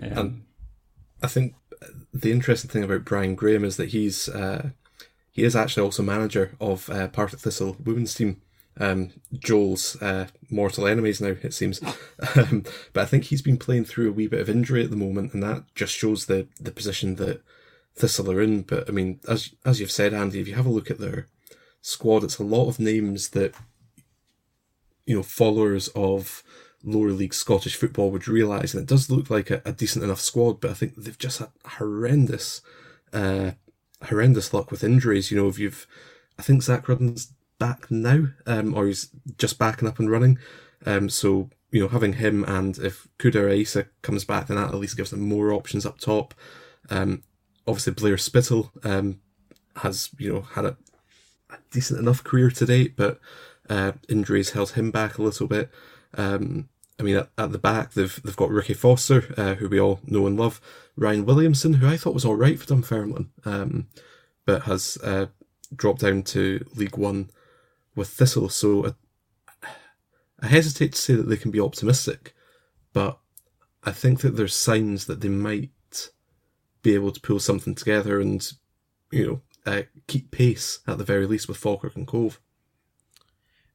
Yeah. 0.01 0.15
Um, 0.15 0.45
I 1.23 1.29
think 1.29 1.55
the 2.13 2.33
interesting 2.33 2.71
thing 2.71 2.85
about 2.85 3.05
Brian 3.05 3.35
Graham 3.35 3.65
is 3.65 3.77
that 3.77 3.91
he's 3.91 4.29
uh, 4.29 4.71
he 5.33 5.45
is 5.45 5.57
actually 5.57 5.83
also 5.83 6.03
manager 6.03 6.55
of 6.61 6.91
uh, 6.91 7.09
Partick 7.09 7.41
Thistle 7.41 7.77
women's 7.83 8.15
team. 8.15 8.41
Um, 8.79 9.11
Joel's 9.39 10.01
uh, 10.01 10.29
mortal 10.51 10.87
enemies 10.87 11.21
now, 11.21 11.37
it 11.43 11.53
seems. 11.53 11.83
um, 12.37 12.65
but 12.93 13.03
I 13.03 13.05
think 13.05 13.25
he's 13.25 13.43
been 13.43 13.59
playing 13.59 13.85
through 13.85 14.09
a 14.09 14.13
wee 14.13 14.27
bit 14.27 14.41
of 14.41 14.49
injury 14.49 14.83
at 14.83 14.91
the 14.91 14.97
moment, 14.97 15.35
and 15.35 15.43
that 15.43 15.65
just 15.75 15.95
shows 15.95 16.27
the 16.27 16.47
the 16.61 16.71
position 16.71 17.17
that 17.17 17.43
Thistle 17.95 18.31
are 18.31 18.41
in. 18.41 18.63
But 18.63 18.89
I 18.89 18.93
mean, 18.93 19.21
as 19.29 19.51
as 19.65 19.81
you've 19.81 19.91
said, 19.91 20.15
Andy, 20.15 20.41
if 20.41 20.49
you 20.49 20.55
have 20.55 20.67
a 20.67 20.71
look 20.71 20.91
at 20.91 20.99
their 20.99 21.27
squad, 21.81 22.25
it's 22.25 22.39
a 22.39 22.45
lot 22.45 22.69
of 22.69 22.79
names 22.79 23.31
that 23.31 23.55
you 25.07 25.17
know 25.17 25.23
followers 25.23 25.89
of 25.89 26.43
lower 26.85 27.11
league 27.11 27.35
Scottish 27.35 27.77
football 27.77 28.11
would 28.11 28.29
realise. 28.29 28.75
And 28.75 28.83
it 28.83 28.89
does 28.89 29.11
look 29.11 29.31
like 29.31 29.51
a, 29.51 29.63
a, 29.65 29.73
decent 29.73 30.05
enough 30.05 30.21
squad, 30.21 30.61
but 30.61 30.71
I 30.71 30.75
think 30.75 30.97
they've 30.97 31.19
just 31.19 31.39
had 31.39 31.51
horrendous, 31.65 32.61
uh, 33.13 33.53
horrendous 34.05 34.53
luck 34.53 34.71
with 34.71 34.85
injuries. 34.85 35.31
You 35.31 35.41
know, 35.41 35.49
if 35.49 35.59
you've, 35.59 35.87
I 36.39 36.43
think 36.43 36.63
Zak 36.63 36.89
Rudden's 36.89 37.33
back 37.59 37.91
now, 37.91 38.29
um, 38.47 38.75
or 38.75 38.87
he's 38.87 39.11
just 39.39 39.59
backing 39.59 39.89
up 39.89 39.99
and 39.99 40.11
running. 40.11 40.39
Um, 40.85 41.09
so, 41.09 41.51
you 41.71 41.81
know, 41.81 41.89
having 41.89 42.15
him 42.15 42.45
and 42.45 42.77
if 42.79 43.09
Kouider-Aissa 43.19 43.87
comes 44.03 44.25
back, 44.25 44.47
then 44.47 44.57
that 44.57 44.69
at 44.69 44.75
least 44.75 44.97
gives 44.97 45.11
them 45.11 45.21
more 45.21 45.53
options 45.53 45.87
up 45.87 45.99
top. 45.99 46.35
Um, 46.91 47.23
obviously 47.67 47.93
Blair 47.93 48.17
Spittal, 48.17 48.71
um, 48.85 49.21
has, 49.77 50.11
you 50.19 50.33
know, 50.33 50.41
had 50.41 50.65
a, 50.65 50.77
a 51.51 51.57
decent 51.71 52.01
enough 52.01 52.25
career 52.25 52.51
to 52.51 52.67
date, 52.67 52.97
but, 52.97 53.21
uh, 53.71 53.93
injuries 54.09 54.51
held 54.51 54.73
him 54.73 54.91
back 54.91 55.17
a 55.17 55.23
little 55.23 55.47
bit. 55.47 55.71
Um, 56.15 56.69
I 57.03 57.05
mean, 57.05 57.17
at, 57.17 57.31
at, 57.37 57.51
the 57.51 57.59
back 57.59 57.95
they've 57.95 58.21
they've 58.23 58.37
got 58.37 58.51
Ricky 58.51 58.75
Foster, 58.75 59.35
uh, 59.37 59.55
who 59.57 59.69
we 59.69 59.81
all 59.81 59.99
know 60.07 60.29
and 60.29 60.39
love, 60.39 60.61
Ryan 60.97 61.27
Williamson, 61.27 61.75
who 61.75 61.89
I 61.89 61.97
thought 61.97 62.15
was 62.15 62.25
all 62.25 62.37
right 62.37 62.57
for 62.57 62.65
Dunfermline, 62.65 63.31
um, 63.45 63.89
but 64.47 64.63
has 64.63 64.99
uh, 65.03 65.27
dropped 65.75 66.03
down 66.03 66.23
to 66.23 66.65
League 66.77 66.97
One 66.97 67.31
with 67.97 68.09
Thistle. 68.09 68.49
So 68.49 68.95
I, 69.63 69.67
I 70.43 70.47
hesitate 70.47 70.93
to 70.93 70.99
say 70.99 71.15
that 71.15 71.29
they 71.29 71.37
can 71.37 71.51
be 71.51 71.59
optimistic, 71.59 72.37
but 72.93 73.19
I 73.83 73.91
think 73.91 74.21
that 74.21 74.37
there's 74.37 74.55
signs 74.55 75.07
that 75.07 75.23
they 75.23 75.29
might 75.29 76.11
be 76.83 76.95
able 76.95 77.11
to 77.11 77.21
pull 77.21 77.41
something 77.41 77.75
together 77.75 78.21
and, 78.21 78.49
you 79.11 79.27
know, 79.27 79.41
uh, 79.67 79.83
keep 80.07 80.31
pace 80.31 80.79
at 80.87 80.99
the 80.99 81.05
very 81.05 81.27
least 81.27 81.49
with 81.49 81.57
Falkirk 81.57 81.97
and 81.97 82.07
Cove. 82.07 82.41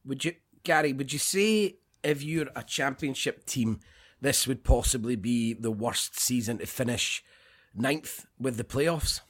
Would 0.05 0.23
you, 0.23 0.35
Gary? 0.63 0.93
Would 0.93 1.11
you 1.11 1.19
say 1.19 1.75
if 2.07 2.23
you're 2.23 2.47
a 2.55 2.63
championship 2.63 3.45
team, 3.45 3.79
this 4.21 4.47
would 4.47 4.63
possibly 4.63 5.15
be 5.15 5.53
the 5.53 5.71
worst 5.71 6.19
season 6.19 6.57
to 6.59 6.65
finish 6.65 7.23
ninth 7.75 8.25
with 8.39 8.57
the 8.57 8.63
playoffs. 8.63 9.21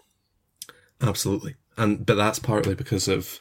Absolutely. 1.01 1.55
and 1.78 2.05
but 2.05 2.15
that's 2.15 2.39
partly 2.39 2.73
because 2.73 3.07
of 3.07 3.39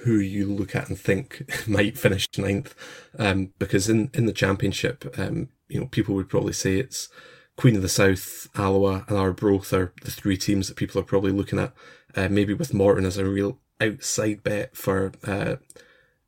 who 0.00 0.16
you 0.16 0.46
look 0.46 0.74
at 0.74 0.88
and 0.88 0.98
think 0.98 1.50
might 1.68 1.98
finish 1.98 2.28
ninth. 2.36 2.74
Um, 3.18 3.52
because 3.58 3.88
in, 3.88 4.10
in 4.12 4.26
the 4.26 4.32
championship, 4.32 5.18
um, 5.18 5.48
you 5.68 5.80
know, 5.80 5.86
people 5.86 6.14
would 6.14 6.28
probably 6.28 6.52
say 6.52 6.78
it's 6.78 7.08
Queen 7.56 7.76
of 7.76 7.82
the 7.82 7.88
South, 7.88 8.48
Alloa, 8.54 9.04
and 9.08 9.16
Arbroath 9.16 9.72
are 9.72 9.92
the 10.02 10.10
three 10.10 10.36
teams 10.36 10.68
that 10.68 10.76
people 10.76 11.00
are 11.00 11.04
probably 11.04 11.32
looking 11.32 11.58
at. 11.58 11.72
Uh, 12.14 12.28
maybe 12.28 12.54
with 12.54 12.74
Morton 12.74 13.04
as 13.06 13.16
a 13.16 13.24
real 13.24 13.58
outside 13.80 14.42
bet 14.42 14.76
for 14.76 15.12
uh, 15.24 15.56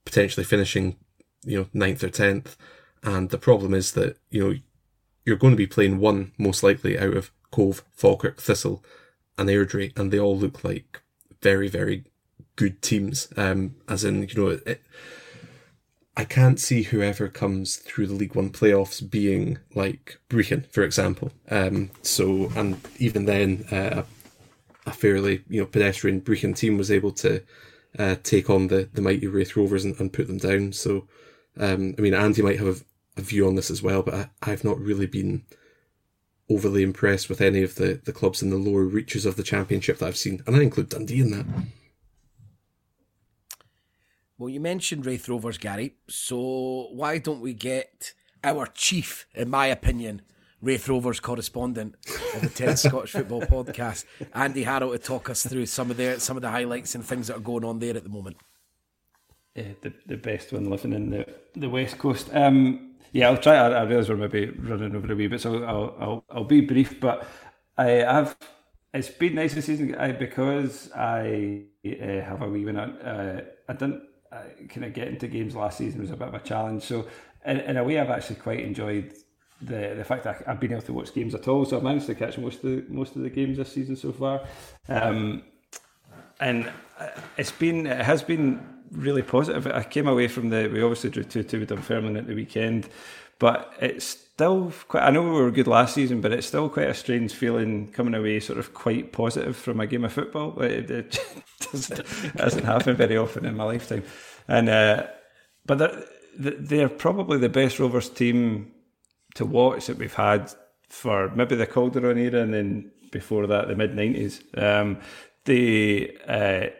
potentially 0.04 0.44
finishing, 0.44 0.96
you 1.44 1.58
know, 1.58 1.66
ninth 1.72 2.02
or 2.04 2.10
tenth. 2.10 2.56
And 3.02 3.30
the 3.30 3.38
problem 3.38 3.74
is 3.74 3.92
that 3.92 4.16
you 4.30 4.42
know 4.42 4.56
you're 5.24 5.36
going 5.36 5.52
to 5.52 5.56
be 5.56 5.66
playing 5.66 5.98
one 5.98 6.32
most 6.38 6.62
likely 6.62 6.98
out 6.98 7.16
of 7.16 7.30
Cove, 7.50 7.84
Falkirk, 7.92 8.40
Thistle, 8.40 8.84
and 9.36 9.48
Airdrie, 9.48 9.96
and 9.98 10.10
they 10.10 10.18
all 10.18 10.36
look 10.36 10.64
like 10.64 11.02
very, 11.42 11.68
very 11.68 12.04
good 12.56 12.82
teams. 12.82 13.28
Um, 13.36 13.76
as 13.88 14.04
in, 14.04 14.28
you 14.28 14.34
know, 14.34 14.58
it, 14.66 14.82
I 16.16 16.24
can't 16.24 16.58
see 16.58 16.82
whoever 16.82 17.28
comes 17.28 17.76
through 17.76 18.08
the 18.08 18.14
League 18.14 18.34
One 18.34 18.50
playoffs 18.50 19.08
being 19.08 19.58
like 19.74 20.18
Brechin, 20.28 20.66
for 20.72 20.82
example. 20.82 21.30
Um, 21.48 21.90
so, 22.02 22.50
and 22.56 22.80
even 22.98 23.26
then, 23.26 23.64
uh, 23.70 24.02
a 24.84 24.92
fairly 24.92 25.44
you 25.48 25.60
know 25.60 25.66
pedestrian 25.66 26.20
Brechin 26.20 26.56
team 26.56 26.78
was 26.78 26.90
able 26.90 27.12
to 27.12 27.42
uh, 27.98 28.16
take 28.22 28.50
on 28.50 28.66
the 28.66 28.88
the 28.92 29.02
mighty 29.02 29.26
Raith 29.28 29.56
Rovers 29.56 29.84
and, 29.84 29.98
and 30.00 30.12
put 30.12 30.26
them 30.26 30.38
down. 30.38 30.72
So, 30.72 31.06
um, 31.58 31.94
I 31.98 32.00
mean, 32.00 32.14
Andy 32.14 32.42
might 32.42 32.58
have 32.58 32.84
a, 33.16 33.20
view 33.20 33.48
on 33.48 33.56
this 33.56 33.68
as 33.68 33.82
well, 33.82 34.02
but 34.02 34.14
I, 34.14 34.30
I've 34.42 34.62
not 34.62 34.78
really 34.78 35.06
been 35.06 35.44
overly 36.48 36.84
impressed 36.84 37.28
with 37.28 37.40
any 37.40 37.64
of 37.64 37.74
the, 37.74 38.00
the 38.04 38.12
clubs 38.12 38.42
in 38.42 38.50
the 38.50 38.56
lower 38.56 38.84
reaches 38.84 39.26
of 39.26 39.34
the 39.34 39.42
championship 39.42 39.98
that 39.98 40.06
I've 40.06 40.16
seen, 40.16 40.40
and 40.46 40.54
I 40.54 40.62
include 40.62 40.90
Dundee 40.90 41.20
in 41.20 41.32
that. 41.32 41.46
Well, 44.38 44.48
you 44.48 44.60
mentioned 44.60 45.04
Raith 45.04 45.28
Rovers, 45.28 45.58
Gary. 45.58 45.96
So 46.08 46.90
why 46.92 47.18
don't 47.18 47.40
we 47.40 47.54
get 47.54 48.12
our 48.44 48.66
chief, 48.66 49.26
in 49.34 49.50
my 49.50 49.66
opinion, 49.66 50.22
Raith 50.62 50.88
Rovers 50.88 51.18
correspondent 51.20 51.96
of 52.34 52.42
the 52.42 52.48
Tennis 52.48 52.82
Scottish 52.82 53.12
Football 53.12 53.42
Podcast, 53.42 54.04
Andy 54.32 54.62
Harrow, 54.62 54.92
to 54.92 54.98
talk 54.98 55.28
us 55.28 55.44
through 55.44 55.66
some 55.66 55.90
of 55.90 55.96
the 55.96 56.20
some 56.20 56.36
of 56.36 56.42
the 56.42 56.50
highlights 56.50 56.94
and 56.94 57.04
things 57.04 57.28
that 57.28 57.36
are 57.36 57.40
going 57.40 57.64
on 57.64 57.78
there 57.78 57.96
at 57.96 58.02
the 58.02 58.08
moment. 58.08 58.36
Yeah, 59.58 59.72
the 59.82 59.92
the 60.06 60.16
best 60.16 60.52
one 60.52 60.70
living 60.70 60.92
in 60.92 61.10
the 61.10 61.26
the 61.56 61.68
West 61.68 61.98
Coast. 61.98 62.30
Um, 62.32 62.94
yeah, 63.12 63.28
I'll 63.28 63.38
try. 63.38 63.56
I, 63.56 63.70
I 63.70 63.82
realise 63.82 64.08
we're 64.08 64.16
maybe 64.16 64.50
running 64.50 64.94
over 64.94 65.12
a 65.12 65.16
wee 65.16 65.26
bit, 65.26 65.40
so 65.40 65.64
I'll 65.64 65.96
I'll, 65.98 66.24
I'll 66.30 66.44
be 66.44 66.60
brief. 66.60 67.00
But 67.00 67.26
I 67.76 67.88
have. 68.16 68.36
It's 68.94 69.08
been 69.08 69.34
nice 69.34 69.54
this 69.54 69.66
season 69.66 69.96
I, 69.96 70.12
because 70.12 70.92
I 70.92 71.64
uh, 71.84 72.20
have 72.24 72.42
a 72.42 72.48
wee 72.48 72.64
win. 72.64 72.76
Uh, 72.78 73.40
I 73.68 73.72
didn't 73.72 74.02
uh, 74.30 74.44
kind 74.68 74.84
of 74.84 74.94
get 74.94 75.08
into 75.08 75.26
games 75.26 75.56
last 75.56 75.78
season 75.78 76.00
was 76.02 76.12
a 76.12 76.16
bit 76.16 76.28
of 76.28 76.34
a 76.34 76.38
challenge. 76.38 76.84
So 76.84 77.08
in, 77.44 77.58
in 77.58 77.76
a 77.78 77.84
way, 77.84 77.98
I've 77.98 78.10
actually 78.10 78.36
quite 78.36 78.60
enjoyed 78.60 79.12
the 79.60 79.94
the 79.96 80.04
fact 80.04 80.22
that 80.22 80.44
I've 80.46 80.60
been 80.60 80.70
able 80.70 80.82
to 80.82 80.92
watch 80.92 81.12
games 81.12 81.34
at 81.34 81.48
all. 81.48 81.64
So 81.64 81.76
I've 81.76 81.82
managed 81.82 82.06
to 82.06 82.14
catch 82.14 82.38
most 82.38 82.62
of 82.62 82.70
the 82.70 82.84
most 82.88 83.16
of 83.16 83.22
the 83.22 83.30
games 83.30 83.56
this 83.56 83.72
season 83.72 83.96
so 83.96 84.12
far, 84.12 84.46
um, 84.88 85.42
and 86.38 86.70
it's 87.36 87.50
been 87.50 87.88
it 87.88 88.04
has 88.04 88.22
been 88.22 88.77
really 88.92 89.22
positive. 89.22 89.66
I 89.66 89.82
came 89.84 90.06
away 90.06 90.28
from 90.28 90.50
the 90.50 90.68
we 90.72 90.82
obviously 90.82 91.10
drew 91.10 91.24
two 91.24 91.42
two 91.42 91.60
with 91.60 91.70
Dunfermline 91.70 92.16
at 92.16 92.26
the 92.26 92.34
weekend, 92.34 92.88
but 93.38 93.72
it's 93.80 94.04
still 94.04 94.72
quite. 94.88 95.02
I 95.02 95.10
know 95.10 95.22
we 95.22 95.30
were 95.30 95.50
good 95.50 95.66
last 95.66 95.94
season, 95.94 96.20
but 96.20 96.32
it's 96.32 96.46
still 96.46 96.68
quite 96.68 96.88
a 96.88 96.94
strange 96.94 97.32
feeling 97.32 97.88
coming 97.92 98.14
away 98.14 98.40
sort 98.40 98.58
of 98.58 98.74
quite 98.74 99.12
positive 99.12 99.56
from 99.56 99.80
a 99.80 99.86
game 99.86 100.04
of 100.04 100.12
football. 100.12 100.60
It, 100.60 100.90
it 100.90 101.20
doesn't, 101.72 102.36
doesn't 102.36 102.64
happen 102.64 102.96
very 102.96 103.16
often 103.16 103.44
in 103.44 103.56
my 103.56 103.64
lifetime, 103.64 104.04
and 104.46 104.68
uh, 104.68 105.06
but 105.66 105.78
they're, 105.78 106.04
they're 106.38 106.88
probably 106.88 107.38
the 107.38 107.48
best 107.48 107.78
Rovers 107.78 108.08
team 108.08 108.72
to 109.34 109.44
watch 109.44 109.86
that 109.86 109.98
we've 109.98 110.14
had 110.14 110.52
for 110.88 111.30
maybe 111.34 111.54
the 111.54 111.66
Calderon 111.66 112.18
era 112.18 112.40
and 112.40 112.54
then 112.54 112.90
before 113.10 113.46
that 113.46 113.68
the 113.68 113.76
mid 113.76 113.94
nineties. 113.94 114.42
Um, 114.56 114.98
they 115.44 116.16
uh, 116.26 116.70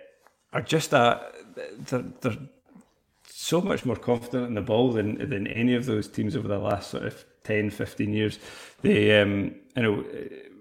are 0.53 0.63
just 0.63 0.93
a 0.93 1.21
they're, 1.79 2.05
they're 2.21 2.39
so 3.25 3.61
much 3.61 3.85
more 3.85 3.97
confident 3.97 4.47
in 4.47 4.55
the 4.55 4.63
ball 4.63 4.93
than 4.93 5.29
than 5.29 5.47
any 5.47 5.75
of 5.75 5.87
those 5.87 6.09
teams 6.09 6.37
over 6.37 6.49
the 6.49 6.59
last 6.59 6.91
sort 6.91 7.05
of 7.05 7.25
10, 7.45 7.71
15 7.71 8.13
years. 8.13 8.39
They, 8.83 9.21
um, 9.21 9.55
you 9.75 9.83
know, 9.83 10.05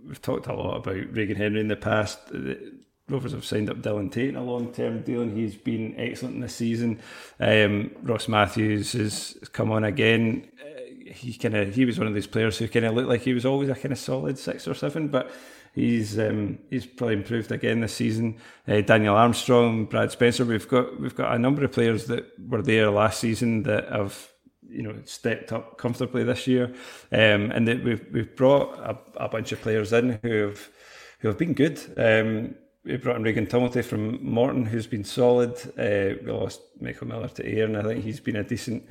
we've 0.08 0.22
talked 0.22 0.48
a 0.48 0.54
lot 0.54 0.78
about 0.78 1.14
Regan 1.14 1.36
Hendry 1.36 1.62
in 1.62 1.68
the 1.68 1.76
past. 1.76 2.28
The 2.30 2.74
Rovers 3.10 3.32
have 3.32 3.45
signed 3.45 3.70
up 3.70 3.78
Dylan 3.78 4.12
Tait 4.12 4.30
in 4.30 4.36
a 4.36 4.43
long 4.43 4.74
term 4.74 5.02
deal, 5.02 5.22
and 5.22 5.38
he's 5.38 5.56
been 5.56 5.95
excellent 5.98 6.36
in 6.36 6.41
this 6.41 6.56
season. 6.56 7.00
Um, 7.39 7.91
Ross 8.04 8.28
Matthews 8.28 8.91
has 8.93 9.38
come 9.54 9.72
on 9.72 9.86
again. 9.86 10.50
Uh, 10.62 11.12
he 11.12 11.34
kind 11.34 11.56
of 11.56 11.74
he 11.74 11.86
was 11.86 11.98
one 11.98 12.08
of 12.08 12.14
those 12.14 12.28
players 12.28 12.58
who 12.58 12.68
kind 12.68 12.86
of 12.86 12.95
looked 12.95 13.08
like 13.08 13.22
he 13.22 13.34
was 13.34 13.45
always 13.45 13.70
a 13.70 13.76
kind 13.76 13.93
of 13.93 13.98
solid 13.98 14.38
six 14.38 14.68
or 14.68 14.74
seven, 14.74 15.08
but 15.08 15.32
He's 15.78 16.17
um, 16.17 16.57
he's 16.71 16.88
probably 16.88 17.17
improved 17.17 17.51
again 17.51 17.82
this 17.82 17.93
season. 17.93 18.38
Uh, 18.67 18.82
Daniel 18.82 19.15
Armstrong, 19.15 19.86
Brad 19.86 20.11
Spencer. 20.11 20.43
We've 20.43 20.67
got 20.67 20.99
we've 20.99 21.15
got 21.15 21.36
a 21.36 21.38
number 21.38 21.63
of 21.63 21.71
players 21.71 22.05
that 22.05 22.25
were 22.49 22.63
there 22.63 22.89
last 22.89 23.19
season 23.19 23.61
that 23.63 23.88
have 23.89 24.28
you 24.67 24.82
know 24.82 24.95
stepped 25.05 25.53
up 25.53 25.78
comfortably 25.78 26.23
this 26.23 26.47
year, 26.47 26.73
um, 27.11 27.51
and 27.51 27.67
that 27.67 27.84
we've 27.84 28.03
we've 28.11 28.36
brought 28.36 28.80
a, 28.80 28.97
a, 29.23 29.30
bunch 29.30 29.51
of 29.51 29.61
players 29.61 29.93
in 29.93 30.17
who 30.23 30.47
have 30.47 30.67
who 31.19 31.28
have 31.28 31.38
been 31.38 31.53
good. 31.53 31.80
Um, 31.95 32.55
brought 32.96 33.18
in 33.18 33.24
Regan 33.24 33.46
Tumilty 33.46 33.84
from 33.84 34.24
Morton, 34.24 34.66
who's 34.66 34.88
been 34.88 35.04
solid. 35.04 35.56
Uh, 35.78 36.18
we 36.24 36.32
lost 36.32 36.62
Michael 36.80 37.08
Miller 37.08 37.28
to 37.28 37.46
Ayr, 37.46 37.66
and 37.66 37.78
I 37.78 37.84
think 37.84 38.04
he's 38.04 38.22
been 38.22 38.38
a 38.38 38.44
decent 38.44 38.84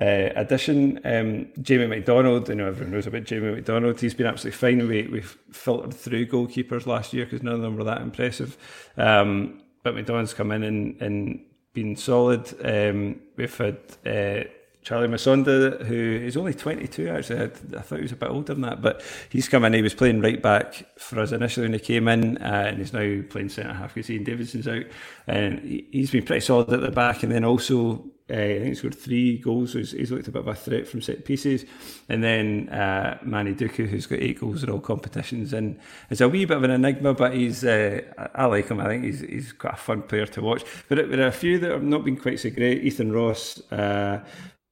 uh, 0.00 0.30
addition. 0.34 1.00
Um, 1.04 1.46
Jamie 1.62 1.86
McDonald, 1.86 2.48
you 2.48 2.56
know, 2.56 2.66
everyone 2.66 2.92
knows 2.92 3.06
about 3.06 3.24
Jamie 3.24 3.54
McDonald. 3.54 4.00
He's 4.00 4.14
been 4.14 4.26
absolutely 4.26 4.58
fine. 4.58 4.88
We, 4.88 5.06
we've 5.06 5.38
filtered 5.52 5.94
through 5.94 6.26
goalkeepers 6.26 6.86
last 6.86 7.12
year 7.12 7.24
because 7.24 7.42
none 7.42 7.54
of 7.54 7.60
them 7.60 7.76
were 7.76 7.84
that 7.84 8.02
impressive. 8.02 8.56
Um, 8.96 9.62
but 9.82 9.94
McDonald's 9.94 10.34
come 10.34 10.50
in 10.50 10.64
and, 10.64 11.00
and 11.00 11.44
been 11.74 11.96
solid. 11.96 12.52
Um, 12.64 13.20
we've 13.36 13.56
had 13.56 13.78
uh, 14.04 14.48
Charlie 14.84 15.08
Musonda, 15.08 15.82
who 15.86 15.94
is 15.94 16.36
only 16.36 16.52
22 16.52 17.08
actually. 17.08 17.40
I, 17.40 17.44
I, 17.44 17.80
thought 17.80 17.96
he 17.96 18.02
was 18.02 18.12
a 18.12 18.16
bit 18.16 18.28
older 18.28 18.52
than 18.52 18.62
that, 18.62 18.82
but 18.82 19.02
he's 19.30 19.48
come 19.48 19.64
in. 19.64 19.72
He 19.72 19.80
was 19.80 19.94
playing 19.94 20.20
right 20.20 20.40
back 20.40 20.84
for 20.98 21.20
us 21.20 21.32
initially 21.32 21.64
when 21.64 21.72
he 21.72 21.78
came 21.78 22.06
in, 22.06 22.36
uh, 22.36 22.66
and 22.68 22.78
he's 22.78 22.92
now 22.92 23.22
playing 23.30 23.48
centre 23.48 23.72
half 23.72 23.94
because 23.94 24.10
Ian 24.10 24.24
Davidson's 24.24 24.68
out. 24.68 24.84
And 25.26 25.60
he, 25.60 26.00
has 26.00 26.10
been 26.10 26.26
pretty 26.26 26.44
solid 26.44 26.70
at 26.70 26.82
the 26.82 26.90
back, 26.90 27.22
and 27.22 27.32
then 27.32 27.44
also. 27.44 28.04
Uh, 28.30 28.36
I 28.36 28.56
think 28.56 28.68
he's 28.68 28.78
scored 28.78 28.94
three 28.94 29.36
goals. 29.36 29.72
So 29.72 29.78
he's, 29.80 29.90
he's, 29.90 30.10
looked 30.10 30.28
a 30.28 30.30
bit 30.30 30.40
of 30.40 30.48
a 30.48 30.54
threat 30.54 30.88
from 30.88 31.02
set 31.02 31.26
pieces. 31.26 31.66
And 32.08 32.24
then 32.24 32.70
uh, 32.70 33.18
Manny 33.22 33.52
Duku, 33.52 33.86
who's 33.86 34.06
got 34.06 34.18
eight 34.18 34.40
goals 34.40 34.62
in 34.62 34.70
all 34.70 34.80
competitions. 34.80 35.52
And 35.52 35.78
it's 36.08 36.22
a 36.22 36.28
wee 36.30 36.46
bit 36.46 36.56
of 36.56 36.64
an 36.64 36.70
enigma, 36.70 37.12
but 37.12 37.34
he's 37.34 37.64
uh, 37.64 38.00
I 38.34 38.46
like 38.46 38.68
him. 38.68 38.80
I 38.80 38.86
think 38.86 39.04
he's, 39.04 39.20
he's 39.20 39.52
quite 39.52 39.74
a 39.74 39.76
fun 39.76 40.04
player 40.04 40.24
to 40.24 40.40
watch. 40.40 40.64
But 40.88 41.10
there 41.10 41.20
are 41.20 41.26
a 41.26 41.32
few 41.32 41.58
that 41.58 41.70
have 41.70 41.82
not 41.82 42.02
been 42.02 42.16
quite 42.16 42.40
so 42.40 42.48
great. 42.48 42.82
Ethan 42.82 43.12
Ross, 43.12 43.60
uh, 43.70 44.24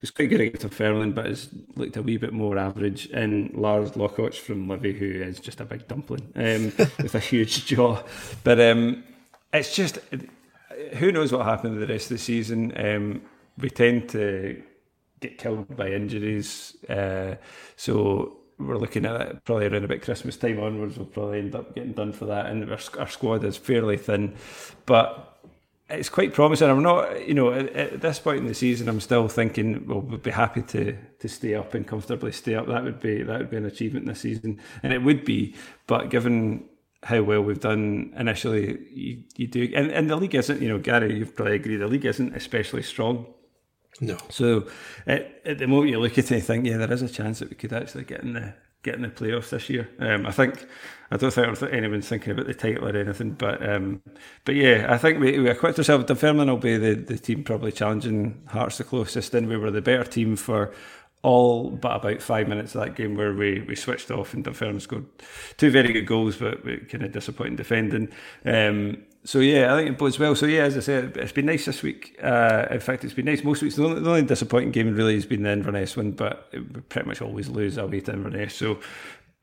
was 0.03 0.11
quite 0.11 0.29
good 0.29 0.41
against 0.41 0.67
Fairland, 0.67 1.15
but 1.15 1.25
has 1.27 1.47
looked 1.75 1.95
a 1.95 2.01
wee 2.01 2.17
bit 2.17 2.33
more 2.33 2.57
average. 2.57 3.09
And 3.13 3.53
Lars 3.55 3.95
Lockhoch 3.95 4.35
from 4.35 4.67
Livy, 4.67 4.91
who 4.91 5.05
is 5.05 5.39
just 5.39 5.61
a 5.61 5.65
big 5.65 5.87
dumpling 5.87 6.31
um, 6.35 6.73
with 7.01 7.15
a 7.15 7.19
huge 7.19 7.65
jaw. 7.65 8.03
But 8.43 8.59
um, 8.59 9.05
it's 9.53 9.73
just 9.73 9.99
who 10.95 11.11
knows 11.13 11.31
what 11.31 11.45
happened 11.45 11.81
the 11.81 11.87
rest 11.87 12.11
of 12.11 12.17
the 12.17 12.23
season. 12.23 12.73
Um, 12.75 13.21
we 13.57 13.69
tend 13.69 14.09
to 14.09 14.61
get 15.21 15.37
killed 15.37 15.73
by 15.75 15.91
injuries, 15.91 16.75
uh, 16.89 17.35
so 17.77 18.39
we're 18.59 18.77
looking 18.77 19.05
at 19.05 19.21
it 19.21 19.45
probably 19.45 19.67
around 19.67 19.85
about 19.85 20.01
Christmas 20.01 20.35
time 20.35 20.59
onwards. 20.59 20.97
We'll 20.97 21.05
probably 21.07 21.39
end 21.39 21.55
up 21.55 21.73
getting 21.75 21.93
done 21.93 22.11
for 22.11 22.25
that, 22.25 22.47
and 22.47 22.69
our, 22.69 22.79
our 22.99 23.07
squad 23.07 23.45
is 23.45 23.55
fairly 23.55 23.95
thin, 23.95 24.35
but 24.85 25.32
it's 25.89 26.09
quite 26.09 26.33
promising. 26.33 26.69
I'm 26.69 26.81
not, 26.81 27.27
you 27.27 27.33
know, 27.33 27.51
at, 27.51 27.69
at, 27.73 28.01
this 28.01 28.19
point 28.19 28.39
in 28.39 28.47
the 28.47 28.53
season, 28.53 28.87
I'm 28.87 29.01
still 29.01 29.27
thinking, 29.27 29.85
well, 29.87 30.01
we'd 30.01 30.23
be 30.23 30.31
happy 30.31 30.61
to 30.61 30.97
to 31.19 31.29
stay 31.29 31.55
up 31.55 31.73
and 31.73 31.85
comfortably 31.85 32.31
stay 32.31 32.55
up. 32.55 32.67
That 32.67 32.83
would 32.83 32.99
be 32.99 33.23
that 33.23 33.39
would 33.39 33.49
be 33.49 33.57
an 33.57 33.65
achievement 33.65 34.05
this 34.05 34.21
season, 34.21 34.59
and 34.81 34.93
it 34.93 35.03
would 35.03 35.25
be. 35.25 35.55
But 35.87 36.09
given 36.09 36.69
how 37.03 37.21
well 37.21 37.41
we've 37.41 37.59
done 37.59 38.13
initially, 38.17 38.79
you, 38.93 39.23
you 39.35 39.47
do, 39.47 39.71
and, 39.75 39.91
and 39.91 40.09
the 40.09 40.15
league 40.15 40.35
isn't, 40.35 40.61
you 40.61 40.69
know, 40.69 40.79
Gary, 40.79 41.17
you've 41.17 41.35
probably 41.35 41.55
agreed, 41.55 41.77
the 41.77 41.87
league 41.87 42.05
isn't 42.05 42.35
especially 42.35 42.83
strong. 42.83 43.25
No. 43.99 44.17
So 44.29 44.67
at, 45.05 45.41
at 45.45 45.57
the 45.59 45.67
moment 45.67 45.91
you 45.91 45.99
look 45.99 46.13
at 46.13 46.19
it 46.19 46.31
and 46.31 46.43
think, 46.43 46.65
yeah, 46.65 46.77
there 46.77 46.91
is 46.91 47.01
a 47.01 47.09
chance 47.09 47.39
that 47.39 47.49
we 47.49 47.55
could 47.55 47.73
actually 47.73 48.05
get 48.05 48.21
in 48.21 48.33
the 48.33 48.53
get 48.83 48.95
in 48.95 49.01
the 49.01 49.07
playoffs 49.07 49.49
this 49.49 49.69
year. 49.69 49.89
Um, 49.99 50.25
I 50.25 50.31
think 50.31 50.65
I 51.09 51.17
don't 51.17 51.31
think 51.31 51.73
anyone's 51.73 52.07
thinking 52.07 52.31
about 52.31 52.47
the 52.47 52.53
title 52.53 52.87
or 52.87 52.97
anything, 52.97 53.31
but 53.31 53.67
um, 53.67 54.01
but 54.45 54.55
yeah, 54.55 54.87
I 54.89 54.97
think 54.97 55.19
we, 55.19 55.39
we 55.39 55.49
equipped 55.49 55.77
ourselves. 55.77 56.05
Dunfermline 56.05 56.47
will 56.47 56.57
be 56.57 56.77
the, 56.77 56.95
the 56.95 57.17
team 57.17 57.43
probably 57.43 57.71
challenging 57.71 58.41
Hearts 58.47 58.77
the 58.77 58.83
closest, 58.83 59.33
and 59.33 59.47
we 59.47 59.57
were 59.57 59.71
the 59.71 59.81
better 59.81 60.03
team 60.03 60.35
for 60.35 60.73
all 61.23 61.69
but 61.69 61.95
about 61.95 62.21
five 62.21 62.49
minutes 62.49 62.75
of 62.75 62.81
that 62.81 62.95
game 62.95 63.15
where 63.15 63.33
we, 63.33 63.61
we 63.61 63.75
switched 63.75 64.11
off 64.11 64.33
and 64.33 64.43
Dunfermline 64.43 64.81
scored 64.81 65.05
two 65.57 65.71
very 65.71 65.93
good 65.93 66.05
goals, 66.05 66.35
but 66.35 66.63
we 66.65 66.77
kind 66.77 67.03
of 67.03 67.13
disappointing 67.13 67.55
defending. 67.55 68.09
Um, 68.45 69.03
so 69.25 69.39
yeah, 69.39 69.73
I 69.73 69.77
think 69.77 69.91
it 69.91 69.97
bodes 69.97 70.19
well. 70.19 70.35
So 70.35 70.45
yeah, 70.45 70.63
as 70.63 70.75
I 70.75 70.81
said, 70.81 71.15
it's 71.17 71.31
been 71.31 71.45
nice 71.45 71.65
this 71.65 71.81
week. 71.81 72.17
Uh, 72.21 72.65
in 72.69 72.79
fact, 72.79 73.03
it's 73.03 73.13
been 73.13 73.25
nice 73.25 73.43
most 73.43 73.61
weeks. 73.61 73.75
The 73.75 73.85
only, 73.85 74.01
the 74.01 74.09
only 74.09 74.23
disappointing 74.23 74.71
game 74.71 74.93
really 74.93 75.15
has 75.15 75.25
been 75.25 75.43
the 75.43 75.51
Inverness 75.51 75.95
one, 75.95 76.11
but 76.11 76.49
we 76.51 76.81
pretty 76.81 77.07
much 77.07 77.21
always 77.21 77.47
lose 77.47 77.77
away 77.77 78.01
to 78.01 78.11
Inverness. 78.13 78.53
So 78.55 78.73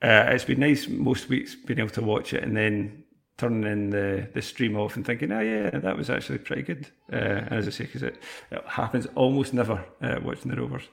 uh, 0.02 0.28
it's 0.28 0.44
been 0.44 0.60
nice 0.60 0.86
most 0.86 1.28
weeks 1.28 1.54
being 1.54 1.78
able 1.78 1.90
to 1.90 2.02
watch 2.02 2.34
it 2.34 2.42
and 2.42 2.56
then 2.56 3.04
turning 3.38 3.64
in 3.64 3.88
the, 3.88 4.28
the 4.34 4.42
stream 4.42 4.76
off 4.76 4.96
and 4.96 5.06
thinking, 5.06 5.32
oh 5.32 5.40
yeah, 5.40 5.70
that 5.70 5.96
was 5.96 6.10
actually 6.10 6.38
pretty 6.38 6.62
good. 6.62 6.86
Uh, 7.10 7.46
as 7.50 7.66
I 7.66 7.70
say, 7.70 7.84
because 7.84 8.02
it, 8.02 8.22
it, 8.50 8.62
happens 8.66 9.06
almost 9.14 9.54
never 9.54 9.82
uh, 10.02 10.20
watching 10.22 10.50
the 10.50 10.60
Rovers. 10.60 10.88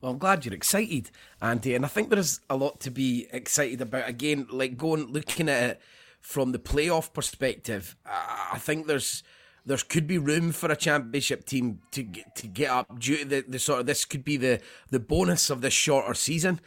Well, 0.00 0.12
I'm 0.12 0.18
glad 0.18 0.44
you're 0.44 0.54
excited, 0.54 1.10
Andy, 1.42 1.74
and 1.74 1.84
I 1.84 1.88
think 1.88 2.08
there's 2.08 2.40
a 2.48 2.56
lot 2.56 2.80
to 2.80 2.90
be 2.90 3.28
excited 3.30 3.82
about. 3.82 4.08
Again, 4.08 4.46
like 4.50 4.76
going 4.78 5.12
looking 5.12 5.48
at 5.50 5.62
it 5.62 5.80
from 6.22 6.52
the 6.52 6.58
playoff 6.58 7.12
perspective, 7.12 7.96
I 8.06 8.58
think 8.58 8.86
there's 8.86 9.22
there 9.64 9.76
could 9.76 10.06
be 10.06 10.18
room 10.18 10.50
for 10.50 10.72
a 10.72 10.76
championship 10.76 11.44
team 11.44 11.80
to 11.92 12.02
get, 12.02 12.34
to 12.34 12.48
get 12.48 12.68
up 12.68 12.98
due 12.98 13.18
to 13.18 13.24
the, 13.24 13.44
the 13.46 13.58
sort 13.58 13.80
of 13.80 13.86
this 13.86 14.04
could 14.04 14.24
be 14.24 14.36
the 14.36 14.60
the 14.90 15.00
bonus 15.00 15.50
of 15.50 15.60
this 15.60 15.74
shorter 15.74 16.14
season. 16.14 16.60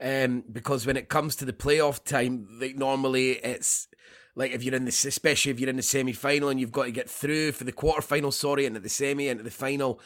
Um, 0.00 0.42
because 0.50 0.84
when 0.84 0.96
it 0.96 1.08
comes 1.08 1.36
to 1.36 1.44
the 1.44 1.52
playoff 1.52 2.02
time, 2.02 2.48
like 2.60 2.74
normally 2.74 3.32
it's 3.32 3.86
like 4.34 4.50
if 4.50 4.64
you're 4.64 4.74
in 4.74 4.84
this, 4.84 5.04
especially 5.04 5.52
if 5.52 5.60
you're 5.60 5.70
in 5.70 5.76
the 5.76 5.82
semi 5.82 6.12
final 6.12 6.48
and 6.48 6.58
you've 6.58 6.72
got 6.72 6.84
to 6.84 6.90
get 6.90 7.08
through 7.08 7.52
for 7.52 7.64
the 7.64 7.72
quarter 7.72 8.02
final, 8.02 8.32
sorry, 8.32 8.66
into 8.66 8.80
the 8.80 8.88
semi, 8.88 9.28
into 9.28 9.44
the 9.44 9.50
final. 9.50 10.00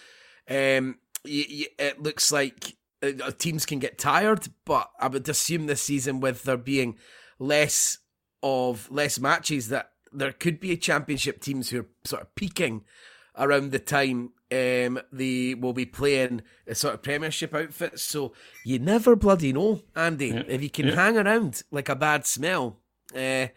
Um, 0.48 0.98
you, 1.24 1.44
you, 1.48 1.66
it 1.78 2.02
looks 2.02 2.30
like 2.30 2.76
uh, 3.02 3.30
teams 3.38 3.64
can 3.64 3.78
get 3.78 3.98
tired, 3.98 4.48
but 4.64 4.90
I 5.00 5.08
would 5.08 5.28
assume 5.28 5.66
this 5.66 5.82
season 5.82 6.20
with 6.20 6.42
there 6.42 6.56
being 6.56 6.98
less 7.38 7.98
of 8.46 8.90
less 8.90 9.18
matches 9.18 9.68
that 9.70 9.90
there 10.12 10.32
could 10.32 10.60
be 10.60 10.76
championship 10.76 11.40
teams 11.40 11.70
who 11.70 11.80
are 11.80 11.86
sort 12.04 12.22
of 12.22 12.34
peaking 12.36 12.84
around 13.36 13.72
the 13.72 13.78
time 13.78 14.30
um, 14.52 15.00
they 15.10 15.54
will 15.54 15.72
be 15.72 15.86
playing 15.86 16.42
a 16.68 16.74
sort 16.74 16.94
of 16.94 17.02
premiership 17.02 17.52
outfits. 17.52 18.02
So 18.02 18.32
you 18.64 18.78
never 18.78 19.16
bloody 19.16 19.52
know, 19.52 19.82
Andy. 19.96 20.28
Yeah. 20.28 20.44
If 20.46 20.62
you 20.62 20.70
can 20.70 20.86
yeah. 20.86 20.94
hang 20.94 21.18
around 21.18 21.62
like 21.72 21.88
a 21.88 21.96
bad 21.96 22.26
smell, 22.26 22.78
uh, 23.14 23.48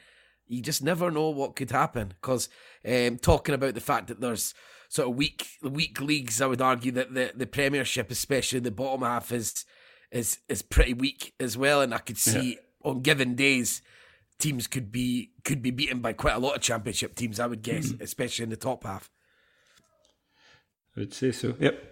you 0.47 0.61
just 0.63 0.81
never 0.81 1.11
know 1.11 1.29
what 1.29 1.55
could 1.55 1.69
happen. 1.69 2.15
Because 2.19 2.49
um, 2.83 3.19
talking 3.19 3.53
about 3.53 3.75
the 3.75 3.81
fact 3.81 4.07
that 4.07 4.19
there's 4.19 4.55
sort 4.89 5.09
of 5.09 5.15
weak 5.15 5.45
weak 5.61 6.01
leagues, 6.01 6.41
I 6.41 6.47
would 6.47 6.61
argue 6.61 6.91
that 6.93 7.13
the, 7.13 7.33
the 7.35 7.45
Premiership, 7.45 8.09
especially 8.09 8.61
the 8.61 8.71
bottom 8.71 9.03
half, 9.03 9.31
is 9.31 9.65
is 10.11 10.39
is 10.49 10.63
pretty 10.63 10.95
weak 10.95 11.35
as 11.39 11.55
well. 11.55 11.81
And 11.81 11.93
I 11.93 11.99
could 11.99 12.17
see 12.17 12.53
yeah. 12.53 12.89
on 12.89 13.01
given 13.01 13.35
days 13.35 13.83
teams 14.39 14.67
could 14.67 14.91
be 14.91 15.31
could 15.43 15.61
be 15.61 15.71
beaten 15.71 15.99
by 15.99 16.13
quite 16.13 16.35
a 16.35 16.39
lot 16.39 16.55
of 16.55 16.61
championship 16.61 17.15
teams. 17.15 17.39
I 17.39 17.47
would 17.47 17.61
guess, 17.61 17.89
mm-hmm. 17.89 18.03
especially 18.03 18.43
in 18.43 18.49
the 18.49 18.57
top 18.57 18.83
half. 18.83 19.09
I 20.95 21.01
would 21.01 21.13
say 21.13 21.31
so. 21.31 21.55
Yep. 21.59 21.85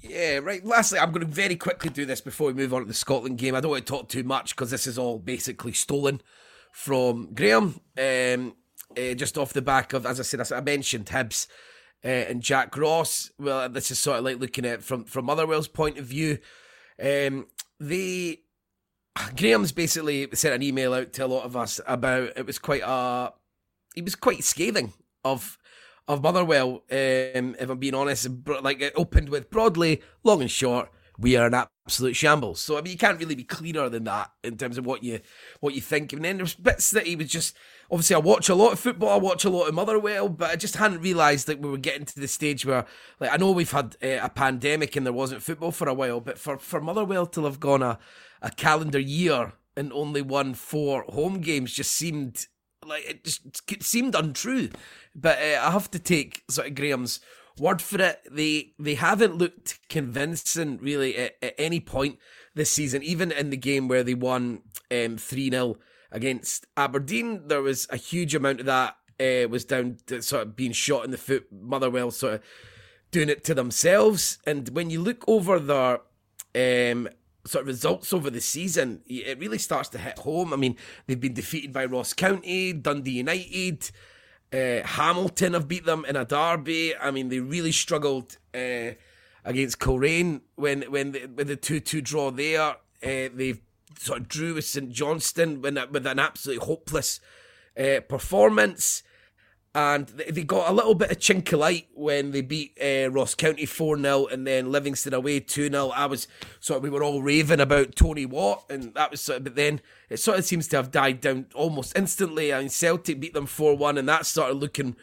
Yeah, 0.00 0.38
right. 0.38 0.64
Lastly, 0.64 1.00
I'm 1.00 1.10
going 1.10 1.26
to 1.26 1.32
very 1.32 1.56
quickly 1.56 1.90
do 1.90 2.06
this 2.06 2.20
before 2.20 2.46
we 2.46 2.52
move 2.52 2.72
on 2.72 2.82
to 2.82 2.86
the 2.86 2.94
Scotland 2.94 3.38
game. 3.38 3.54
I 3.54 3.60
don't 3.60 3.72
want 3.72 3.84
to 3.84 3.92
talk 3.92 4.08
too 4.08 4.22
much 4.22 4.54
because 4.54 4.70
this 4.70 4.86
is 4.86 4.96
all 4.96 5.18
basically 5.18 5.72
stolen 5.72 6.20
from 6.72 7.34
Graham. 7.34 7.80
Um, 7.98 8.54
uh, 8.96 9.14
just 9.14 9.36
off 9.36 9.52
the 9.52 9.62
back 9.62 9.92
of, 9.92 10.06
as 10.06 10.20
I 10.20 10.22
said, 10.22 10.40
I 10.52 10.60
mentioned 10.60 11.06
Hibs 11.06 11.48
uh, 12.04 12.08
and 12.08 12.42
Jack 12.42 12.76
Ross. 12.76 13.30
Well, 13.38 13.68
this 13.68 13.90
is 13.90 13.98
sort 13.98 14.18
of 14.18 14.24
like 14.24 14.38
looking 14.38 14.64
at 14.64 14.84
from 14.84 15.04
from 15.04 15.24
Motherwell's 15.24 15.68
point 15.68 15.98
of 15.98 16.06
view. 16.06 16.38
Um, 17.02 17.48
they 17.80 18.40
Graham's 19.36 19.72
basically 19.72 20.28
sent 20.34 20.54
an 20.54 20.62
email 20.62 20.94
out 20.94 21.12
to 21.14 21.24
a 21.24 21.26
lot 21.26 21.44
of 21.44 21.56
us 21.56 21.80
about 21.86 22.32
it 22.36 22.46
was 22.46 22.58
quite 22.58 22.82
a 22.84 23.32
he 23.94 24.02
was 24.02 24.14
quite 24.14 24.44
scathing 24.44 24.92
of 25.24 25.58
of 26.06 26.22
Motherwell. 26.22 26.84
Um, 26.90 27.56
if 27.58 27.68
I'm 27.68 27.78
being 27.78 27.94
honest, 27.94 28.28
like 28.62 28.80
it 28.80 28.94
opened 28.96 29.28
with 29.28 29.50
broadly, 29.50 30.02
long 30.24 30.40
and 30.40 30.50
short 30.50 30.90
we 31.18 31.36
are 31.36 31.46
an 31.46 31.54
absolute 31.54 32.14
shambles. 32.14 32.60
So 32.60 32.78
I 32.78 32.80
mean, 32.80 32.92
you 32.92 32.98
can't 32.98 33.18
really 33.18 33.34
be 33.34 33.44
clearer 33.44 33.88
than 33.88 34.04
that 34.04 34.30
in 34.44 34.56
terms 34.56 34.78
of 34.78 34.86
what 34.86 35.02
you 35.02 35.20
what 35.60 35.74
you 35.74 35.80
think. 35.80 36.12
And 36.12 36.24
then 36.24 36.36
there's 36.36 36.54
bits 36.54 36.90
that 36.92 37.06
he 37.06 37.16
was 37.16 37.28
just 37.28 37.56
obviously 37.90 38.16
I 38.16 38.20
watch 38.20 38.48
a 38.48 38.54
lot 38.54 38.72
of 38.72 38.78
football, 38.78 39.10
I 39.10 39.16
watch 39.16 39.44
a 39.44 39.50
lot 39.50 39.68
of 39.68 39.74
Motherwell, 39.74 40.28
but 40.28 40.50
I 40.50 40.56
just 40.56 40.76
hadn't 40.76 41.00
realised 41.00 41.46
that 41.46 41.60
we 41.60 41.70
were 41.70 41.78
getting 41.78 42.04
to 42.06 42.20
the 42.20 42.28
stage 42.28 42.64
where 42.64 42.84
like 43.20 43.32
I 43.32 43.36
know 43.36 43.50
we've 43.50 43.70
had 43.70 43.96
uh, 44.02 44.18
a 44.22 44.28
pandemic 44.28 44.96
and 44.96 45.06
there 45.06 45.12
wasn't 45.12 45.42
football 45.42 45.72
for 45.72 45.88
a 45.88 45.94
while, 45.94 46.20
but 46.20 46.38
for 46.38 46.58
for 46.58 46.80
Motherwell 46.80 47.26
to 47.26 47.44
have 47.44 47.60
gone 47.60 47.82
a 47.82 47.98
a 48.40 48.50
calendar 48.50 49.00
year 49.00 49.52
and 49.76 49.92
only 49.92 50.22
won 50.22 50.54
four 50.54 51.02
home 51.08 51.40
games 51.40 51.72
just 51.72 51.92
seemed 51.92 52.46
like 52.86 53.04
it 53.08 53.24
just 53.24 53.82
seemed 53.82 54.14
untrue. 54.14 54.70
But 55.14 55.38
uh, 55.38 55.60
I 55.62 55.70
have 55.70 55.90
to 55.92 55.98
take 55.98 56.44
sort 56.48 56.68
of 56.68 56.74
Graham's 56.74 57.20
word 57.60 57.82
for 57.82 58.00
it, 58.00 58.20
they 58.30 58.72
they 58.78 58.94
haven't 58.94 59.36
looked 59.36 59.78
convincing 59.88 60.78
really 60.78 61.16
at, 61.16 61.36
at 61.42 61.54
any 61.58 61.80
point 61.80 62.18
this 62.54 62.70
season. 62.70 63.02
Even 63.02 63.32
in 63.32 63.50
the 63.50 63.56
game 63.56 63.88
where 63.88 64.02
they 64.02 64.14
won 64.14 64.62
um, 64.90 65.16
three 65.16 65.48
um, 65.48 65.52
0 65.52 65.76
against 66.10 66.66
Aberdeen, 66.76 67.48
there 67.48 67.62
was 67.62 67.86
a 67.90 67.96
huge 67.96 68.34
amount 68.34 68.60
of 68.60 68.66
that 68.66 68.96
uh, 69.20 69.48
was 69.48 69.64
down 69.64 69.98
to 70.06 70.22
sort 70.22 70.42
of 70.42 70.56
being 70.56 70.72
shot 70.72 71.04
in 71.04 71.10
the 71.10 71.18
foot. 71.18 71.46
Motherwell 71.52 72.10
sort 72.10 72.34
of 72.34 72.42
doing 73.10 73.28
it 73.28 73.44
to 73.44 73.54
themselves. 73.54 74.38
And 74.46 74.68
when 74.70 74.90
you 74.90 75.00
look 75.00 75.24
over 75.26 75.58
their 75.58 76.00
um, 76.54 77.08
sort 77.44 77.62
of 77.62 77.68
results 77.68 78.12
over 78.12 78.30
the 78.30 78.40
season, 78.40 79.02
it 79.06 79.38
really 79.38 79.58
starts 79.58 79.88
to 79.90 79.98
hit 79.98 80.18
home. 80.18 80.52
I 80.52 80.56
mean, 80.56 80.76
they've 81.06 81.20
been 81.20 81.34
defeated 81.34 81.72
by 81.72 81.84
Ross 81.84 82.12
County, 82.12 82.72
Dundee 82.72 83.12
United. 83.12 83.90
Uh, 84.52 84.86
Hamilton 84.86 85.52
have 85.54 85.68
beat 85.68 85.84
them 85.84 86.04
in 86.06 86.16
a 86.16 86.24
derby. 86.24 86.96
I 86.96 87.10
mean, 87.10 87.28
they 87.28 87.40
really 87.40 87.72
struggled 87.72 88.38
uh, 88.54 88.92
against 89.44 89.78
Coleraine 89.78 90.40
when 90.54 90.82
when 90.82 91.12
the, 91.12 91.26
with 91.26 91.48
the 91.48 91.56
two 91.56 91.80
two 91.80 92.00
draw 92.00 92.30
there. 92.30 92.76
Uh, 93.02 93.28
they 93.34 93.60
sort 93.98 94.20
of 94.20 94.28
drew 94.28 94.54
with 94.54 94.64
St 94.64 94.90
Johnstone 94.90 95.60
with, 95.60 95.78
with 95.90 96.06
an 96.06 96.18
absolutely 96.18 96.64
hopeless 96.66 97.20
uh, 97.78 98.00
performance 98.08 99.02
and 99.74 100.08
they 100.08 100.42
got 100.42 100.70
a 100.70 100.72
little 100.72 100.94
bit 100.94 101.12
of 101.12 101.18
chink 101.18 101.52
of 101.52 101.60
light 101.60 101.88
when 101.94 102.32
they 102.32 102.40
beat 102.40 102.76
uh, 102.82 103.10
Ross 103.10 103.34
County 103.34 103.66
4 103.66 103.98
0 103.98 104.26
and 104.26 104.46
then 104.46 104.72
Livingston 104.72 105.14
away 105.14 105.40
2 105.40 105.68
0. 105.68 105.88
I 105.94 106.06
was 106.06 106.26
sort 106.58 106.78
of, 106.78 106.82
we 106.82 106.90
were 106.90 107.04
all 107.04 107.22
raving 107.22 107.60
about 107.60 107.94
Tony 107.94 108.24
Watt, 108.24 108.64
and 108.70 108.94
that 108.94 109.10
was 109.10 109.20
sort 109.20 109.38
of, 109.38 109.44
but 109.44 109.56
then 109.56 109.80
it 110.08 110.18
sort 110.18 110.38
of 110.38 110.46
seems 110.46 110.68
to 110.68 110.76
have 110.76 110.90
died 110.90 111.20
down 111.20 111.46
almost 111.54 111.96
instantly. 111.96 112.52
I 112.52 112.60
mean, 112.60 112.70
Celtic 112.70 113.20
beat 113.20 113.34
them 113.34 113.46
4 113.46 113.76
1, 113.76 113.98
and 113.98 114.08
that 114.08 114.26
started 114.26 114.54
looking 114.54 114.96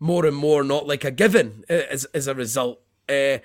more 0.00 0.26
and 0.26 0.36
more 0.36 0.64
not 0.64 0.88
like 0.88 1.04
a 1.04 1.10
given 1.10 1.64
uh, 1.70 1.74
as, 1.74 2.04
as 2.06 2.26
a 2.26 2.34
result. 2.34 2.80
Uh, 3.08 3.38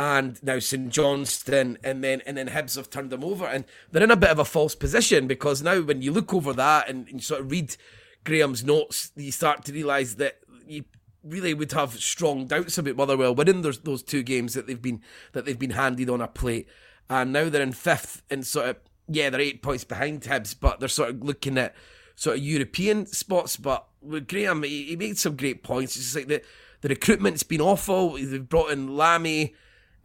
and 0.00 0.42
now 0.42 0.58
St 0.58 0.88
Johnstone 0.88 1.76
and 1.84 2.02
then 2.02 2.22
and 2.24 2.38
then 2.38 2.48
Hibs 2.48 2.76
have 2.76 2.88
turned 2.88 3.10
them 3.10 3.22
over, 3.22 3.44
and 3.44 3.66
they're 3.92 4.02
in 4.02 4.10
a 4.10 4.16
bit 4.16 4.30
of 4.30 4.38
a 4.38 4.46
false 4.46 4.74
position 4.74 5.26
because 5.26 5.62
now 5.62 5.82
when 5.82 6.00
you 6.00 6.10
look 6.10 6.32
over 6.32 6.54
that 6.54 6.88
and, 6.88 7.06
and 7.08 7.16
you 7.16 7.22
sort 7.22 7.42
of 7.42 7.50
read 7.50 7.76
Graham's 8.24 8.64
notes, 8.64 9.12
you 9.14 9.30
start 9.30 9.62
to 9.66 9.74
realise 9.74 10.14
that 10.14 10.38
you 10.66 10.84
really 11.22 11.52
would 11.52 11.72
have 11.72 11.92
strong 12.00 12.46
doubts 12.46 12.78
about 12.78 12.96
Motherwell 12.96 13.34
winning 13.34 13.60
those 13.60 13.80
those 13.80 14.02
two 14.02 14.22
games 14.22 14.54
that 14.54 14.66
they've 14.66 14.80
been 14.80 15.02
that 15.32 15.44
they've 15.44 15.58
been 15.58 15.72
handed 15.72 16.08
on 16.08 16.22
a 16.22 16.28
plate, 16.28 16.66
and 17.10 17.30
now 17.30 17.50
they're 17.50 17.60
in 17.60 17.72
fifth 17.72 18.22
and 18.30 18.46
sort 18.46 18.70
of 18.70 18.76
yeah 19.06 19.28
they're 19.28 19.42
eight 19.42 19.60
points 19.62 19.84
behind 19.84 20.22
Hibs, 20.22 20.56
but 20.58 20.80
they're 20.80 20.88
sort 20.88 21.10
of 21.10 21.22
looking 21.22 21.58
at 21.58 21.74
sort 22.16 22.38
of 22.38 22.42
European 22.42 23.04
spots. 23.04 23.58
But 23.58 23.86
with 24.00 24.28
Graham, 24.28 24.62
he, 24.62 24.84
he 24.84 24.96
made 24.96 25.18
some 25.18 25.36
great 25.36 25.62
points. 25.62 25.94
It's 25.94 26.06
just 26.06 26.16
like 26.16 26.28
the 26.28 26.42
the 26.80 26.88
recruitment's 26.88 27.42
been 27.42 27.60
awful. 27.60 28.14
They've 28.14 28.48
brought 28.48 28.70
in 28.70 28.96
Lamie, 28.96 29.54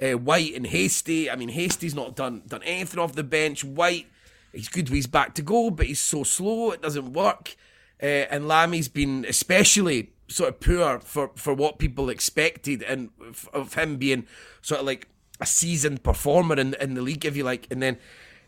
uh, 0.01 0.17
White, 0.17 0.53
and 0.55 0.67
Hasty. 0.67 1.29
I 1.29 1.35
mean, 1.35 1.49
Hastie's 1.49 1.95
not 1.95 2.15
done 2.15 2.43
done 2.47 2.63
anything 2.63 2.99
off 2.99 3.13
the 3.13 3.23
bench. 3.23 3.63
White, 3.63 4.07
he's 4.53 4.67
good 4.67 4.89
he's 4.89 5.07
back 5.07 5.35
to 5.35 5.41
goal, 5.41 5.71
but 5.71 5.87
he's 5.87 5.99
so 5.99 6.23
slow 6.23 6.71
it 6.71 6.81
doesn't 6.81 7.13
work. 7.13 7.55
Uh, 8.01 8.27
and 8.29 8.47
Lamie's 8.47 8.89
been 8.89 9.25
especially 9.27 10.11
sort 10.27 10.49
of 10.49 10.59
poor 10.59 10.99
for, 10.99 11.31
for 11.35 11.53
what 11.53 11.79
people 11.79 12.09
expected, 12.09 12.83
and 12.83 13.09
of 13.53 13.73
him 13.75 13.97
being 13.97 14.25
sort 14.61 14.81
of 14.81 14.85
like 14.85 15.07
a 15.39 15.45
seasoned 15.45 16.03
performer 16.03 16.55
in, 16.55 16.73
in 16.75 16.93
the 16.93 17.01
league, 17.01 17.25
if 17.25 17.35
you 17.35 17.43
like. 17.43 17.67
And 17.71 17.81
then 17.81 17.97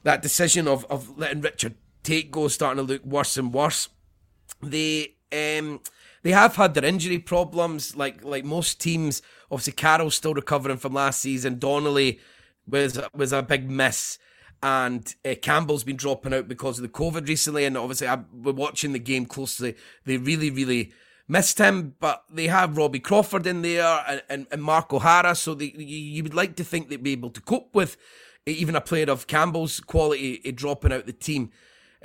that 0.03 0.21
decision 0.21 0.67
of, 0.67 0.85
of 0.89 1.17
letting 1.17 1.41
Richard 1.41 1.75
Tait 2.03 2.31
go 2.31 2.47
starting 2.47 2.85
to 2.85 2.93
look 2.93 3.05
worse 3.05 3.37
and 3.37 3.53
worse. 3.53 3.89
They 4.61 5.15
um, 5.31 5.81
they 6.27 6.33
have 6.33 6.57
had 6.57 6.73
their 6.73 6.83
injury 6.83 7.19
problems, 7.19 7.95
like 7.95 8.21
like 8.21 8.43
most 8.43 8.81
teams. 8.81 9.21
Obviously, 9.49 9.71
Carroll's 9.71 10.15
still 10.15 10.33
recovering 10.33 10.75
from 10.75 10.93
last 10.93 11.21
season. 11.21 11.57
Donnelly 11.57 12.19
was 12.67 12.99
was 13.13 13.31
a 13.31 13.41
big 13.41 13.71
miss 13.71 14.19
and 14.61 15.15
uh, 15.23 15.35
Campbell's 15.41 15.85
been 15.85 15.95
dropping 15.95 16.33
out 16.33 16.49
because 16.49 16.79
of 16.79 16.81
the 16.81 16.89
COVID 16.89 17.29
recently, 17.29 17.63
and 17.63 17.77
obviously 17.77 18.09
I, 18.09 18.19
we're 18.33 18.51
watching 18.51 18.91
the 18.91 18.99
game 18.99 19.25
closely. 19.25 19.77
They 20.03 20.17
really, 20.17 20.49
really 20.49 20.91
missed 21.29 21.59
him, 21.59 21.95
but 21.97 22.25
they 22.29 22.47
have 22.47 22.75
Robbie 22.75 22.99
Crawford 22.99 23.47
in 23.47 23.61
there 23.61 24.03
and, 24.05 24.21
and, 24.27 24.47
and 24.51 24.61
Mark 24.61 24.91
O'Hara, 24.91 25.33
so 25.33 25.53
they, 25.53 25.71
you, 25.77 26.23
would 26.23 26.33
like 26.33 26.57
to 26.57 26.65
think 26.65 26.89
they'd 26.89 27.01
be 27.01 27.13
able 27.13 27.29
to 27.29 27.39
cope 27.39 27.73
with 27.73 27.95
even 28.45 28.75
a 28.75 28.81
player 28.81 29.09
of 29.09 29.27
Campbell's 29.27 29.79
quality 29.79 30.41
uh, 30.45 30.51
dropping 30.53 30.91
out 30.91 31.05
the 31.05 31.13
team. 31.13 31.51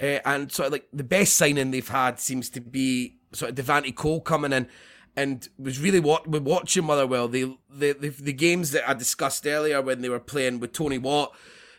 Uh, 0.01 0.21
and 0.25 0.53
of 0.61 0.71
like 0.71 0.87
the 0.93 1.03
best 1.03 1.35
signing 1.35 1.73
they've 1.73 1.89
had 1.89 2.21
seems 2.21 2.49
to 2.51 2.61
be 2.61 3.19
sort 3.33 3.51
of 3.59 3.65
Devante 3.65 3.95
Cole 3.95 4.21
coming 4.21 4.53
in, 4.53 4.69
and 5.17 5.49
was 5.59 5.81
really 5.81 6.01
what 6.01 6.29
we're 6.29 6.41
watching 6.41 6.85
Motherwell. 6.85 7.29
The, 7.29 7.57
the 7.71 7.93
the 7.93 8.09
the 8.09 8.33
games 8.33 8.71
that 8.73 8.89
I 8.89 8.95
discussed 8.95 9.47
earlier 9.47 9.83
when 9.83 10.03
they 10.03 10.09
were 10.09 10.21
playing 10.21 10.61
with 10.61 10.73
Tony 10.73 10.99
Watt, 10.99 11.35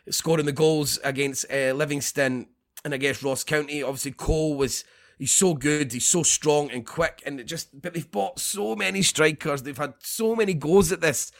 scoring 0.09 0.45
the 0.45 0.51
goals 0.51 0.99
against 1.03 1.45
uh, 1.51 1.73
Livingston 1.73 2.47
and 2.83 2.99
guess 2.99 3.23
Ross 3.23 3.43
County. 3.43 3.81
Obviously, 3.81 4.11
Cole 4.11 4.55
was 4.55 4.83
he's 5.17 5.31
so 5.31 5.53
good, 5.53 5.93
he's 5.93 6.05
so 6.05 6.23
strong 6.23 6.69
and 6.71 6.85
quick, 6.85 7.21
and 7.25 7.39
it 7.39 7.45
just 7.45 7.81
but 7.81 7.93
they've 7.93 8.11
bought 8.11 8.39
so 8.39 8.75
many 8.75 9.01
strikers. 9.01 9.63
They've 9.63 9.77
had 9.77 9.95
so 9.99 10.35
many 10.35 10.53
goals 10.53 10.91
at 10.91 11.01
this 11.01 11.31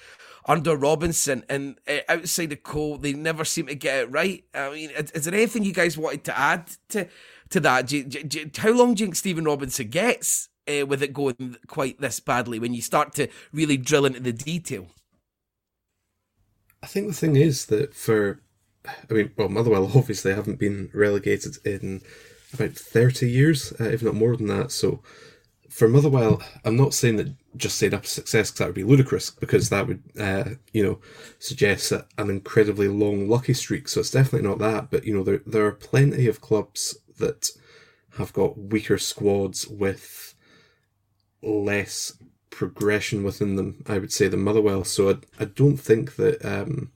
under 0.46 0.76
Robinson, 0.76 1.44
and 1.50 1.78
uh, 1.88 2.00
outside 2.10 2.52
of 2.52 2.64
Cole, 2.64 2.98
they 2.98 3.14
never 3.14 3.46
seem 3.46 3.68
to 3.68 3.76
get 3.76 4.04
it 4.04 4.12
right. 4.12 4.44
I 4.54 4.72
mean, 4.72 4.90
is, 4.92 5.12
is 5.12 5.26
there 5.26 5.34
anything 5.34 5.64
you 5.64 5.74
guys 5.74 5.98
wanted 5.98 6.24
to 6.26 6.38
add 6.38 6.70
to 6.90 7.08
to 7.54 7.60
that? 7.62 7.88
Do, 7.88 8.04
do, 8.04 8.24
do, 8.24 8.50
how 8.58 8.72
long 8.72 8.94
do 8.94 9.04
you 9.04 9.08
think 9.08 9.16
Stephen 9.16 9.46
Robinson 9.46 9.88
gets 9.90 10.50
uh, 10.68 10.86
with 10.86 11.02
it 11.02 11.14
going 11.14 11.58
quite 11.68 12.00
this 12.00 12.20
badly 12.20 12.60
when 12.60 12.74
you 12.74 12.82
start 12.82 13.14
to 13.16 13.28
really 13.52 13.78
drill 13.78 14.06
into 14.06 14.20
the 14.20 14.34
detail? 14.34 14.88
I 16.82 16.88
think 16.88 17.08
the 17.08 17.14
thing 17.14 17.36
is 17.38 17.68
that 17.68 17.96
for, 17.96 18.42
I 18.86 19.14
mean, 19.14 19.32
well, 19.38 19.50
Motherwell 19.50 19.92
obviously 19.96 20.34
haven't 20.34 20.60
been 20.60 20.90
relegated 20.94 21.58
in 21.66 22.02
about 22.54 22.74
30 22.74 23.30
years, 23.30 23.74
uh, 23.80 23.86
if 23.86 24.04
not 24.04 24.16
more 24.16 24.36
than 24.36 24.48
that. 24.48 24.72
So 24.72 25.02
for 25.70 25.88
Motherwell, 25.88 26.42
I'm 26.66 26.76
not 26.76 26.94
saying 26.94 27.16
that 27.16 27.34
just 27.56 27.78
saying 27.78 27.94
up 27.94 28.06
success 28.06 28.50
because 28.50 28.60
that 28.60 28.68
would 28.68 28.76
be 28.76 28.84
ludicrous 28.84 29.32
because 29.32 29.70
that 29.70 29.88
would, 29.88 30.04
uh, 30.20 30.52
you 30.72 30.84
know, 30.84 31.00
suggest 31.40 31.92
an 31.92 32.30
incredibly 32.30 32.88
long 32.88 33.28
lucky 33.28 33.54
streak. 33.54 33.88
So 33.88 34.00
it's 34.00 34.12
definitely 34.12 34.48
not 34.48 34.60
that. 34.60 34.92
But 34.92 35.06
you 35.06 35.16
know, 35.16 35.24
there 35.24 35.42
there 35.48 35.66
are 35.66 35.72
plenty 35.72 36.28
of 36.28 36.42
clubs 36.42 36.96
that 37.18 37.50
have 38.18 38.34
got 38.34 38.58
weaker 38.58 38.98
squads 38.98 39.68
with 39.68 40.36
less 41.42 42.14
progression 42.50 43.24
within 43.24 43.56
them. 43.56 43.84
I 43.88 43.98
would 43.98 44.12
say 44.12 44.28
than 44.28 44.44
Motherwell. 44.44 44.84
So 44.84 45.10
I, 45.10 45.16
I 45.40 45.46
don't 45.46 45.78
think 45.78 46.16
that. 46.16 46.44
Um, 46.46 46.92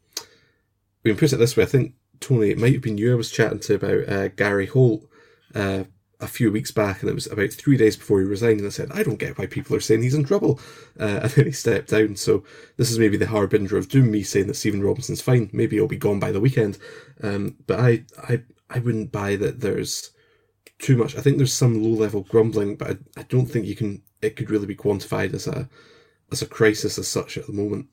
we 1.04 1.12
can 1.12 1.20
put 1.20 1.32
it 1.32 1.38
this 1.38 1.56
way. 1.56 1.64
I 1.64 1.68
think 1.68 1.94
Tony, 2.20 2.50
it 2.50 2.58
might 2.58 2.74
have 2.74 2.82
been 2.82 2.98
you 2.98 3.14
I 3.14 3.16
was 3.16 3.32
chatting 3.32 3.60
to 3.60 3.76
about 3.76 4.10
uh, 4.10 4.28
Gary 4.30 4.66
Holt. 4.66 5.08
Uh, 5.56 5.86
a 6.20 6.28
few 6.28 6.52
weeks 6.52 6.72
back, 6.72 7.02
and 7.02 7.10
it 7.10 7.14
was 7.14 7.28
about 7.28 7.52
three 7.52 7.78
days 7.78 7.96
before 7.96 8.20
he 8.20 8.26
resigned. 8.26 8.60
And 8.60 8.68
I 8.68 8.72
said, 8.72 8.90
I 8.92 9.04
don't 9.04 9.20
get 9.20 9.38
why 9.38 9.46
people 9.46 9.76
are 9.76 9.80
saying 9.80 10.02
he's 10.02 10.16
in 10.16 10.24
trouble. 10.24 10.60
Uh, 11.00 11.04
and 11.24 11.32
then 11.32 11.46
he 11.46 11.52
stepped 11.52 11.90
down. 11.90 12.16
So 12.16 12.44
this 12.78 12.90
is 12.90 13.00
maybe 13.00 13.18
the 13.18 13.28
harbinger 13.28 13.78
of 13.78 13.88
doom. 13.88 14.12
Me 14.12 14.24
saying 14.24 14.48
that 14.48 14.56
Stephen 14.56 14.84
Robinson's 14.84 15.22
fine. 15.22 15.50
Maybe 15.54 15.76
he'll 15.76 15.88
be 15.88 15.98
gone 15.98 16.20
by 16.20 16.32
the 16.32 16.40
weekend. 16.40 16.80
Um, 17.22 17.56
but 17.68 17.80
I, 17.80 18.04
I, 18.28 18.42
I 18.70 18.80
wouldn't 18.80 19.12
buy 19.12 19.36
that. 19.38 19.62
There's 19.62 20.12
too 20.80 20.98
much. 20.98 21.16
I 21.16 21.22
think 21.22 21.38
there's 21.38 21.54
some 21.54 21.82
low 21.82 21.98
level 21.98 22.22
grumbling, 22.22 22.76
but 22.76 22.90
I, 22.90 23.22
I 23.22 23.24
don't 23.24 23.46
think 23.46 23.66
you 23.66 23.76
can. 23.76 24.02
It 24.22 24.36
could 24.36 24.50
really 24.50 24.66
be 24.66 24.76
quantified 24.76 25.34
as 25.34 25.48
a, 25.48 25.70
as 26.32 26.42
a 26.42 26.48
crisis 26.48 26.98
as 26.98 27.08
such 27.08 27.38
at 27.38 27.48
the 27.48 27.54
moment. 27.54 27.88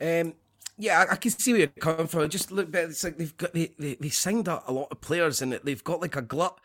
Um, 0.00 0.34
yeah, 0.76 1.04
I, 1.08 1.16
can 1.16 1.30
see 1.30 1.52
where 1.52 1.60
you're 1.60 1.68
coming 1.68 2.08
from. 2.08 2.28
Just 2.28 2.50
look, 2.50 2.70
but 2.70 2.84
it's 2.84 3.04
like 3.04 3.16
they've 3.16 3.36
got 3.36 3.52
they, 3.52 3.72
they, 3.78 3.94
they 3.94 4.08
signed 4.08 4.48
a, 4.48 4.62
a 4.68 4.72
lot 4.72 4.88
of 4.90 5.00
players, 5.00 5.40
and 5.40 5.52
they've 5.52 5.84
got 5.84 6.00
like 6.00 6.16
a 6.16 6.22
glut 6.22 6.58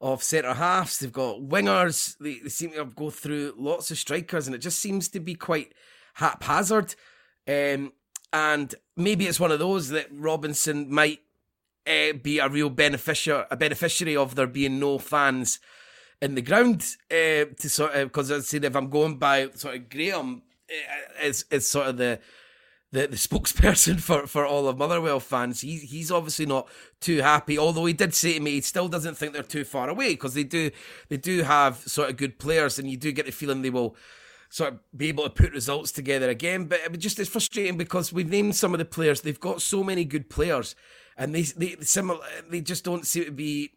of 0.00 0.22
centre 0.22 0.54
halves. 0.54 0.98
They've 0.98 1.12
got 1.12 1.40
wingers. 1.40 2.16
They, 2.18 2.38
they 2.38 2.48
seem 2.48 2.72
to 2.72 2.84
go 2.84 3.10
through 3.10 3.54
lots 3.56 3.90
of 3.90 3.98
strikers, 3.98 4.46
and 4.46 4.54
it 4.54 4.60
just 4.60 4.78
seems 4.78 5.08
to 5.08 5.20
be 5.20 5.34
quite 5.34 5.74
haphazard. 6.14 6.94
Um, 7.48 7.92
and 8.32 8.74
maybe 8.96 9.26
it's 9.26 9.40
one 9.40 9.50
of 9.50 9.58
those 9.58 9.88
that 9.90 10.08
Robinson 10.12 10.92
might 10.92 11.20
uh, 11.86 12.12
be 12.14 12.38
a 12.38 12.48
real 12.48 12.70
beneficiary, 12.70 13.44
a 13.50 13.56
beneficiary 13.56 14.16
of 14.16 14.34
there 14.34 14.46
being 14.46 14.78
no 14.78 14.98
fans 14.98 15.60
in 16.20 16.34
the 16.34 16.42
ground. 16.42 16.82
Uh, 17.10 17.46
to 17.58 17.68
sort 17.68 17.94
of 17.94 18.08
because 18.08 18.30
I 18.30 18.40
said 18.40 18.64
if 18.64 18.76
I'm 18.76 18.90
going 18.90 19.18
by 19.18 19.50
sort 19.54 19.76
of 19.76 19.88
Graham, 19.88 20.42
uh, 20.70 21.22
it's 21.22 21.44
it's 21.50 21.68
sort 21.68 21.88
of 21.88 21.96
the 21.96 22.20
the, 22.92 23.06
the 23.08 23.16
spokesperson 23.16 24.00
for, 24.00 24.26
for 24.26 24.46
all 24.46 24.68
of 24.68 24.78
Motherwell 24.78 25.20
fans. 25.20 25.60
He, 25.60 25.76
he's 25.76 26.10
obviously 26.10 26.46
not 26.46 26.68
too 27.00 27.18
happy. 27.18 27.58
Although 27.58 27.86
he 27.86 27.92
did 27.92 28.14
say 28.14 28.34
to 28.34 28.40
me 28.40 28.52
he 28.52 28.60
still 28.60 28.88
doesn't 28.88 29.16
think 29.16 29.32
they're 29.32 29.42
too 29.42 29.64
far 29.64 29.88
away 29.88 30.10
because 30.10 30.34
they 30.34 30.44
do 30.44 30.70
they 31.08 31.16
do 31.16 31.42
have 31.42 31.78
sort 31.78 32.10
of 32.10 32.16
good 32.16 32.38
players, 32.38 32.78
and 32.78 32.90
you 32.90 32.96
do 32.96 33.12
get 33.12 33.26
the 33.26 33.32
feeling 33.32 33.62
they 33.62 33.70
will 33.70 33.96
sort 34.48 34.72
of 34.74 34.78
be 34.96 35.08
able 35.08 35.24
to 35.24 35.30
put 35.30 35.52
results 35.52 35.92
together 35.92 36.28
again. 36.30 36.64
But 36.64 36.80
it 36.80 36.96
just 36.98 37.18
it's 37.18 37.30
frustrating 37.30 37.76
because 37.76 38.12
we've 38.12 38.30
named 38.30 38.56
some 38.56 38.74
of 38.74 38.78
the 38.78 38.84
players. 38.84 39.20
They've 39.20 39.38
got 39.38 39.62
so 39.62 39.82
many 39.82 40.04
good 40.04 40.30
players, 40.30 40.74
and 41.16 41.34
they 41.34 41.42
they 41.42 41.76
similar 41.80 42.20
they 42.48 42.60
just 42.60 42.84
don't 42.84 43.06
seem 43.06 43.24
to 43.24 43.30
be, 43.30 43.72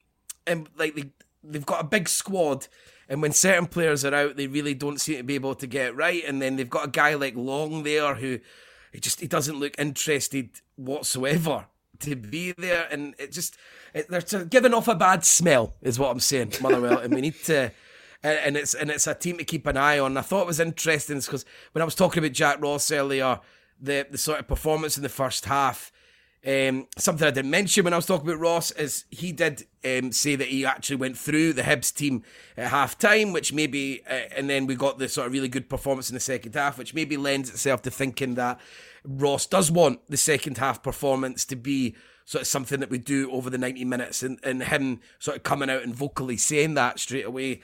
and 0.46 0.70
like 0.78 0.96
they 0.96 1.12
they've 1.44 1.66
got 1.66 1.82
a 1.82 1.88
big 1.88 2.10
squad. 2.10 2.68
And 3.08 3.24
when 3.24 3.32
certain 3.32 3.66
players 3.66 4.06
are 4.06 4.14
out, 4.14 4.36
they 4.36 4.46
really 4.46 4.76
don't 4.76 5.02
seem 5.02 5.18
to 5.18 5.24
be 5.24 5.34
able 5.34 5.56
to 5.56 5.66
get 5.66 5.96
right. 5.96 6.24
And 6.28 6.40
then 6.40 6.58
they've 6.58 6.70
got 6.70 6.86
a 6.86 6.92
guy 6.92 7.16
like 7.16 7.36
Long 7.36 7.82
there 7.82 8.14
who 8.14 8.40
he 8.92 9.00
just 9.00 9.20
he 9.20 9.28
doesn't 9.28 9.60
look 9.60 9.74
interested 9.78 10.50
whatsoever 10.76 11.66
to 12.00 12.16
be 12.16 12.54
there, 12.54 12.88
and 12.92 13.16
it 13.18 13.32
just 13.32 13.58
it, 13.94 14.08
they're 14.10 14.46
giving 14.46 14.74
off 14.74 14.88
a 14.88 14.96
bad 14.96 15.26
smell, 15.26 15.76
is 15.82 16.00
what 16.00 16.12
I'm 16.12 16.20
saying, 16.20 16.54
Motherwell, 16.62 17.00
and 17.00 17.14
we 17.14 17.22
need 17.22 17.44
to. 17.46 17.72
And 18.22 18.58
it's 18.58 18.74
and 18.74 18.92
it's 18.92 19.08
a 19.08 19.16
team 19.16 19.38
to 19.38 19.46
keep 19.46 19.66
an 19.66 19.78
eye 19.78 19.98
on. 19.98 20.18
I 20.18 20.22
thought 20.22 20.42
it 20.42 20.48
was 20.48 20.60
interesting 20.60 21.20
because 21.20 21.46
when 21.72 21.82
I 21.82 21.86
was 21.86 21.96
talking 21.96 22.22
about 22.22 22.34
Jack 22.34 22.62
Ross 22.62 22.92
earlier, 22.92 23.40
the 23.80 24.06
the 24.12 24.18
sort 24.18 24.42
of 24.42 24.48
performance 24.50 24.98
in 24.98 25.04
the 25.04 25.08
first 25.08 25.46
half, 25.46 25.90
um, 26.46 26.88
something 26.98 27.28
I 27.28 27.32
didn't 27.32 27.52
mention 27.52 27.84
when 27.84 27.94
I 27.94 27.98
was 27.98 28.06
talking 28.06 28.28
about 28.28 28.40
Ross 28.40 28.72
is 28.72 29.04
he 29.10 29.34
did 29.34 29.66
um, 29.84 30.14
say 30.14 30.36
that 30.36 30.48
he 30.48 30.66
actually 30.66 30.96
went 30.96 31.18
through 31.18 31.54
the 31.54 31.64
Hibs 31.64 31.94
team 31.94 32.24
at 32.56 32.70
half 32.70 32.98
time, 32.98 33.34
which 33.34 33.52
maybe, 33.52 34.02
uh, 34.10 34.30
and 34.36 34.50
then 34.50 34.66
we 34.66 34.76
got 34.76 35.00
the 35.00 35.10
sort 35.10 35.28
of 35.28 35.34
really 35.34 35.50
good 35.50 35.70
performance 35.70 36.10
in 36.10 36.14
the 36.14 36.22
second 36.22 36.56
half, 36.56 36.78
which 36.78 36.94
maybe 36.94 37.18
lends 37.18 37.50
itself 37.50 37.82
to 37.82 37.92
thinking 37.92 38.36
that 38.36 38.60
Ross 39.04 39.46
does 39.46 39.70
want 39.70 40.00
the 40.08 40.18
second 40.18 40.58
half 40.58 40.82
performance 40.82 41.44
to 41.46 41.58
be 41.58 41.96
sort 42.24 42.44
of 42.44 42.48
something 42.48 42.80
that 42.80 42.90
we 42.90 43.00
do 43.00 43.30
over 43.32 43.50
the 43.50 43.58
90 43.58 43.84
minutes, 43.86 44.24
and, 44.24 44.40
and 44.44 44.64
him 44.64 45.02
sort 45.18 45.36
of 45.36 45.44
coming 45.44 45.70
out 45.70 45.84
and 45.84 45.94
vocally 45.94 46.38
saying 46.38 46.76
that 46.76 47.00
straight 47.00 47.26
away 47.26 47.60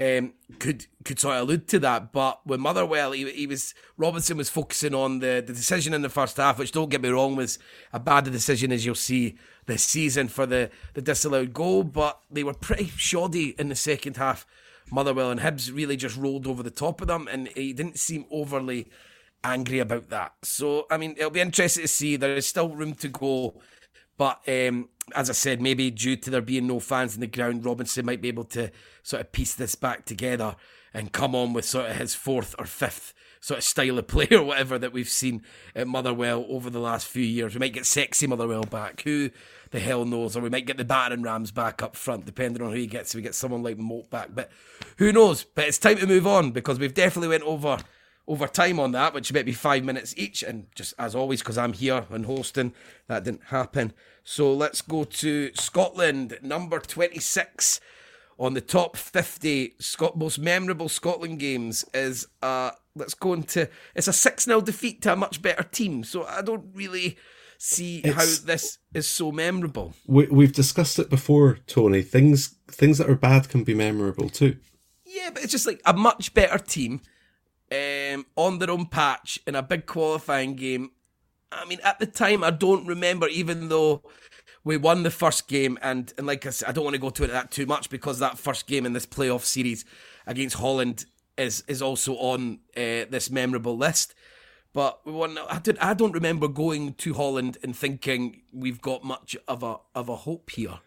um, 0.00 0.34
could 0.58 0.86
could 1.04 1.18
sort 1.18 1.36
of 1.36 1.42
allude 1.42 1.68
to 1.68 1.78
that. 1.80 2.12
But 2.12 2.46
with 2.46 2.60
Motherwell, 2.60 3.12
he, 3.12 3.30
he 3.30 3.46
was 3.46 3.74
Robinson 3.96 4.36
was 4.36 4.50
focusing 4.50 4.94
on 4.94 5.18
the, 5.18 5.42
the 5.44 5.52
decision 5.52 5.94
in 5.94 6.02
the 6.02 6.08
first 6.08 6.36
half, 6.36 6.58
which 6.58 6.72
don't 6.72 6.90
get 6.90 7.02
me 7.02 7.08
wrong 7.08 7.36
was 7.36 7.58
a 7.92 8.00
bad 8.00 8.24
decision 8.24 8.72
as 8.72 8.84
you'll 8.84 8.94
see 8.94 9.36
this 9.66 9.82
season 9.82 10.28
for 10.28 10.46
the 10.46 10.70
the 10.94 11.02
disallowed 11.02 11.52
goal. 11.52 11.84
But 11.84 12.20
they 12.30 12.44
were 12.44 12.54
pretty 12.54 12.86
shoddy 12.96 13.54
in 13.58 13.68
the 13.68 13.74
second 13.74 14.16
half. 14.16 14.46
Motherwell 14.90 15.30
and 15.30 15.40
Hibs 15.40 15.74
really 15.74 15.96
just 15.96 16.16
rolled 16.16 16.46
over 16.46 16.62
the 16.62 16.70
top 16.70 17.00
of 17.00 17.08
them, 17.08 17.28
and 17.30 17.48
he 17.48 17.72
didn't 17.72 17.98
seem 17.98 18.24
overly 18.30 18.88
angry 19.44 19.78
about 19.78 20.08
that. 20.10 20.34
So 20.42 20.86
I 20.90 20.96
mean, 20.96 21.14
it'll 21.16 21.30
be 21.30 21.40
interesting 21.40 21.82
to 21.82 21.88
see. 21.88 22.16
There 22.16 22.34
is 22.34 22.46
still 22.46 22.70
room 22.70 22.94
to 22.94 23.08
go 23.08 23.54
but 24.18 24.40
um, 24.48 24.88
as 25.14 25.30
I 25.30 25.32
said, 25.32 25.60
maybe 25.60 25.90
due 25.90 26.16
to 26.16 26.30
there 26.30 26.40
being 26.40 26.66
no 26.66 26.80
fans 26.80 27.14
in 27.14 27.20
the 27.20 27.26
ground, 27.26 27.64
Robinson 27.64 28.06
might 28.06 28.20
be 28.20 28.28
able 28.28 28.44
to 28.44 28.70
sort 29.02 29.20
of 29.20 29.32
piece 29.32 29.54
this 29.54 29.74
back 29.74 30.04
together 30.04 30.56
and 30.94 31.12
come 31.12 31.34
on 31.34 31.52
with 31.52 31.64
sort 31.64 31.90
of 31.90 31.96
his 31.96 32.14
fourth 32.14 32.54
or 32.58 32.64
fifth 32.64 33.14
sort 33.40 33.58
of 33.58 33.64
style 33.64 33.98
of 33.98 34.06
play 34.08 34.28
or 34.30 34.42
whatever 34.42 34.78
that 34.78 34.92
we've 34.92 35.08
seen 35.08 35.42
at 35.74 35.86
Motherwell 35.86 36.46
over 36.48 36.70
the 36.70 36.80
last 36.80 37.06
few 37.06 37.22
years. 37.22 37.54
We 37.54 37.60
might 37.60 37.72
get 37.72 37.86
sexy 37.86 38.26
Motherwell 38.26 38.64
back. 38.64 39.02
Who 39.02 39.30
the 39.70 39.80
hell 39.80 40.04
knows? 40.04 40.36
Or 40.36 40.40
we 40.40 40.50
might 40.50 40.66
get 40.66 40.76
the 40.76 40.84
battering 40.84 41.22
rams 41.22 41.50
back 41.50 41.82
up 41.82 41.96
front, 41.96 42.26
depending 42.26 42.62
on 42.62 42.70
who 42.70 42.76
he 42.76 42.86
gets. 42.86 43.14
we 43.14 43.22
get 43.22 43.34
someone 43.34 43.62
like 43.62 43.78
Moult 43.78 44.10
back. 44.10 44.30
But 44.34 44.50
who 44.96 45.12
knows? 45.12 45.44
But 45.44 45.68
it's 45.68 45.78
time 45.78 45.98
to 45.98 46.06
move 46.06 46.26
on 46.26 46.50
because 46.50 46.78
we've 46.78 46.94
definitely 46.94 47.28
went 47.28 47.44
over 47.44 47.78
over 48.26 48.46
time 48.46 48.78
on 48.78 48.92
that, 48.92 49.14
which 49.14 49.32
might 49.32 49.46
be 49.46 49.52
five 49.52 49.82
minutes 49.82 50.14
each. 50.16 50.42
And 50.42 50.66
just 50.74 50.92
as 50.98 51.14
always, 51.14 51.40
because 51.40 51.56
I'm 51.56 51.72
here 51.72 52.04
and 52.10 52.26
hosting, 52.26 52.74
that 53.06 53.24
didn't 53.24 53.44
happen. 53.44 53.94
So 54.30 54.52
let's 54.52 54.82
go 54.82 55.04
to 55.04 55.50
Scotland, 55.54 56.38
number 56.42 56.80
26 56.80 57.80
on 58.38 58.52
the 58.52 58.60
top 58.60 58.94
50 58.94 59.72
Scot- 59.78 60.18
most 60.18 60.38
memorable 60.38 60.90
Scotland 60.90 61.38
games 61.38 61.86
is 61.94 62.26
uh 62.42 62.72
let's 62.94 63.14
go 63.14 63.32
into 63.32 63.70
it's 63.94 64.06
a 64.06 64.10
6-0 64.10 64.62
defeat 64.66 65.00
to 65.02 65.14
a 65.14 65.16
much 65.16 65.40
better 65.40 65.62
team. 65.62 66.04
So 66.04 66.24
I 66.24 66.42
don't 66.42 66.66
really 66.74 67.16
see 67.56 68.00
it's, 68.04 68.14
how 68.14 68.46
this 68.46 68.76
is 68.92 69.08
so 69.08 69.32
memorable. 69.32 69.94
We, 70.06 70.26
we've 70.26 70.52
discussed 70.52 70.98
it 70.98 71.08
before, 71.08 71.60
Tony. 71.66 72.02
Things 72.02 72.54
things 72.70 72.98
that 72.98 73.08
are 73.08 73.16
bad 73.16 73.48
can 73.48 73.64
be 73.64 73.72
memorable 73.72 74.28
too. 74.28 74.58
Yeah, 75.06 75.30
but 75.32 75.42
it's 75.42 75.52
just 75.52 75.66
like 75.66 75.80
a 75.86 75.94
much 75.94 76.34
better 76.34 76.58
team 76.58 77.00
um, 77.72 78.26
on 78.36 78.58
their 78.58 78.70
own 78.70 78.86
patch 78.86 79.40
in 79.46 79.54
a 79.54 79.62
big 79.62 79.86
qualifying 79.86 80.54
game. 80.54 80.90
I 81.50 81.64
mean, 81.64 81.78
at 81.82 81.98
the 81.98 82.06
time, 82.06 82.44
I 82.44 82.50
don't 82.50 82.86
remember, 82.86 83.28
even 83.28 83.68
though 83.68 84.02
we 84.64 84.76
won 84.76 85.02
the 85.02 85.10
first 85.10 85.48
game, 85.48 85.78
and, 85.82 86.12
and 86.18 86.26
like 86.26 86.44
I 86.46 86.50
said, 86.50 86.68
I 86.68 86.72
don't 86.72 86.84
want 86.84 86.94
to 86.94 87.00
go 87.00 87.10
to 87.10 87.24
it 87.24 87.28
that 87.28 87.50
too 87.50 87.66
much 87.66 87.90
because 87.90 88.18
that 88.18 88.38
first 88.38 88.66
game 88.66 88.84
in 88.84 88.92
this 88.92 89.06
playoff 89.06 89.42
series 89.42 89.84
against 90.26 90.56
Holland 90.56 91.06
is 91.36 91.62
is 91.68 91.80
also 91.80 92.14
on 92.14 92.58
uh, 92.76 93.06
this 93.08 93.30
memorable 93.30 93.76
list. 93.76 94.14
But 94.74 95.04
we 95.06 95.12
won, 95.12 95.38
I, 95.48 95.58
did, 95.60 95.78
I 95.78 95.94
don't 95.94 96.12
remember 96.12 96.46
going 96.46 96.94
to 96.94 97.14
Holland 97.14 97.56
and 97.62 97.74
thinking 97.74 98.42
we've 98.52 98.80
got 98.80 99.02
much 99.02 99.36
of 99.46 99.62
a 99.62 99.76
of 99.94 100.08
a 100.08 100.16
hope 100.16 100.50
here 100.50 100.80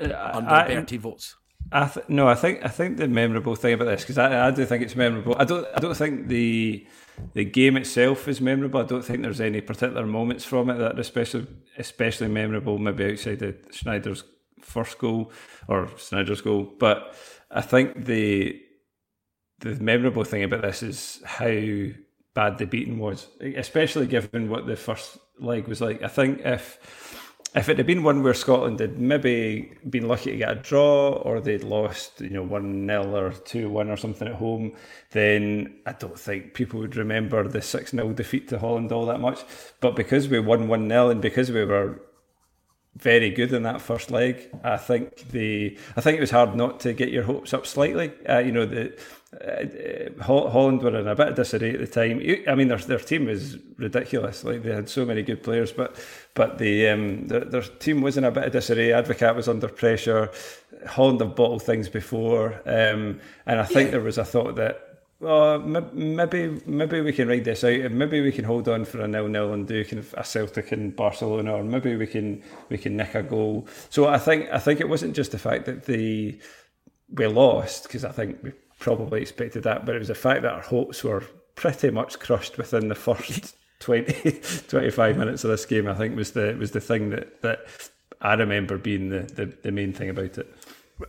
uh, 0.00 0.30
under 0.32 0.50
I, 0.50 0.66
Bertie 0.66 0.98
Vogts. 0.98 1.34
I 1.70 1.86
th- 1.86 2.08
no, 2.08 2.28
I 2.28 2.34
think 2.34 2.64
I 2.64 2.68
think 2.68 2.96
the 2.96 3.08
memorable 3.08 3.54
thing 3.54 3.74
about 3.74 3.84
this 3.84 4.00
because 4.00 4.16
I, 4.16 4.48
I 4.48 4.50
do 4.50 4.64
think 4.64 4.82
it's 4.82 4.96
memorable. 4.96 5.36
I 5.38 5.44
don't 5.44 5.66
I 5.74 5.80
don't 5.80 5.96
think 5.96 6.28
the 6.28 6.86
the 7.34 7.44
game 7.44 7.76
itself 7.76 8.28
is 8.28 8.40
memorable. 8.40 8.80
I 8.80 8.84
don't 8.84 9.04
think 9.04 9.22
there's 9.22 9.40
any 9.40 9.60
particular 9.60 10.06
moments 10.06 10.44
from 10.44 10.70
it 10.70 10.78
that 10.78 10.96
are 10.96 11.00
especially 11.00 11.46
especially 11.76 12.28
memorable. 12.28 12.78
Maybe 12.78 13.12
outside 13.12 13.42
of 13.42 13.56
Sneijder's 13.70 14.24
first 14.60 14.98
goal 14.98 15.32
or 15.68 15.86
Sneijder's 15.86 16.40
goal, 16.40 16.74
but 16.78 17.14
I 17.50 17.60
think 17.60 18.04
the 18.04 18.60
the 19.60 19.74
memorable 19.76 20.24
thing 20.24 20.44
about 20.44 20.62
this 20.62 20.82
is 20.82 21.22
how 21.24 21.52
bad 22.34 22.58
the 22.58 22.66
beating 22.66 22.98
was, 22.98 23.28
especially 23.40 24.06
given 24.06 24.48
what 24.48 24.66
the 24.66 24.76
first 24.76 25.18
leg 25.40 25.66
was 25.66 25.80
like. 25.80 26.02
I 26.02 26.08
think 26.08 26.40
if 26.44 27.07
if 27.58 27.68
it 27.68 27.76
had 27.76 27.86
been 27.86 28.04
one 28.04 28.22
where 28.22 28.34
Scotland 28.34 28.78
had 28.78 28.98
maybe 28.98 29.72
been 29.88 30.06
lucky 30.06 30.30
to 30.30 30.36
get 30.36 30.50
a 30.50 30.54
draw 30.54 31.10
or 31.10 31.40
they'd 31.40 31.64
lost, 31.64 32.20
you 32.20 32.30
know, 32.30 32.42
1 32.42 32.86
0 32.86 33.16
or 33.16 33.32
2 33.32 33.68
1 33.68 33.90
or 33.90 33.96
something 33.96 34.28
at 34.28 34.34
home, 34.34 34.72
then 35.10 35.74
I 35.84 35.92
don't 35.92 36.18
think 36.18 36.54
people 36.54 36.78
would 36.80 36.94
remember 36.94 37.46
the 37.48 37.60
6 37.60 37.90
0 37.90 38.12
defeat 38.12 38.48
to 38.48 38.60
Holland 38.60 38.92
all 38.92 39.06
that 39.06 39.20
much. 39.20 39.40
But 39.80 39.96
because 39.96 40.28
we 40.28 40.38
won 40.38 40.68
1 40.68 40.88
0 40.88 41.10
and 41.10 41.20
because 41.20 41.50
we 41.50 41.64
were 41.64 42.00
very 42.96 43.30
good 43.30 43.52
in 43.52 43.62
that 43.62 43.80
first 43.80 44.10
leg. 44.10 44.48
I 44.64 44.76
think 44.76 45.30
the 45.30 45.78
I 45.96 46.00
think 46.00 46.18
it 46.18 46.20
was 46.20 46.30
hard 46.30 46.56
not 46.56 46.80
to 46.80 46.92
get 46.92 47.10
your 47.10 47.22
hopes 47.24 47.54
up 47.54 47.66
slightly. 47.66 48.12
Uh, 48.28 48.38
you 48.38 48.52
know, 48.52 48.66
the 48.66 48.98
uh, 49.34 50.22
Holland 50.22 50.82
were 50.82 50.98
in 50.98 51.06
a 51.06 51.14
bit 51.14 51.28
of 51.28 51.34
disarray 51.34 51.74
at 51.74 51.80
the 51.80 51.86
time. 51.86 52.20
I 52.48 52.54
mean, 52.54 52.68
their 52.68 52.78
their 52.78 52.98
team 52.98 53.26
was 53.26 53.58
ridiculous. 53.76 54.42
Like 54.42 54.62
they 54.62 54.74
had 54.74 54.88
so 54.88 55.04
many 55.04 55.22
good 55.22 55.42
players, 55.42 55.70
but 55.70 55.96
but 56.34 56.58
the 56.58 56.88
um, 56.88 57.26
their, 57.28 57.44
their 57.44 57.62
team 57.62 58.00
was 58.00 58.16
in 58.16 58.24
a 58.24 58.30
bit 58.30 58.44
of 58.44 58.52
disarray. 58.52 58.88
Advocaat 58.88 59.36
was 59.36 59.48
under 59.48 59.68
pressure. 59.68 60.30
Holland 60.86 61.20
have 61.20 61.36
bottled 61.36 61.62
things 61.62 61.88
before, 61.88 62.54
um, 62.64 63.20
and 63.44 63.60
I 63.60 63.64
think 63.64 63.88
yeah. 63.88 63.92
there 63.92 64.00
was 64.00 64.16
a 64.16 64.24
thought 64.24 64.56
that 64.56 64.88
well, 65.20 65.58
maybe 65.58 66.60
maybe 66.64 67.00
we 67.00 67.12
can 67.12 67.28
ride 67.28 67.44
this 67.44 67.64
out. 67.64 67.72
and 67.72 67.98
Maybe 67.98 68.20
we 68.20 68.32
can 68.32 68.44
hold 68.44 68.68
on 68.68 68.84
for 68.84 69.00
a 69.00 69.08
nil 69.08 69.28
nil 69.28 69.52
and 69.52 69.66
do 69.66 69.84
kind 69.84 69.98
of 69.98 70.14
a 70.16 70.24
Celtic 70.24 70.72
in 70.72 70.92
Barcelona, 70.92 71.56
or 71.56 71.64
maybe 71.64 71.96
we 71.96 72.06
can 72.06 72.42
we 72.68 72.78
can 72.78 72.96
nick 72.96 73.14
a 73.14 73.22
goal. 73.22 73.66
So 73.90 74.06
I 74.06 74.18
think 74.18 74.48
I 74.52 74.58
think 74.58 74.80
it 74.80 74.88
wasn't 74.88 75.16
just 75.16 75.32
the 75.32 75.38
fact 75.38 75.66
that 75.66 75.86
the 75.86 76.38
we 77.10 77.26
lost 77.26 77.82
because 77.84 78.04
I 78.04 78.12
think 78.12 78.38
we 78.42 78.52
probably 78.78 79.20
expected 79.22 79.64
that, 79.64 79.84
but 79.84 79.94
it 79.94 79.98
was 79.98 80.08
the 80.08 80.14
fact 80.14 80.42
that 80.42 80.52
our 80.52 80.60
hopes 80.60 81.02
were 81.02 81.24
pretty 81.54 81.90
much 81.90 82.18
crushed 82.18 82.58
within 82.58 82.88
the 82.88 82.94
first 82.94 83.56
20, 83.80 84.40
25 84.68 85.16
minutes 85.16 85.44
of 85.44 85.50
this 85.50 85.66
game. 85.66 85.88
I 85.88 85.94
think 85.94 86.16
was 86.16 86.32
the 86.32 86.56
was 86.58 86.72
the 86.72 86.80
thing 86.80 87.10
that 87.10 87.42
that 87.42 87.60
I 88.20 88.34
remember 88.34 88.78
being 88.78 89.10
the, 89.10 89.20
the, 89.20 89.46
the 89.62 89.72
main 89.72 89.92
thing 89.92 90.10
about 90.10 90.38
it. 90.38 90.54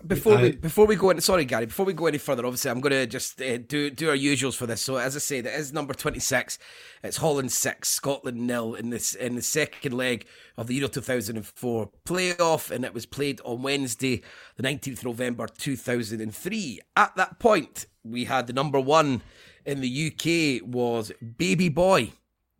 Before 0.05 0.37
I, 0.37 0.41
we 0.43 0.51
before 0.51 0.85
we 0.85 0.95
go 0.95 1.09
in, 1.09 1.19
sorry 1.19 1.45
Gary, 1.45 1.65
before 1.65 1.85
we 1.85 1.93
go 1.93 2.05
any 2.05 2.19
further, 2.19 2.45
obviously 2.45 2.69
I'm 2.69 2.79
going 2.79 2.91
to 2.91 3.07
just 3.07 3.41
uh, 3.41 3.57
do 3.57 3.89
do 3.89 4.09
our 4.09 4.15
usuals 4.15 4.55
for 4.55 4.67
this. 4.67 4.81
So 4.81 4.97
as 4.97 5.15
I 5.15 5.19
say, 5.19 5.41
that 5.41 5.53
is 5.55 5.73
number 5.73 5.95
twenty 5.95 6.19
six. 6.19 6.59
It's 7.03 7.17
Holland 7.17 7.51
six, 7.51 7.89
Scotland 7.89 8.45
nil 8.45 8.75
in 8.75 8.91
this 8.91 9.15
in 9.15 9.35
the 9.35 9.41
second 9.41 9.93
leg 9.93 10.27
of 10.57 10.67
the 10.67 10.75
Euro 10.75 10.89
two 10.89 11.01
thousand 11.01 11.37
and 11.37 11.45
four 11.45 11.89
playoff, 12.05 12.69
and 12.69 12.85
it 12.85 12.93
was 12.93 13.07
played 13.07 13.41
on 13.43 13.63
Wednesday, 13.63 14.21
the 14.57 14.63
nineteenth 14.63 15.03
November 15.03 15.47
two 15.47 15.75
thousand 15.75 16.21
and 16.21 16.35
three. 16.35 16.79
At 16.95 17.15
that 17.15 17.39
point, 17.39 17.87
we 18.03 18.25
had 18.25 18.45
the 18.45 18.53
number 18.53 18.79
one 18.79 19.23
in 19.65 19.81
the 19.81 20.11
UK 20.11 20.67
was 20.67 21.11
Baby 21.37 21.69
Boy 21.69 22.11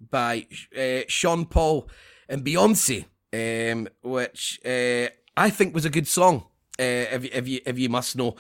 by 0.09 0.47
uh, 0.75 1.01
Sean 1.07 1.45
Paul 1.45 1.88
and 2.27 2.43
Beyonce, 2.43 3.05
um, 3.34 3.88
which 4.01 4.59
uh, 4.65 5.09
I 5.38 5.51
think 5.51 5.75
was 5.75 5.86
a 5.86 5.91
good 5.91 6.07
song 6.07 6.45
uh, 6.80 7.15
if, 7.15 7.25
if 7.25 7.47
you 7.47 7.59
if 7.65 7.77
you 7.77 7.89
must 7.89 8.15
know, 8.15 8.36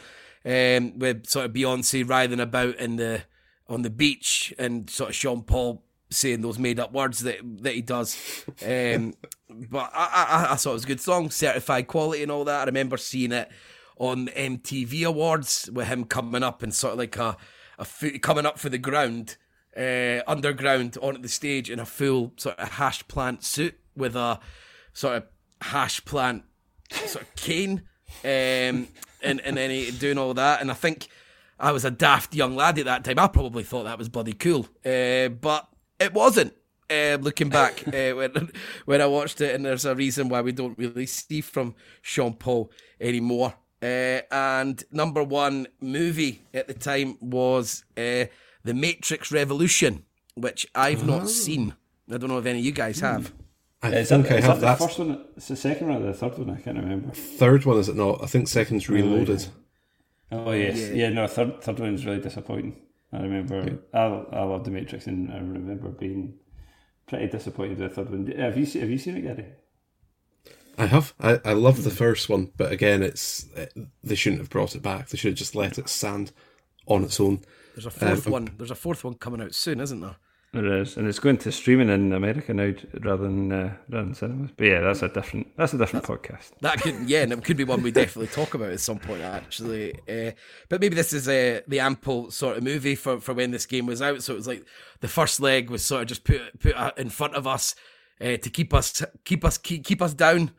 um, 0.45 0.97
with 0.97 1.27
sort 1.27 1.45
of 1.45 1.53
Beyonce 1.53 2.07
writhing 2.07 2.39
about 2.39 2.75
in 2.77 2.95
the 2.95 3.23
on 3.67 3.81
the 3.81 3.89
beach 3.89 4.53
and 4.57 4.89
sort 4.89 5.09
of 5.09 5.15
Sean 5.15 5.43
Paul 5.43 5.83
saying 6.09 6.41
those 6.41 6.57
made 6.57 6.79
up 6.79 6.91
words 6.91 7.19
that 7.19 7.37
that 7.63 7.73
he 7.73 7.81
does. 7.81 8.17
Um, 8.65 9.13
but 9.69 9.91
I, 9.93 10.47
I, 10.49 10.53
I 10.53 10.55
thought 10.55 10.71
it 10.71 10.73
was 10.73 10.83
a 10.83 10.87
good 10.87 11.01
song, 11.01 11.29
certified 11.29 11.87
quality 11.87 12.23
and 12.23 12.31
all 12.31 12.45
that. 12.45 12.61
I 12.61 12.65
remember 12.65 12.97
seeing 12.97 13.31
it 13.31 13.49
on 13.97 14.27
MTV 14.29 15.05
Awards 15.05 15.69
with 15.73 15.87
him 15.87 16.05
coming 16.05 16.43
up 16.43 16.63
and 16.63 16.73
sort 16.73 16.93
of 16.93 16.99
like 16.99 17.17
a, 17.17 17.37
a 17.77 17.85
foot 17.85 18.21
coming 18.21 18.45
up 18.45 18.57
for 18.57 18.69
the 18.69 18.77
ground, 18.77 19.35
uh, 19.77 20.21
underground 20.25 20.97
onto 21.01 21.21
the 21.21 21.27
stage 21.27 21.69
in 21.69 21.79
a 21.79 21.85
full 21.85 22.33
sort 22.37 22.57
of 22.57 22.69
hash 22.69 23.07
plant 23.07 23.43
suit 23.43 23.77
with 23.95 24.15
a 24.15 24.39
sort 24.93 25.17
of 25.17 25.23
hash 25.61 26.03
plant 26.05 26.43
sort 26.91 27.23
of 27.23 27.35
cane 27.35 27.83
um, 28.23 28.87
and 29.21 29.41
and 29.41 29.57
then 29.57 29.69
he 29.69 29.91
doing 29.91 30.17
all 30.17 30.33
that. 30.33 30.61
And 30.61 30.71
I 30.71 30.73
think 30.73 31.07
I 31.59 31.71
was 31.71 31.85
a 31.85 31.91
daft 31.91 32.33
young 32.33 32.55
lad 32.55 32.79
at 32.79 32.85
that 32.85 33.03
time. 33.03 33.19
I 33.19 33.27
probably 33.27 33.63
thought 33.63 33.83
that 33.83 33.97
was 33.97 34.09
bloody 34.09 34.33
cool, 34.33 34.67
uh, 34.85 35.29
but 35.29 35.67
it 35.99 36.13
wasn't. 36.13 36.53
Uh, 36.91 37.19
looking 37.21 37.49
back 37.49 37.87
uh, 37.93 38.13
when 38.13 38.51
when 38.85 38.99
I 38.99 39.05
watched 39.05 39.41
it, 39.41 39.53
and 39.53 39.63
there's 39.63 39.85
a 39.85 39.93
reason 39.93 40.27
why 40.27 40.41
we 40.41 40.51
don't 40.51 40.75
really 40.75 41.05
see 41.05 41.39
from 41.39 41.75
Sean 42.01 42.33
Paul 42.33 42.71
anymore. 42.99 43.53
Uh, 43.81 44.21
and 44.31 44.83
number 44.91 45.23
one 45.23 45.67
movie 45.79 46.41
at 46.53 46.67
the 46.67 46.73
time 46.73 47.17
was 47.21 47.85
uh, 47.95 48.25
The 48.63 48.73
Matrix 48.73 49.31
Revolution, 49.31 50.03
which 50.35 50.67
I've 50.73 51.03
oh. 51.03 51.17
not 51.17 51.29
seen. 51.29 51.75
I 52.11 52.17
don't 52.17 52.29
know 52.29 52.39
if 52.39 52.45
any 52.45 52.59
of 52.59 52.65
you 52.65 52.71
guys 52.71 52.99
have. 53.01 53.31
I 53.81 53.95
is 53.95 54.09
think 54.09 54.27
that, 54.27 54.37
I 54.37 54.41
have 54.41 54.59
that. 54.61 54.77
The 54.77 54.85
first 54.85 54.99
one, 54.99 55.25
it's 55.37 55.47
the 55.47 55.55
second 55.55 55.87
one 55.87 56.03
or 56.03 56.07
the 56.07 56.13
third 56.13 56.37
one. 56.37 56.49
I 56.49 56.59
can't 56.59 56.77
remember. 56.77 57.11
Third 57.11 57.65
one 57.65 57.77
is 57.77 57.87
it 57.87 57.95
not? 57.95 58.21
I 58.21 58.25
think 58.25 58.47
second's 58.47 58.89
reloaded. 58.89 59.47
Oh 60.31 60.51
yes, 60.51 60.77
yeah. 60.79 60.93
yeah. 60.93 61.09
No, 61.09 61.27
third 61.27 61.61
third 61.61 61.79
one's 61.79 62.05
really 62.05 62.19
disappointing. 62.19 62.75
I 63.13 63.21
remember. 63.21 63.79
Yeah. 63.93 63.99
I 63.99 64.37
I 64.37 64.43
loved 64.43 64.65
the 64.65 64.71
Matrix, 64.71 65.07
and 65.07 65.31
I 65.31 65.37
remember 65.37 65.89
being 65.89 66.39
pretty 67.07 67.27
disappointed 67.27 67.79
with 67.79 67.89
the 67.89 67.95
third 67.95 68.11
one. 68.11 68.27
Have 68.27 68.57
you 68.57 68.65
seen, 68.65 68.81
have 68.81 68.91
you 68.91 68.97
seen 68.97 69.17
it, 69.17 69.21
Gary? 69.21 69.45
I 70.77 70.85
have. 70.85 71.13
I, 71.19 71.39
I 71.43 71.53
love 71.53 71.83
the 71.83 71.89
first 71.89 72.29
one, 72.29 72.51
but 72.55 72.71
again, 72.71 73.01
it's 73.01 73.47
it, 73.55 73.73
they 74.03 74.15
shouldn't 74.15 74.41
have 74.41 74.49
brought 74.49 74.75
it 74.75 74.81
back. 74.81 75.09
They 75.09 75.17
should 75.17 75.31
have 75.31 75.37
just 75.37 75.55
let 75.55 75.77
it 75.77 75.89
stand 75.89 76.31
on 76.85 77.03
its 77.03 77.19
own. 77.19 77.41
There's 77.75 77.85
a 77.85 77.91
fourth 77.91 78.27
um, 78.27 78.33
one. 78.33 78.49
There's 78.57 78.71
a 78.71 78.75
fourth 78.75 79.03
one 79.03 79.15
coming 79.15 79.41
out 79.41 79.55
soon, 79.55 79.79
isn't 79.79 79.99
there? 79.99 80.17
It 80.51 80.65
is, 80.65 80.97
and 80.97 81.07
it's 81.07 81.19
going 81.19 81.37
to 81.39 81.51
streaming 81.51 81.89
in 81.89 82.11
America 82.11 82.51
now 82.55 82.73
rather 83.01 83.23
than 83.23 83.51
uh, 83.51 83.75
rather 83.87 84.05
than 84.05 84.15
cinemas. 84.15 84.49
But 84.57 84.65
yeah, 84.65 84.79
that's 84.79 85.03
a 85.03 85.07
different 85.07 85.55
that's 85.55 85.73
a 85.73 85.77
different 85.77 86.07
that's, 86.07 86.21
podcast. 86.21 86.51
That 86.61 86.81
could 86.81 87.07
yeah, 87.07 87.21
and 87.21 87.31
it 87.31 87.43
could 87.43 87.55
be 87.55 87.63
one 87.63 87.83
we 87.83 87.91
definitely 87.91 88.33
talk 88.33 88.55
about 88.55 88.71
at 88.71 88.79
some 88.79 88.97
point 88.97 89.21
actually. 89.21 89.93
Uh, 90.09 90.31
but 90.67 90.81
maybe 90.81 90.95
this 90.95 91.13
is 91.13 91.27
uh, 91.27 91.61
the 91.67 91.79
ample 91.79 92.31
sort 92.31 92.57
of 92.57 92.63
movie 92.63 92.95
for, 92.95 93.19
for 93.19 93.35
when 93.35 93.51
this 93.51 93.67
game 93.67 93.85
was 93.85 94.01
out. 94.01 94.23
So 94.23 94.33
it 94.33 94.37
was 94.37 94.47
like 94.47 94.65
the 95.01 95.07
first 95.07 95.39
leg 95.39 95.69
was 95.69 95.85
sort 95.85 96.01
of 96.01 96.07
just 96.07 96.23
put 96.23 96.59
put 96.59 96.75
in 96.97 97.09
front 97.11 97.35
of 97.35 97.45
us 97.45 97.75
uh, 98.19 98.37
to 98.37 98.49
keep 98.49 98.73
us 98.73 99.03
keep 99.25 99.45
us 99.45 99.59
keep, 99.59 99.85
keep 99.85 100.01
us 100.01 100.15
down. 100.15 100.49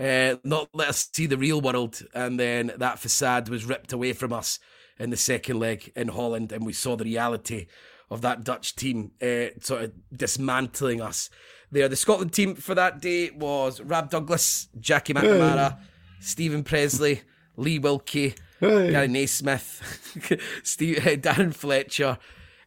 Uh, 0.00 0.36
not 0.42 0.70
let 0.72 0.88
us 0.88 1.10
see 1.12 1.26
the 1.26 1.36
real 1.36 1.60
world, 1.60 2.02
and 2.14 2.40
then 2.40 2.72
that 2.78 2.98
facade 2.98 3.50
was 3.50 3.66
ripped 3.66 3.92
away 3.92 4.14
from 4.14 4.32
us 4.32 4.58
in 4.98 5.10
the 5.10 5.18
second 5.18 5.58
leg 5.58 5.92
in 5.94 6.08
Holland, 6.08 6.50
and 6.50 6.64
we 6.64 6.72
saw 6.72 6.96
the 6.96 7.04
reality 7.04 7.66
of 8.10 8.20
that 8.22 8.44
Dutch 8.44 8.76
team, 8.76 9.12
uh, 9.22 9.46
sort 9.60 9.82
of 9.84 9.92
dismantling 10.16 11.00
us 11.00 11.30
there. 11.70 11.88
The 11.88 11.96
Scotland 11.96 12.32
team 12.32 12.54
for 12.54 12.74
that 12.74 13.00
day 13.00 13.30
was 13.30 13.80
Rab 13.80 14.10
Douglas, 14.10 14.68
Jackie 14.78 15.14
McNamara, 15.14 15.72
hey. 15.72 15.84
Steven 16.20 16.64
Pressley, 16.64 17.22
Lee 17.56 17.78
Wilkie, 17.78 18.34
hey. 18.60 18.90
Gary 18.90 19.08
Naysmith, 19.08 20.40
Steve, 20.62 20.98
uh, 20.98 21.10
Darren 21.10 21.54
Fletcher, 21.54 22.18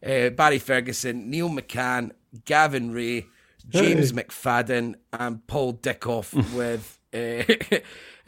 uh, 0.06 0.30
Barry 0.30 0.60
Ferguson, 0.60 1.30
Neil 1.30 1.50
McCann, 1.50 2.12
Gavin 2.46 2.92
Rae, 2.92 3.26
James 3.70 4.12
hey. 4.12 4.24
McFadden, 4.24 4.96
and 5.14 5.46
Paul 5.48 5.74
Dickov 5.74 6.34
with. 6.56 6.94
Uh, 7.14 7.44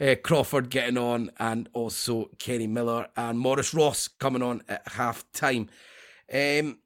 uh, 0.00 0.14
Crawford 0.24 0.70
getting 0.70 0.96
on, 0.96 1.30
and 1.38 1.68
also 1.74 2.30
Kenny 2.38 2.66
Miller 2.66 3.08
and 3.14 3.38
Maurice 3.38 3.74
Ross 3.74 4.08
coming 4.08 4.42
on 4.42 4.62
at 4.68 4.88
half 4.88 5.30
time. 5.32 5.68
Um, 6.32 6.78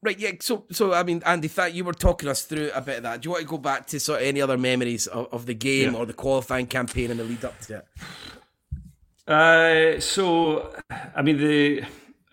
Right, 0.00 0.18
yeah. 0.18 0.32
So, 0.40 0.64
so 0.70 0.94
I 0.94 1.02
mean, 1.02 1.22
Andy, 1.26 1.48
that 1.48 1.74
you 1.74 1.84
were 1.84 1.92
talking 1.92 2.28
us 2.28 2.42
through 2.42 2.70
a 2.72 2.80
bit 2.80 2.98
of 2.98 3.02
that. 3.02 3.20
Do 3.20 3.26
you 3.26 3.30
want 3.32 3.42
to 3.42 3.48
go 3.48 3.58
back 3.58 3.86
to 3.88 3.98
sort 3.98 4.20
of 4.20 4.26
any 4.28 4.40
other 4.40 4.56
memories 4.56 5.08
of, 5.08 5.28
of 5.32 5.46
the 5.46 5.54
game 5.54 5.92
yeah. 5.92 5.98
or 5.98 6.06
the 6.06 6.12
qualifying 6.12 6.66
campaign 6.66 7.10
and 7.10 7.18
the 7.18 7.24
lead 7.24 7.44
up 7.44 7.58
to 7.62 7.78
it? 7.78 7.86
Uh, 9.26 10.00
so, 10.00 10.72
I 11.16 11.22
mean, 11.22 11.38
the 11.38 11.82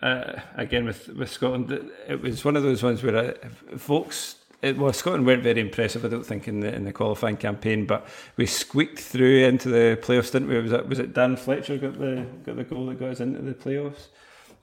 uh, 0.00 0.40
again 0.54 0.84
with 0.84 1.08
with 1.08 1.30
Scotland, 1.30 1.90
it 2.08 2.22
was 2.22 2.44
one 2.44 2.56
of 2.56 2.62
those 2.62 2.82
ones 2.82 3.02
where 3.02 3.16
I, 3.16 3.28
uh, 3.74 3.78
folks. 3.78 4.36
It, 4.62 4.78
well, 4.78 4.92
Scotland 4.92 5.26
weren't 5.26 5.42
very 5.42 5.60
impressive, 5.60 6.04
I 6.04 6.08
don't 6.08 6.24
think, 6.24 6.48
in 6.48 6.60
the 6.60 6.74
in 6.74 6.84
the 6.84 6.92
qualifying 6.92 7.36
campaign, 7.36 7.84
but 7.84 8.08
we 8.36 8.46
squeaked 8.46 9.00
through 9.00 9.44
into 9.44 9.68
the 9.68 9.98
playoffs, 10.00 10.32
didn't 10.32 10.48
we? 10.48 10.58
Was 10.60 10.72
it 10.72 10.88
was 10.88 10.98
it 10.98 11.12
Dan 11.12 11.36
Fletcher 11.36 11.76
got 11.78 11.98
the 11.98 12.26
got 12.44 12.56
the 12.56 12.64
goal 12.64 12.86
that 12.86 12.98
got 12.98 13.10
us 13.10 13.20
into 13.20 13.42
the 13.42 13.54
playoffs? 13.54 14.06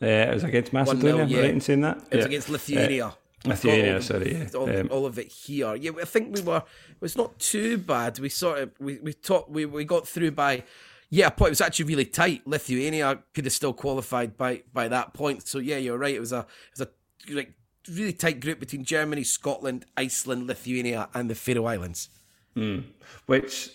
Uh, 0.04 0.32
it 0.32 0.34
was 0.34 0.44
against 0.44 0.74
Macedonia, 0.74 1.26
yeah. 1.26 1.40
right 1.40 1.50
in 1.50 1.62
saying 1.62 1.82
that? 1.82 2.04
It 2.12 2.18
was 2.18 2.26
against 2.26 2.50
Lithuania. 2.50 3.08
Uh, 3.08 3.12
Lithuania, 3.46 4.02
sorry, 4.02 4.34
yeah. 4.34 4.48
All, 4.56 4.80
um, 4.80 4.90
all, 4.92 5.06
of 5.06 5.20
it 5.20 5.28
here. 5.28 5.76
Yeah, 5.76 5.92
I 6.02 6.06
think 6.06 6.36
we 6.36 6.42
were. 6.42 6.64
It 6.90 7.02
was 7.02 7.18
not 7.18 7.38
too 7.40 7.78
bad. 7.78 8.20
We 8.20 8.30
sort 8.30 8.60
of 8.60 8.72
we 8.80 9.00
we 9.00 9.14
talked. 9.14 9.50
We 9.50 9.66
we 9.66 9.84
got 9.86 10.08
through 10.08 10.32
by 10.32 10.64
Yeah, 11.10 11.30
point. 11.30 11.50
it 11.50 11.52
was 11.52 11.62
actually 11.62 11.86
really 11.86 12.06
tight. 12.06 12.48
Lithuania 12.48 13.20
could 13.34 13.46
have 13.46 13.54
still 13.54 13.74
qualified 13.74 14.38
by 14.38 14.64
by 14.74 14.88
that 14.88 15.14
point. 15.14 15.48
So 15.48 15.60
yeah, 15.60 15.78
you're 15.78 15.98
right. 15.98 16.16
It 16.16 16.22
was 16.22 16.32
a 16.32 16.40
it 16.40 16.80
was 16.80 16.88
a 16.88 17.34
like 17.34 17.54
really 17.90 18.14
tight 18.14 18.40
group 18.40 18.60
between 18.60 18.86
Germany, 18.86 19.24
Scotland, 19.24 19.86
Iceland, 19.98 20.48
Lithuania, 20.48 21.10
and 21.14 21.30
the 21.30 21.36
Faroe 21.36 21.66
Islands. 21.66 22.10
Mm. 22.56 22.86
Which 23.26 23.72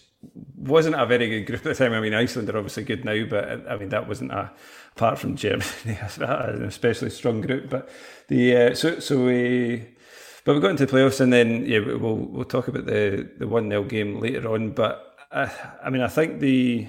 wasn't 0.56 0.94
a 0.94 1.06
very 1.06 1.28
good 1.28 1.46
group 1.46 1.60
at 1.60 1.64
the 1.64 1.74
time. 1.74 1.92
I 1.92 2.00
mean, 2.00 2.14
Iceland 2.14 2.48
are 2.50 2.56
obviously 2.56 2.84
good 2.84 3.04
now, 3.04 3.24
but 3.28 3.68
I 3.68 3.76
mean 3.76 3.90
that 3.90 4.08
wasn't 4.08 4.32
a 4.32 4.50
apart 4.98 5.18
from 5.18 5.36
Germany, 5.36 5.64
an 6.18 6.64
especially 6.64 7.10
strong 7.10 7.40
group. 7.40 7.70
But 7.70 7.88
the 8.26 8.56
uh, 8.56 8.74
so 8.74 8.98
so 8.98 9.24
we. 9.24 9.86
But 10.44 10.54
we 10.54 10.60
got 10.62 10.70
into 10.70 10.86
the 10.86 10.92
playoffs, 10.92 11.20
and 11.20 11.32
then 11.32 11.66
yeah, 11.66 11.78
we'll 11.78 12.16
we'll 12.16 12.44
talk 12.44 12.68
about 12.68 12.86
the 12.86 13.28
the 13.38 13.46
one 13.46 13.68
0 13.68 13.84
game 13.84 14.18
later 14.18 14.48
on. 14.52 14.70
But 14.70 15.14
uh, 15.30 15.48
I 15.84 15.90
mean, 15.90 16.00
I 16.00 16.08
think 16.08 16.40
the 16.40 16.88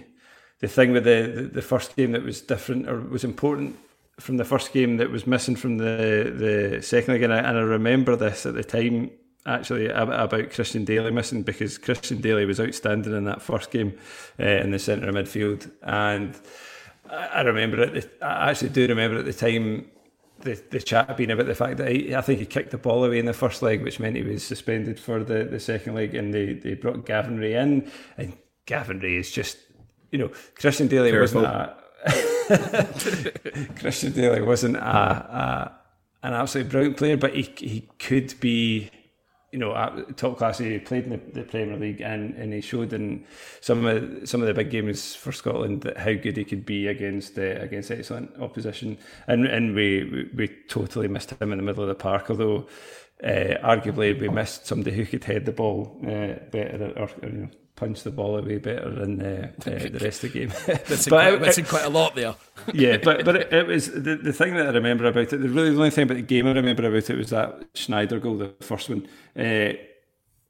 the 0.59 0.67
thing 0.67 0.91
with 0.91 1.03
the, 1.03 1.33
the, 1.35 1.41
the 1.43 1.61
first 1.61 1.95
game 1.95 2.13
that 2.13 2.23
was 2.23 2.41
different 2.41 2.89
or 2.89 2.99
was 2.99 3.23
important 3.23 3.77
from 4.19 4.37
the 4.37 4.45
first 4.45 4.73
game 4.73 4.97
that 4.97 5.11
was 5.11 5.27
missing 5.27 5.55
from 5.55 5.77
the 5.77 6.33
the 6.35 6.81
second 6.81 7.15
again, 7.15 7.31
and 7.31 7.57
I 7.57 7.61
remember 7.61 8.15
this 8.15 8.45
at 8.45 8.55
the 8.55 8.63
time 8.63 9.11
actually 9.45 9.87
about 9.89 10.51
Christian 10.51 10.85
Dailly 10.85 11.11
missing 11.11 11.43
because 11.43 11.77
Christian 11.77 12.21
Dailly 12.21 12.45
was 12.45 12.59
outstanding 12.59 13.15
in 13.15 13.25
that 13.25 13.41
first 13.41 13.71
game 13.71 13.97
uh, 14.39 14.43
in 14.43 14.71
the 14.71 14.79
centre 14.79 15.09
of 15.09 15.15
midfield, 15.15 15.69
and 15.83 16.39
I 17.11 17.41
remember 17.41 17.81
it. 17.81 18.17
I 18.21 18.51
actually 18.51 18.69
do 18.69 18.87
remember 18.87 19.19
at 19.19 19.25
the 19.25 19.33
time 19.33 19.87
the, 20.41 20.61
the 20.69 20.79
chat 20.79 21.17
being 21.17 21.31
about 21.31 21.47
the 21.47 21.55
fact 21.55 21.77
that 21.77 21.91
he, 21.91 22.15
I 22.15 22.21
think 22.21 22.39
he 22.39 22.45
kicked 22.45 22.71
the 22.71 22.77
ball 22.77 23.03
away 23.03 23.19
in 23.19 23.25
the 23.25 23.33
first 23.33 23.61
leg, 23.61 23.83
which 23.83 23.99
meant 23.99 24.15
he 24.15 24.23
was 24.23 24.43
suspended 24.43 24.99
for 24.99 25.23
the, 25.23 25.43
the 25.45 25.59
second 25.59 25.95
leg, 25.95 26.15
and 26.15 26.33
they, 26.33 26.53
they 26.53 26.75
brought 26.75 27.05
Gavin 27.05 27.37
Rae 27.37 27.55
in, 27.55 27.91
and 28.17 28.37
Gavin 28.65 28.99
Rae 28.99 29.17
is 29.17 29.31
just, 29.31 29.57
you 30.11 30.19
know, 30.19 30.31
Christian 30.55 30.87
Dailly 30.87 31.17
wasn't 31.19 31.45
a, 31.45 31.75
Christian 33.79 34.13
Dailly 34.13 34.41
wasn't 34.41 34.77
a, 34.77 34.79
a, 34.79 35.71
an 36.23 36.33
absolutely 36.33 36.71
brilliant 36.71 36.97
player, 36.97 37.17
but 37.17 37.35
he 37.35 37.53
he 37.57 37.89
could 37.99 38.39
be 38.39 38.89
you 39.51 39.59
know, 39.59 39.73
top 40.15 40.37
class. 40.37 40.59
He 40.59 40.77
played 40.79 41.05
in 41.05 41.11
the, 41.11 41.17
the, 41.33 41.43
Premier 41.43 41.77
League, 41.77 42.01
and, 42.01 42.35
and 42.35 42.53
he 42.53 42.61
showed 42.61 42.93
in 42.93 43.25
some 43.61 43.85
of 43.85 44.27
some 44.29 44.41
of 44.41 44.47
the 44.47 44.53
big 44.53 44.69
games 44.69 45.15
for 45.15 45.31
Scotland 45.31 45.81
that 45.81 45.97
how 45.97 46.13
good 46.13 46.37
he 46.37 46.45
could 46.45 46.65
be 46.65 46.87
against 46.87 47.37
uh, 47.37 47.41
against 47.41 47.91
excellent 47.91 48.31
opposition. 48.39 48.97
And 49.27 49.45
and 49.45 49.75
we, 49.75 50.03
we, 50.03 50.29
we 50.35 50.47
totally 50.67 51.07
missed 51.07 51.31
him 51.31 51.51
in 51.51 51.57
the 51.57 51.63
middle 51.63 51.83
of 51.83 51.89
the 51.89 51.95
park. 51.95 52.29
Although 52.29 52.67
uh, 53.23 53.57
arguably 53.63 54.19
we 54.19 54.29
missed 54.29 54.65
somebody 54.65 54.95
who 54.95 55.05
could 55.05 55.23
head 55.23 55.45
the 55.45 55.51
ball 55.51 55.99
uh, 56.03 56.39
better 56.51 56.93
or, 56.95 57.03
or 57.03 57.09
you 57.23 57.31
know, 57.31 57.49
punch 57.79 58.03
the 58.03 58.11
ball 58.11 58.37
away 58.37 58.57
better 58.57 58.89
than 58.89 59.21
uh, 59.21 59.51
uh, 59.59 59.63
the 59.69 59.99
rest 60.01 60.23
of 60.23 60.33
the 60.33 60.39
game. 60.39 60.49
that's 60.65 61.07
quite, 61.07 61.57
it, 61.57 61.67
quite 61.67 61.85
a 61.85 61.89
lot 61.89 62.13
there. 62.13 62.35
yeah, 62.73 62.97
but 62.97 63.23
but 63.23 63.37
it, 63.37 63.53
it, 63.53 63.67
was 63.67 63.91
the, 63.91 64.19
the 64.21 64.33
thing 64.33 64.55
that 64.55 64.67
I 64.67 64.71
remember 64.71 65.05
about 65.05 65.31
it. 65.33 65.37
The 65.37 65.49
really 65.49 65.71
the 65.71 65.77
only 65.77 65.89
thing 65.89 66.03
about 66.03 66.15
the 66.15 66.21
game 66.21 66.45
I 66.45 66.51
remember 66.51 66.87
about 66.87 67.09
it 67.09 67.17
was 67.17 67.29
that 67.29 67.73
Sneijder 67.73 68.21
goal, 68.21 68.37
the 68.37 68.53
first 68.59 68.89
one. 68.89 69.07
Uh, 69.37 69.73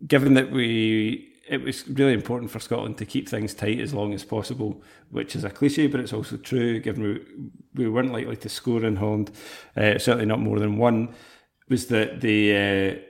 given 0.06 0.34
that 0.34 0.52
we. 0.52 1.28
It 1.48 1.64
was 1.64 1.88
really 1.88 2.14
important 2.14 2.52
for 2.52 2.60
Scotland 2.60 3.00
to 3.00 3.08
keep 3.08 3.28
things 3.28 3.56
tight 3.56 3.80
as 3.80 3.92
long 3.92 4.14
as 4.14 4.24
possible, 4.24 4.84
which 5.10 5.36
is 5.36 5.44
a 5.44 5.50
cliche, 5.50 5.88
but 5.88 6.00
it's 6.00 6.14
also 6.14 6.38
true. 6.38 6.80
Given 6.80 7.02
we, 7.04 7.26
we 7.74 7.90
weren't 7.90 8.14
likely 8.14 8.38
to 8.38 8.50
score 8.50 8.86
in 8.86 8.98
Holland, 8.98 9.32
uh, 9.76 9.98
certainly 9.98 10.28
not 10.28 10.40
more 10.42 10.60
than 10.60 10.78
one, 10.78 11.10
was 11.68 11.88
that 11.88 12.22
the 12.22 13.02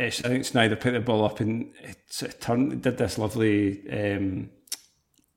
uh, 0.00 0.06
I 0.06 0.10
think 0.10 0.44
Sneijder 0.44 0.80
picked 0.80 0.94
the 0.94 1.00
ball 1.00 1.24
up 1.24 1.40
and 1.40 1.72
it 1.80 2.40
turned, 2.40 2.82
did 2.82 2.98
this 2.98 3.18
lovely 3.18 3.88
um, 3.90 4.50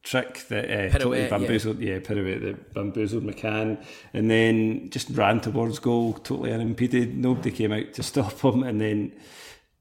trick 0.03 0.45
that 0.49 0.66
uh, 0.66 0.89
totally 0.97 1.28
bamboozled, 1.28 1.80
yeah, 1.80 1.93
yeah 1.93 1.99
pirouette 1.99 2.41
that 2.41 2.74
bamboozled 2.74 3.24
McCann, 3.24 3.84
and 4.14 4.30
then 4.30 4.89
just 4.89 5.09
ran 5.09 5.41
towards 5.41 5.80
goal, 5.80 6.14
totally 6.14 6.53
unimpeded. 6.53 7.18
Nobody 7.18 7.51
came 7.51 7.72
out 7.72 7.93
to 7.93 8.03
stop 8.03 8.39
him, 8.41 8.64
and 8.64 8.80
then 8.80 9.14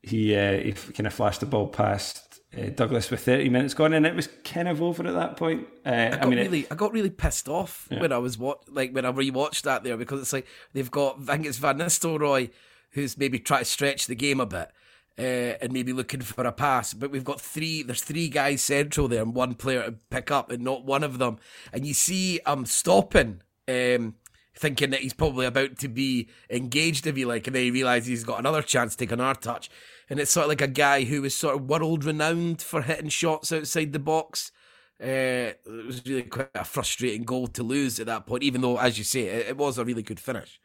he 0.03 0.35
uh, 0.35 0.59
he 0.59 0.73
kind 0.73 1.07
of 1.07 1.15
flashed 1.15 1.41
the 1.41 1.47
ball 1.47 1.69
past 1.69 2.41
uh, 2.57 2.67
Douglas 2.67 3.11
with 3.11 3.21
30 3.21 3.49
minutes 3.49 3.75
gone, 3.75 3.93
and 3.93 4.07
it 4.07 4.15
was 4.15 4.29
kind 4.45 4.69
of 4.69 4.81
over 4.83 5.07
at 5.07 5.15
that 5.15 5.37
point. 5.37 5.67
Uh, 5.85 5.91
I, 5.91 6.09
got 6.11 6.23
I 6.23 6.27
mean, 6.27 6.39
really, 6.39 6.61
it, 6.61 6.73
I 6.73 6.75
got 6.75 6.93
really 6.93 7.11
pissed 7.11 7.49
off 7.49 7.89
yeah. 7.91 8.01
when 8.01 8.13
I 8.13 8.19
was 8.19 8.39
what, 8.39 8.73
like 8.73 8.93
when 8.93 9.05
I 9.05 9.13
rewatched 9.13 9.63
that 9.63 9.85
there 9.85 9.97
because 9.97 10.21
it's 10.21 10.33
like 10.33 10.47
they've 10.73 10.91
got 10.91 11.19
I 11.29 11.35
think 11.35 11.47
it's 11.47 11.59
Van 11.59 11.79
Nistelrooy 11.79 12.51
who's 12.93 13.19
maybe 13.19 13.39
trying 13.39 13.61
to 13.61 13.65
stretch 13.67 14.07
the 14.07 14.15
game 14.15 14.41
a 14.41 14.47
bit. 14.47 14.71
Uh, 15.19 15.61
and 15.61 15.73
maybe 15.75 15.93
looking 15.93 16.23
for 16.23 16.43
a 16.47 16.53
pass, 16.53 16.95
but 16.95 17.11
we've 17.11 17.23
got 17.23 17.39
three. 17.39 17.83
There's 17.83 18.03
three 18.03 18.31
guys 18.31 18.63
central 18.63 19.09
there, 19.09 19.21
and 19.21 19.35
one 19.35 19.55
player 19.55 19.85
to 19.85 19.93
pick 20.09 20.31
up, 20.31 20.51
and 20.51 20.65
not 20.65 20.87
one 20.87 21.05
of 21.05 21.19
them. 21.19 21.37
And 21.71 21.85
you 21.85 21.93
see, 21.93 22.41
I'm 22.47 22.61
um, 22.61 22.65
stopping, 22.65 23.43
um, 23.69 24.15
thinking 24.57 24.89
that 24.89 25.01
he's 25.01 25.13
probably 25.13 25.45
about 25.45 25.77
to 25.81 25.89
be 25.89 26.31
engaged, 26.49 27.07
if 27.07 27.19
you 27.19 27.27
like, 27.27 27.47
and 27.47 27.55
then 27.55 27.65
he 27.65 27.71
realizes 27.71 28.09
he's 28.09 28.25
got 28.25 28.39
another 28.39 28.63
chance 28.63 28.93
to 28.93 29.05
take 29.05 29.13
another 29.13 29.39
touch, 29.39 29.69
and 30.09 30.19
it's 30.19 30.31
sort 30.31 30.45
of 30.45 30.49
like 30.49 30.63
a 30.63 30.67
guy 30.67 31.05
who 31.05 31.21
was 31.21 31.37
sort 31.37 31.57
of 31.57 31.69
world 31.69 32.07
renowned 32.07 32.63
for 32.63 32.81
hitting 32.81 33.11
shots 33.11 33.53
outside 33.53 33.93
the 33.93 33.99
box. 33.99 34.51
Uh, 34.99 35.53
it 35.53 35.87
was 35.87 36.03
really 36.07 36.23
quite 36.23 36.49
a 36.55 36.65
frustrating 36.65 37.25
goal 37.25 37.49
to 37.49 37.63
lose 37.63 38.01
at 38.01 38.07
that 38.07 38.25
point, 38.25 38.43
even 38.43 38.63
though, 38.63 38.79
as 38.79 38.97
you 38.97 39.05
say, 39.05 39.25
it, 39.25 39.49
it 39.49 39.57
was 39.59 39.77
a 39.77 39.85
really 39.85 40.03
good 40.03 40.21
finish. 40.21 40.59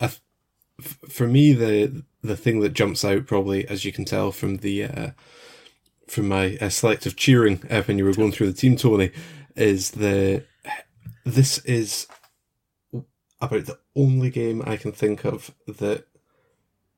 I, 0.00 0.12
for 0.80 1.26
me, 1.26 1.52
the 1.52 2.04
the 2.22 2.36
thing 2.36 2.60
that 2.60 2.72
jumps 2.72 3.04
out 3.04 3.26
probably, 3.26 3.66
as 3.68 3.84
you 3.84 3.92
can 3.92 4.04
tell 4.04 4.32
from 4.32 4.58
the 4.58 4.84
uh, 4.84 5.10
from 6.08 6.28
my 6.28 6.56
uh, 6.60 6.68
selective 6.68 7.16
cheering 7.16 7.62
uh, 7.70 7.82
when 7.82 7.98
you 7.98 8.04
were 8.04 8.14
going 8.14 8.32
through 8.32 8.50
the 8.50 8.58
team, 8.58 8.76
Tony, 8.76 9.10
is 9.56 9.92
the 9.92 10.44
this 11.24 11.58
is 11.60 12.06
about 13.40 13.66
the 13.66 13.78
only 13.94 14.30
game 14.30 14.62
I 14.66 14.76
can 14.76 14.92
think 14.92 15.24
of 15.24 15.54
that 15.66 16.06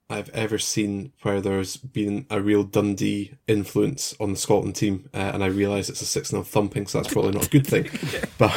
I've 0.09 0.29
ever 0.31 0.59
seen 0.59 1.13
where 1.23 1.41
there's 1.41 1.77
been 1.77 2.27
a 2.31 2.41
real 2.41 2.63
Dundee 2.63 3.35
influence 3.49 4.15
on 4.21 4.31
the 4.31 4.37
Scotland 4.37 4.77
team, 4.77 5.09
uh, 5.13 5.33
and 5.35 5.43
I 5.43 5.49
realise 5.49 5.89
it's 5.89 6.03
a 6.03 6.07
six 6.07 6.31
0 6.31 6.45
thumping, 6.45 6.87
so 6.87 6.99
that's 6.99 7.13
probably 7.13 7.33
not 7.33 7.47
a 7.47 7.51
good 7.51 7.67
thing. 7.67 7.91
but 8.39 8.53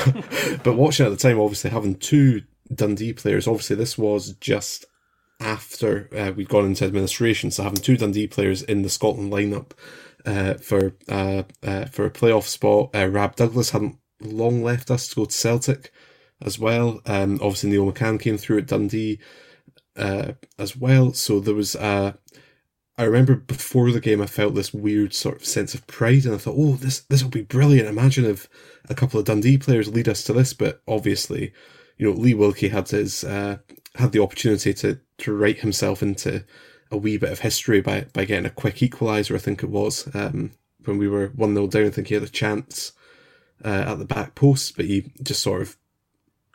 but 0.63 0.75
watching 0.75 1.05
at 1.05 1.09
the 1.09 1.17
time, 1.17 1.39
obviously 1.39 1.71
having 1.71 1.95
two 1.95 2.43
Dundee 2.73 3.13
players, 3.13 3.47
obviously 3.47 3.75
this 3.75 3.97
was 3.97 4.33
just 4.33 4.85
after 5.39 6.09
uh, 6.15 6.31
we'd 6.35 6.49
gone 6.49 6.65
into 6.65 6.85
administration. 6.85 7.51
So 7.51 7.63
having 7.63 7.81
two 7.81 7.97
Dundee 7.97 8.27
players 8.27 8.61
in 8.61 8.81
the 8.81 8.89
Scotland 8.89 9.31
lineup 9.31 9.71
uh, 10.25 10.55
for 10.55 10.95
uh, 11.07 11.43
uh 11.63 11.85
for 11.85 12.05
a 12.05 12.11
playoff 12.11 12.43
spot, 12.43 12.89
uh, 12.95 13.07
Rab 13.07 13.35
Douglas 13.35 13.71
hadn't 13.71 13.97
long 14.21 14.63
left 14.63 14.91
us 14.91 15.07
to 15.07 15.15
go 15.15 15.25
to 15.25 15.31
Celtic 15.31 15.91
as 16.41 16.59
well. 16.59 17.01
Um, 17.05 17.35
obviously 17.35 17.69
Neil 17.69 17.91
McCann 17.91 18.19
came 18.19 18.37
through 18.37 18.59
at 18.59 18.67
Dundee 18.67 19.19
uh, 19.95 20.33
as 20.57 20.75
well. 20.75 21.13
So 21.13 21.39
there 21.39 21.55
was 21.55 21.75
I 22.99 23.05
remember 23.05 23.35
before 23.35 23.89
the 23.93 24.01
game, 24.01 24.21
I 24.21 24.25
felt 24.25 24.55
this 24.55 24.73
weird 24.73 25.13
sort 25.13 25.37
of 25.37 25.45
sense 25.45 25.73
of 25.73 25.87
pride, 25.87 26.25
and 26.25 26.35
I 26.35 26.37
thought, 26.37 26.57
"Oh, 26.57 26.73
this 26.73 26.99
this 26.99 27.23
will 27.23 27.29
be 27.29 27.43
brilliant." 27.43 27.87
Imagine 27.87 28.25
if 28.25 28.49
a 28.89 28.93
couple 28.93 29.17
of 29.17 29.25
Dundee 29.25 29.57
players 29.57 29.87
lead 29.87 30.09
us 30.09 30.21
to 30.25 30.33
this. 30.33 30.53
But 30.53 30.81
obviously, 30.85 31.53
you 31.97 32.11
know, 32.11 32.19
Lee 32.19 32.33
Wilkie 32.33 32.67
had 32.67 32.89
his 32.89 33.23
uh, 33.23 33.59
had 33.95 34.11
the 34.11 34.21
opportunity 34.21 34.73
to 34.73 34.99
to 35.19 35.35
write 35.35 35.59
himself 35.59 36.01
into 36.01 36.43
a 36.91 36.97
wee 36.97 37.17
bit 37.17 37.31
of 37.31 37.39
history 37.39 37.81
by 37.81 38.05
by 38.13 38.25
getting 38.25 38.45
a 38.45 38.51
quick 38.51 38.77
equaliser. 38.77 39.35
I 39.35 39.39
think 39.39 39.63
it 39.63 39.69
was 39.69 40.13
um, 40.15 40.51
when 40.85 40.97
we 40.97 41.07
were 41.07 41.27
one 41.27 41.53
0 41.53 41.67
down. 41.67 41.85
I 41.85 41.89
think 41.89 42.07
he 42.07 42.13
had 42.13 42.23
a 42.23 42.29
chance 42.29 42.93
uh, 43.63 43.85
at 43.87 43.99
the 43.99 44.05
back 44.05 44.35
post, 44.35 44.75
but 44.75 44.85
he 44.85 45.11
just 45.21 45.41
sort 45.41 45.61
of 45.61 45.77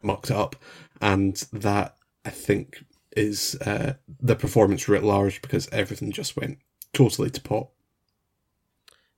mucked 0.03 0.31
it 0.31 0.37
up, 0.37 0.57
and 1.01 1.37
that 1.53 1.97
I 2.25 2.31
think 2.31 2.85
is 3.17 3.57
uh, 3.63 3.95
the 4.21 4.35
performance 4.35 4.89
writ 4.89 5.05
large 5.05 5.41
because 5.41 5.69
everything 5.71 6.11
just 6.11 6.37
went 6.37 6.59
totally 6.93 7.31
to 7.31 7.41
pot. 7.41 7.69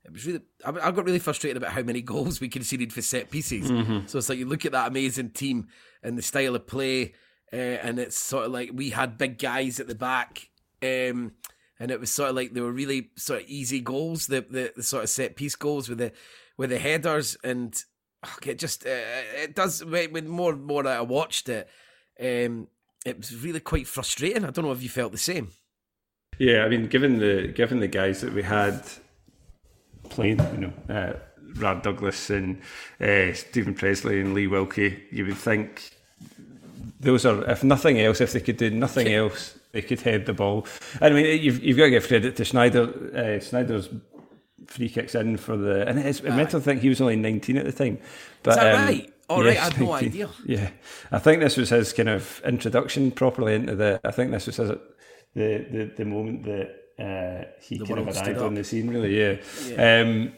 It 0.05 0.13
was 0.13 0.25
really. 0.25 0.41
I 0.65 0.91
got 0.91 1.05
really 1.05 1.19
frustrated 1.19 1.57
about 1.57 1.71
how 1.71 1.81
many 1.81 2.01
goals 2.01 2.39
we 2.39 2.47
conceded 2.47 2.93
for 2.93 3.01
set 3.01 3.29
pieces. 3.29 3.69
Mm-hmm. 3.69 4.07
So 4.07 4.17
it's 4.17 4.29
like 4.29 4.37
you 4.37 4.45
look 4.45 4.65
at 4.65 4.71
that 4.71 4.87
amazing 4.87 5.31
team 5.31 5.67
and 6.01 6.17
the 6.17 6.21
style 6.21 6.55
of 6.55 6.65
play 6.65 7.13
uh, 7.53 7.55
and 7.55 7.99
it's 7.99 8.17
sort 8.17 8.45
of 8.45 8.51
like 8.51 8.71
we 8.73 8.89
had 8.89 9.17
big 9.17 9.37
guys 9.37 9.79
at 9.79 9.87
the 9.87 9.95
back, 9.95 10.49
um, 10.83 11.33
and 11.79 11.91
it 11.91 11.99
was 11.99 12.11
sort 12.11 12.29
of 12.29 12.35
like 12.35 12.53
they 12.53 12.61
were 12.61 12.71
really 12.71 13.09
sort 13.15 13.41
of 13.43 13.49
easy 13.49 13.79
goals, 13.79 14.27
the, 14.27 14.45
the, 14.49 14.73
the 14.75 14.83
sort 14.83 15.03
of 15.03 15.09
set 15.09 15.35
piece 15.35 15.55
goals 15.55 15.89
with 15.89 15.99
the 15.99 16.11
with 16.57 16.69
the 16.69 16.79
headers, 16.79 17.37
and 17.43 17.83
oh, 18.25 18.35
it 18.45 18.59
just 18.59 18.85
uh, 18.85 18.89
it 19.35 19.55
does 19.55 19.83
when 19.83 20.27
more 20.27 20.53
and 20.53 20.65
more 20.65 20.83
that 20.83 20.97
I 20.97 21.01
watched 21.01 21.49
it, 21.49 21.69
um, 22.19 22.67
it 23.05 23.17
was 23.17 23.35
really 23.35 23.59
quite 23.59 23.87
frustrating. 23.87 24.43
I 24.43 24.51
don't 24.51 24.65
know 24.65 24.71
if 24.71 24.83
you 24.83 24.89
felt 24.89 25.11
the 25.11 25.17
same. 25.17 25.51
Yeah, 26.39 26.63
I 26.63 26.69
mean, 26.69 26.87
given 26.87 27.19
the 27.19 27.47
given 27.47 27.79
the 27.79 27.87
guys 27.87 28.21
that 28.21 28.33
we 28.33 28.43
had 28.43 28.83
playing, 30.09 30.39
you 30.53 30.57
know, 30.57 30.73
uh, 30.93 31.13
Rab 31.55 31.83
Douglas 31.83 32.29
and 32.29 32.61
uh, 33.01 33.33
Steven 33.33 33.73
Pressley 33.73 34.19
and 34.19 34.33
Lee 34.33 34.47
Wilkie, 34.47 35.03
you 35.11 35.25
would 35.25 35.37
think 35.37 35.96
those 36.99 37.25
are, 37.25 37.43
if 37.49 37.63
nothing 37.63 37.99
else, 37.99 38.21
if 38.21 38.33
they 38.33 38.39
could 38.39 38.57
do 38.57 38.69
nothing 38.69 39.07
else, 39.13 39.57
they 39.71 39.81
could 39.81 40.01
head 40.01 40.25
the 40.25 40.33
ball. 40.33 40.65
I 41.01 41.09
mean, 41.09 41.41
you've, 41.41 41.63
you've 41.63 41.77
got 41.77 41.85
to 41.85 41.89
give 41.91 42.07
credit 42.07 42.35
to 42.37 42.43
Sneijder. 42.43 43.13
Uh, 43.13 43.39
Sneijder's 43.39 43.89
free 44.67 44.89
kicks 44.89 45.15
in 45.15 45.37
for 45.37 45.55
the. 45.57 45.87
And 45.87 45.99
it's 45.99 46.23
mental 46.23 46.59
to 46.59 46.63
think 46.63 46.81
he 46.81 46.89
was 46.89 47.01
only 47.01 47.15
19 47.15 47.57
at 47.57 47.65
the 47.65 47.71
time. 47.71 47.99
But, 48.43 48.51
Is 48.51 48.55
that 48.57 48.75
um, 48.75 48.85
right? 48.85 49.13
All 49.29 49.43
yes, 49.43 49.57
right, 49.57 49.57
I 49.57 49.63
had 49.63 49.79
no 49.81 49.93
idea. 49.93 50.29
Yeah, 50.45 50.69
I 51.11 51.19
think 51.19 51.41
this 51.41 51.57
was 51.57 51.69
his 51.69 51.91
kind 51.91 52.09
of 52.09 52.41
introduction 52.45 53.11
properly 53.11 53.55
into 53.55 53.75
the. 53.75 53.99
I 54.03 54.11
think 54.11 54.31
this 54.31 54.47
was 54.47 54.55
his, 54.55 54.69
the 54.69 54.77
the 55.35 55.91
the 55.97 56.05
moment 56.05 56.43
that 56.43 56.69
uh, 56.97 57.51
he 57.61 57.77
the 57.77 57.85
kind 57.85 57.99
of 57.99 58.07
arrived 58.07 58.39
on 58.39 58.53
the 58.53 58.63
scene. 58.63 58.89
Really, 58.89 59.19
yeah. 59.19 59.35
yeah. 59.65 60.01
Um, 60.01 60.33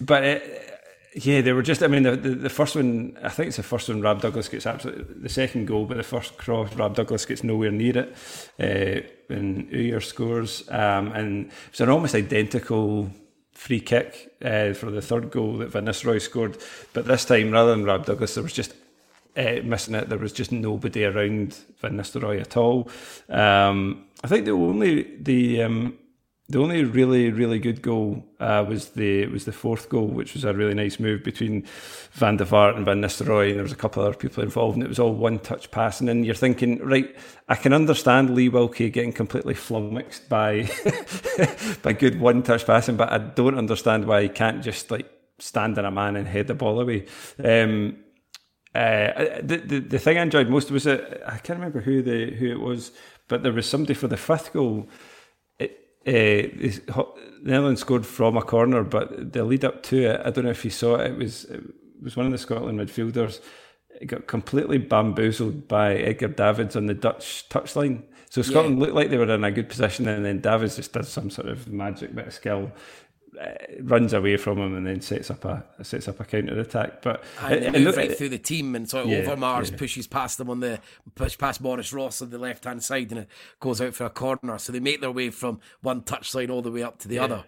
but 0.00 0.24
it, 0.24 0.69
yeah, 1.14 1.40
they 1.40 1.52
were 1.52 1.62
just. 1.62 1.82
I 1.82 1.88
mean, 1.88 2.04
the, 2.04 2.16
the, 2.16 2.30
the 2.30 2.50
first 2.50 2.76
one. 2.76 3.18
I 3.22 3.28
think 3.30 3.48
it's 3.48 3.56
the 3.56 3.62
first 3.62 3.88
one. 3.88 4.00
Rab 4.00 4.20
Douglas 4.20 4.48
gets 4.48 4.66
absolutely 4.66 5.14
the 5.14 5.28
second 5.28 5.66
goal, 5.66 5.84
but 5.86 5.96
the 5.96 6.02
first 6.02 6.36
cross, 6.36 6.72
Rab 6.74 6.94
Douglas 6.94 7.26
gets 7.26 7.42
nowhere 7.42 7.70
near 7.70 7.98
it. 7.98 8.16
Uh, 8.58 9.34
and 9.34 9.70
Ooijer 9.70 10.02
scores, 10.02 10.68
um, 10.70 11.12
and 11.12 11.50
it's 11.68 11.80
an 11.80 11.88
almost 11.88 12.14
identical 12.14 13.10
free 13.52 13.80
kick 13.80 14.32
uh, 14.42 14.72
for 14.72 14.90
the 14.90 15.02
third 15.02 15.30
goal 15.30 15.58
that 15.58 15.70
Van 15.70 15.84
Nistelrooy 15.84 16.20
scored. 16.20 16.58
But 16.92 17.06
this 17.06 17.24
time, 17.24 17.50
rather 17.50 17.72
than 17.72 17.84
Rab 17.84 18.06
Douglas, 18.06 18.34
there 18.34 18.42
was 18.42 18.52
just 18.52 18.74
uh, 19.36 19.60
missing 19.64 19.94
it. 19.94 20.08
There 20.08 20.18
was 20.18 20.32
just 20.32 20.52
nobody 20.52 21.04
around 21.04 21.58
Van 21.80 21.96
Nistelrooy 21.96 22.40
at 22.40 22.56
all. 22.56 22.88
Um, 23.28 24.06
I 24.22 24.28
think 24.28 24.44
the 24.44 24.52
only 24.52 25.16
the 25.20 25.62
um, 25.62 25.98
the 26.50 26.58
only 26.58 26.82
really 26.82 27.30
really 27.30 27.60
good 27.60 27.80
goal 27.80 28.24
uh, 28.40 28.64
was 28.68 28.90
the 28.90 29.26
was 29.26 29.44
the 29.44 29.52
fourth 29.52 29.88
goal, 29.88 30.08
which 30.08 30.34
was 30.34 30.44
a 30.44 30.52
really 30.52 30.74
nice 30.74 30.98
move 30.98 31.22
between 31.22 31.64
Van 32.12 32.36
der 32.36 32.44
Vaart 32.44 32.76
and 32.76 32.84
Van 32.84 33.00
Nistelrooy, 33.00 33.48
and 33.48 33.56
there 33.56 33.62
was 33.62 33.72
a 33.72 33.76
couple 33.76 34.02
of 34.02 34.08
other 34.08 34.16
people 34.16 34.42
involved, 34.42 34.76
and 34.76 34.82
it 34.82 34.88
was 34.88 34.98
all 34.98 35.14
one 35.14 35.38
touch 35.38 35.70
passing. 35.70 36.08
And 36.08 36.26
you're 36.26 36.34
thinking, 36.34 36.78
right, 36.80 37.16
I 37.48 37.54
can 37.54 37.72
understand 37.72 38.34
Lee 38.34 38.48
Wilkie 38.48 38.90
getting 38.90 39.12
completely 39.12 39.54
flummoxed 39.54 40.28
by 40.28 40.68
by 41.82 41.92
good 41.92 42.18
one 42.18 42.42
touch 42.42 42.66
passing, 42.66 42.96
but 42.96 43.12
I 43.12 43.18
don't 43.18 43.56
understand 43.56 44.06
why 44.06 44.22
he 44.22 44.28
can't 44.28 44.62
just 44.62 44.90
like 44.90 45.08
stand 45.38 45.78
in 45.78 45.84
a 45.84 45.90
man 45.90 46.16
and 46.16 46.26
head 46.26 46.48
the 46.48 46.54
ball 46.54 46.80
away. 46.80 47.06
Um, 47.42 47.96
uh, 48.74 49.40
the, 49.42 49.62
the 49.64 49.78
the 49.80 49.98
thing 50.00 50.18
I 50.18 50.22
enjoyed 50.22 50.48
most 50.48 50.72
was 50.72 50.86
it, 50.86 51.22
I 51.24 51.38
can't 51.38 51.60
remember 51.60 51.80
who 51.80 52.02
the 52.02 52.34
who 52.34 52.50
it 52.50 52.60
was, 52.60 52.90
but 53.28 53.44
there 53.44 53.52
was 53.52 53.68
somebody 53.68 53.94
for 53.94 54.08
the 54.08 54.16
fifth 54.16 54.52
goal 54.52 54.88
uh, 56.06 57.02
Netherlands 57.42 57.80
scored 57.80 58.06
from 58.06 58.36
a 58.36 58.42
corner, 58.42 58.82
but 58.82 59.32
the 59.32 59.44
lead 59.44 59.64
up 59.64 59.82
to 59.84 60.10
it, 60.10 60.20
I 60.24 60.30
don't 60.30 60.44
know 60.44 60.50
if 60.50 60.64
you 60.64 60.70
saw 60.70 60.96
it. 60.96 61.12
It 61.12 61.18
was 61.18 61.44
it 61.44 61.62
was 62.02 62.16
one 62.16 62.26
of 62.26 62.32
the 62.32 62.38
Scotland 62.38 62.78
midfielders. 62.78 63.40
It 64.00 64.06
got 64.06 64.26
completely 64.26 64.78
bamboozled 64.78 65.68
by 65.68 65.94
Edgar 65.96 66.28
Davids 66.28 66.74
on 66.74 66.86
the 66.86 66.94
Dutch 66.94 67.48
touchline. 67.50 68.04
So 68.30 68.42
Scotland 68.42 68.78
yeah. 68.78 68.84
looked 68.84 68.94
like 68.94 69.10
they 69.10 69.18
were 69.18 69.28
in 69.28 69.44
a 69.44 69.50
good 69.50 69.68
position, 69.68 70.08
and 70.08 70.24
then 70.24 70.40
Davids 70.40 70.76
just 70.76 70.92
does 70.92 71.08
some 71.08 71.30
sort 71.30 71.48
of 71.48 71.68
magic 71.68 72.14
bit 72.14 72.28
of 72.28 72.32
skill 72.32 72.72
runs 73.80 74.12
away 74.12 74.36
from 74.36 74.58
him 74.58 74.76
and 74.76 74.86
then 74.86 75.00
sets 75.00 75.30
up 75.30 75.44
a 75.44 75.64
sets 75.82 76.08
up 76.08 76.20
a 76.20 76.24
counter 76.24 76.58
attack. 76.58 77.02
But 77.02 77.22
and 77.42 77.76
it, 77.76 77.96
right 77.96 78.16
through 78.16 78.30
the 78.30 78.38
team 78.38 78.74
and 78.74 78.88
sort 78.88 79.04
of 79.04 79.10
yeah, 79.10 79.22
Overmars 79.22 79.70
yeah. 79.70 79.78
pushes 79.78 80.06
past 80.06 80.38
them 80.38 80.50
on 80.50 80.60
the 80.60 80.80
push 81.14 81.38
past 81.38 81.60
Maurice 81.60 81.92
Ross 81.92 82.22
on 82.22 82.30
the 82.30 82.38
left 82.38 82.64
hand 82.64 82.82
side 82.82 83.10
and 83.10 83.20
it 83.20 83.28
goes 83.60 83.80
out 83.80 83.94
for 83.94 84.04
a 84.04 84.10
corner. 84.10 84.58
So 84.58 84.72
they 84.72 84.80
make 84.80 85.00
their 85.00 85.12
way 85.12 85.30
from 85.30 85.60
one 85.80 86.02
touchline 86.02 86.50
all 86.50 86.62
the 86.62 86.72
way 86.72 86.82
up 86.82 86.98
to 87.00 87.08
the 87.08 87.16
yeah. 87.16 87.24
other. 87.24 87.44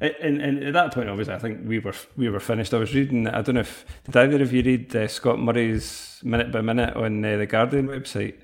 And, 0.00 0.40
and 0.40 0.64
at 0.64 0.72
that 0.72 0.94
point, 0.94 1.10
obviously, 1.10 1.34
I 1.34 1.38
think 1.38 1.68
we 1.68 1.78
were 1.78 1.94
we 2.16 2.30
were 2.30 2.40
finished. 2.40 2.72
I 2.72 2.78
was 2.78 2.94
reading. 2.94 3.28
I 3.28 3.42
don't 3.42 3.56
know 3.56 3.60
if 3.60 3.84
did 4.04 4.16
either 4.16 4.42
of 4.42 4.52
you 4.52 4.62
read 4.62 4.96
uh, 4.96 5.06
Scott 5.06 5.38
Murray's 5.38 6.18
minute 6.24 6.50
by 6.50 6.62
minute 6.62 6.96
on 6.96 7.22
uh, 7.24 7.36
the 7.36 7.46
Guardian 7.46 7.88
website. 7.88 8.36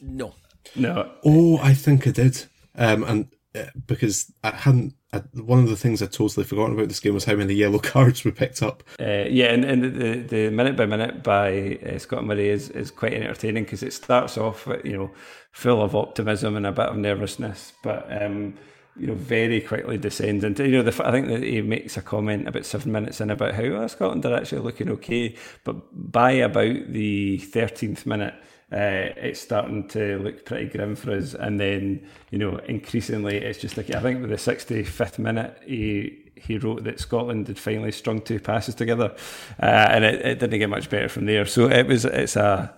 No. 0.00 0.34
No. 0.74 1.12
Oh, 1.24 1.58
I 1.58 1.74
think 1.74 2.06
I 2.06 2.10
did. 2.10 2.46
Um, 2.74 3.04
and 3.04 3.28
uh, 3.54 3.70
because 3.86 4.32
I 4.42 4.50
hadn't 4.50 4.94
I, 5.16 5.40
one 5.40 5.60
of 5.60 5.68
the 5.68 5.76
things 5.76 6.02
I 6.02 6.06
totally 6.06 6.44
forgotten 6.44 6.74
about 6.74 6.88
this 6.88 7.00
game 7.00 7.14
was 7.14 7.24
how 7.24 7.36
many 7.36 7.54
yellow 7.54 7.78
cards 7.92 8.24
were 8.24 8.32
picked 8.32 8.62
up. 8.62 8.82
Uh, 9.00 9.24
yeah, 9.28 9.46
and, 9.46 9.64
and 9.64 9.82
the, 9.82 10.16
the 10.20 10.50
minute 10.50 10.76
by 10.76 10.86
minute 10.86 11.22
by 11.22 11.78
uh, 11.86 11.98
Scott 11.98 12.24
Murray 12.24 12.48
is, 12.48 12.70
is 12.70 12.90
quite 12.90 13.14
entertaining 13.14 13.64
because 13.64 13.82
it 13.82 13.92
starts 13.92 14.38
off 14.38 14.68
you 14.84 14.96
know 14.96 15.10
full 15.52 15.82
of 15.82 15.96
optimism 15.96 16.56
and 16.56 16.66
a 16.66 16.72
bit 16.72 16.86
of 16.86 16.96
nervousness, 16.96 17.72
but 17.82 18.06
um, 18.10 18.54
you 18.98 19.06
know 19.06 19.14
very 19.14 19.60
quickly 19.60 19.98
descends 19.98 20.44
into 20.44 20.66
you 20.66 20.72
know 20.72 20.82
the, 20.82 21.06
I 21.06 21.10
think 21.10 21.28
that 21.28 21.42
he 21.42 21.60
makes 21.62 21.96
a 21.96 22.02
comment 22.02 22.48
about 22.48 22.64
seven 22.64 22.92
minutes 22.92 23.20
in 23.20 23.30
about 23.30 23.54
how 23.54 23.62
oh, 23.62 23.86
Scotland 23.86 24.24
are 24.24 24.36
actually 24.36 24.62
looking 24.62 24.90
okay, 24.90 25.34
but 25.64 25.76
by 25.92 26.32
about 26.32 26.92
the 26.92 27.38
thirteenth 27.38 28.06
minute 28.06 28.34
uh, 28.72 29.14
it's 29.16 29.40
starting 29.40 29.86
to 29.88 30.18
look 30.18 30.44
pretty 30.44 30.66
grim 30.66 30.96
for 30.96 31.12
us. 31.12 31.34
And 31.34 31.60
then, 31.60 32.04
you 32.30 32.38
know, 32.38 32.56
increasingly, 32.58 33.36
it's 33.36 33.60
just 33.60 33.76
like 33.76 33.94
I 33.94 34.00
think 34.00 34.20
with 34.20 34.30
the 34.30 34.36
65th 34.36 35.18
minute, 35.18 35.58
he 35.64 36.18
he 36.34 36.58
wrote 36.58 36.84
that 36.84 37.00
Scotland 37.00 37.48
had 37.48 37.58
finally 37.58 37.92
strung 37.92 38.20
two 38.20 38.40
passes 38.40 38.74
together, 38.74 39.14
uh, 39.62 39.88
and 39.90 40.04
it, 40.04 40.26
it, 40.26 40.38
didn't 40.38 40.58
get 40.58 40.68
much 40.68 40.90
better 40.90 41.08
from 41.08 41.26
there. 41.26 41.46
So 41.46 41.70
it 41.70 41.86
was 41.86 42.04
it's 42.04 42.36
a 42.36 42.74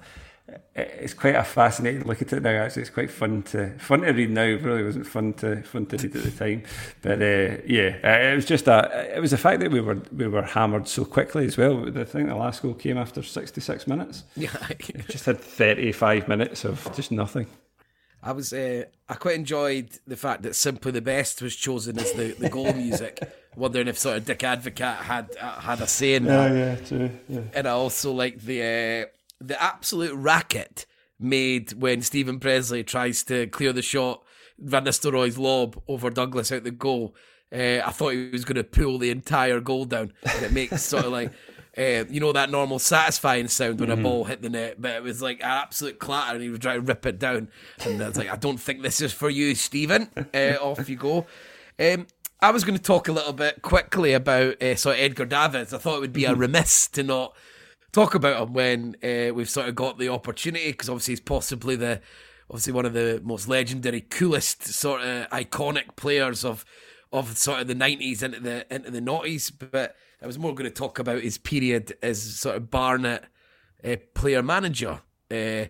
it's 0.74 1.14
quite 1.14 1.34
a 1.34 1.44
fascinating 1.44 2.04
look 2.04 2.22
at 2.22 2.32
it 2.32 2.42
now. 2.42 2.50
Actually, 2.50 2.82
it's 2.82 2.90
quite 2.90 3.10
fun 3.10 3.42
to 3.44 3.70
fun 3.78 4.00
to 4.00 4.12
read 4.12 4.30
now. 4.30 4.42
It 4.42 4.62
really 4.62 4.84
wasn't 4.84 5.06
fun 5.06 5.32
to 5.34 5.62
fun 5.62 5.86
to 5.86 5.96
read 5.96 6.16
at 6.16 6.22
the 6.22 6.30
time, 6.30 6.62
but 7.02 7.20
uh, 7.20 7.62
yeah, 7.66 7.98
uh, 8.04 8.32
it 8.32 8.36
was 8.36 8.44
just 8.44 8.68
a. 8.68 9.16
It 9.16 9.20
was 9.20 9.32
the 9.32 9.38
fact 9.38 9.60
that 9.60 9.70
we 9.70 9.80
were 9.80 10.00
we 10.12 10.28
were 10.28 10.42
hammered 10.42 10.88
so 10.88 11.04
quickly 11.04 11.46
as 11.46 11.56
well. 11.56 11.86
I 11.86 12.04
think 12.04 12.28
the 12.28 12.34
last 12.34 12.62
goal 12.62 12.74
came 12.74 12.98
after 12.98 13.22
sixty 13.22 13.60
six 13.60 13.86
minutes. 13.86 14.24
Yeah, 14.36 14.50
just 15.08 15.26
had 15.26 15.40
thirty 15.40 15.90
five 15.92 16.28
minutes 16.28 16.64
of 16.64 16.94
just 16.94 17.10
nothing. 17.10 17.46
I 18.22 18.32
was 18.32 18.52
uh, 18.52 18.84
I 19.08 19.14
quite 19.14 19.36
enjoyed 19.36 19.90
the 20.06 20.16
fact 20.16 20.42
that 20.42 20.54
"Simply 20.54 20.92
the 20.92 21.02
Best" 21.02 21.42
was 21.42 21.56
chosen 21.56 21.98
as 21.98 22.12
the, 22.12 22.32
the 22.38 22.48
goal 22.48 22.72
music. 22.72 23.20
Wondering 23.56 23.88
if 23.88 23.98
sort 23.98 24.18
of 24.18 24.24
Dick 24.24 24.40
Advocaat 24.40 24.98
had 24.98 25.36
uh, 25.40 25.60
had 25.60 25.80
a 25.80 25.86
say 25.86 26.14
in 26.14 26.24
that. 26.24 26.52
Yeah, 26.52 26.56
yeah, 26.56 26.76
true. 26.86 27.10
Yeah. 27.28 27.40
And 27.54 27.66
I 27.66 27.70
also 27.70 28.12
like 28.12 28.40
the 28.40 28.62
uh, 28.62 29.17
the 29.40 29.60
absolute 29.62 30.14
racket 30.14 30.86
made 31.18 31.72
when 31.72 32.02
Steven 32.02 32.38
Pressley 32.38 32.84
tries 32.84 33.22
to 33.24 33.46
clear 33.48 33.72
the 33.72 33.82
shot, 33.82 34.22
Van 34.58 34.84
Nistelrooy's 34.84 35.38
lob 35.38 35.80
over 35.88 36.10
Douglas 36.10 36.52
out 36.52 36.64
the 36.64 36.70
goal. 36.70 37.14
Uh, 37.52 37.80
I 37.84 37.90
thought 37.90 38.12
he 38.12 38.28
was 38.30 38.44
going 38.44 38.56
to 38.56 38.64
pull 38.64 38.98
the 38.98 39.10
entire 39.10 39.60
goal 39.60 39.84
down. 39.84 40.12
And 40.22 40.44
it 40.44 40.52
makes 40.52 40.82
sort 40.82 41.06
of 41.06 41.12
like, 41.12 41.32
uh, 41.78 42.04
you 42.10 42.20
know, 42.20 42.32
that 42.32 42.50
normal 42.50 42.78
satisfying 42.78 43.48
sound 43.48 43.80
when 43.80 43.88
mm-hmm. 43.88 44.00
a 44.00 44.02
ball 44.02 44.24
hit 44.24 44.42
the 44.42 44.50
net, 44.50 44.80
but 44.80 44.92
it 44.92 45.02
was 45.02 45.22
like 45.22 45.38
an 45.38 45.46
absolute 45.46 45.98
clatter 45.98 46.34
and 46.34 46.42
he 46.42 46.50
was 46.50 46.58
trying 46.58 46.80
to 46.80 46.86
rip 46.86 47.06
it 47.06 47.18
down. 47.18 47.48
And 47.84 48.02
I 48.02 48.08
was 48.08 48.18
like, 48.18 48.30
I 48.30 48.36
don't 48.36 48.58
think 48.58 48.82
this 48.82 49.00
is 49.00 49.12
for 49.12 49.30
you, 49.30 49.54
Stephen. 49.54 50.10
Uh, 50.34 50.56
off 50.60 50.88
you 50.88 50.96
go. 50.96 51.26
Um, 51.78 52.06
I 52.40 52.50
was 52.50 52.64
going 52.64 52.76
to 52.76 52.82
talk 52.82 53.08
a 53.08 53.12
little 53.12 53.32
bit 53.32 53.62
quickly 53.62 54.12
about 54.12 54.62
uh, 54.62 54.76
sort 54.76 54.96
of 54.96 55.02
Edgar 55.02 55.26
Davids. 55.26 55.72
I 55.72 55.78
thought 55.78 55.96
it 55.96 56.00
would 56.00 56.12
be 56.12 56.24
a 56.24 56.30
mm-hmm. 56.30 56.40
remiss 56.40 56.86
to 56.88 57.02
not 57.02 57.34
talk 57.92 58.14
about 58.14 58.42
him 58.42 58.52
when 58.52 58.96
uh, 59.02 59.32
we've 59.34 59.50
sort 59.50 59.68
of 59.68 59.74
got 59.74 59.98
the 59.98 60.08
opportunity 60.08 60.72
because 60.72 60.88
obviously 60.88 61.12
he's 61.12 61.20
possibly 61.20 61.76
the 61.76 62.00
obviously 62.50 62.72
one 62.72 62.86
of 62.86 62.92
the 62.92 63.20
most 63.24 63.48
legendary, 63.48 64.00
coolest 64.00 64.64
sort 64.64 65.02
of 65.02 65.28
iconic 65.30 65.96
players 65.96 66.44
of 66.44 66.64
of 67.12 67.36
sort 67.38 67.60
of 67.60 67.68
the 67.68 67.74
nineties 67.74 68.22
into 68.22 68.40
the 68.40 68.66
into 68.74 68.90
the 68.90 69.00
noughties. 69.00 69.52
But 69.70 69.96
I 70.22 70.26
was 70.26 70.38
more 70.38 70.54
going 70.54 70.68
to 70.68 70.74
talk 70.74 70.98
about 70.98 71.22
his 71.22 71.38
period 71.38 71.96
as 72.02 72.22
sort 72.22 72.56
of 72.56 72.70
Barnet 72.70 73.24
uh, 73.84 73.96
player 74.14 74.42
manager. 74.42 75.00
Uh, 75.30 75.66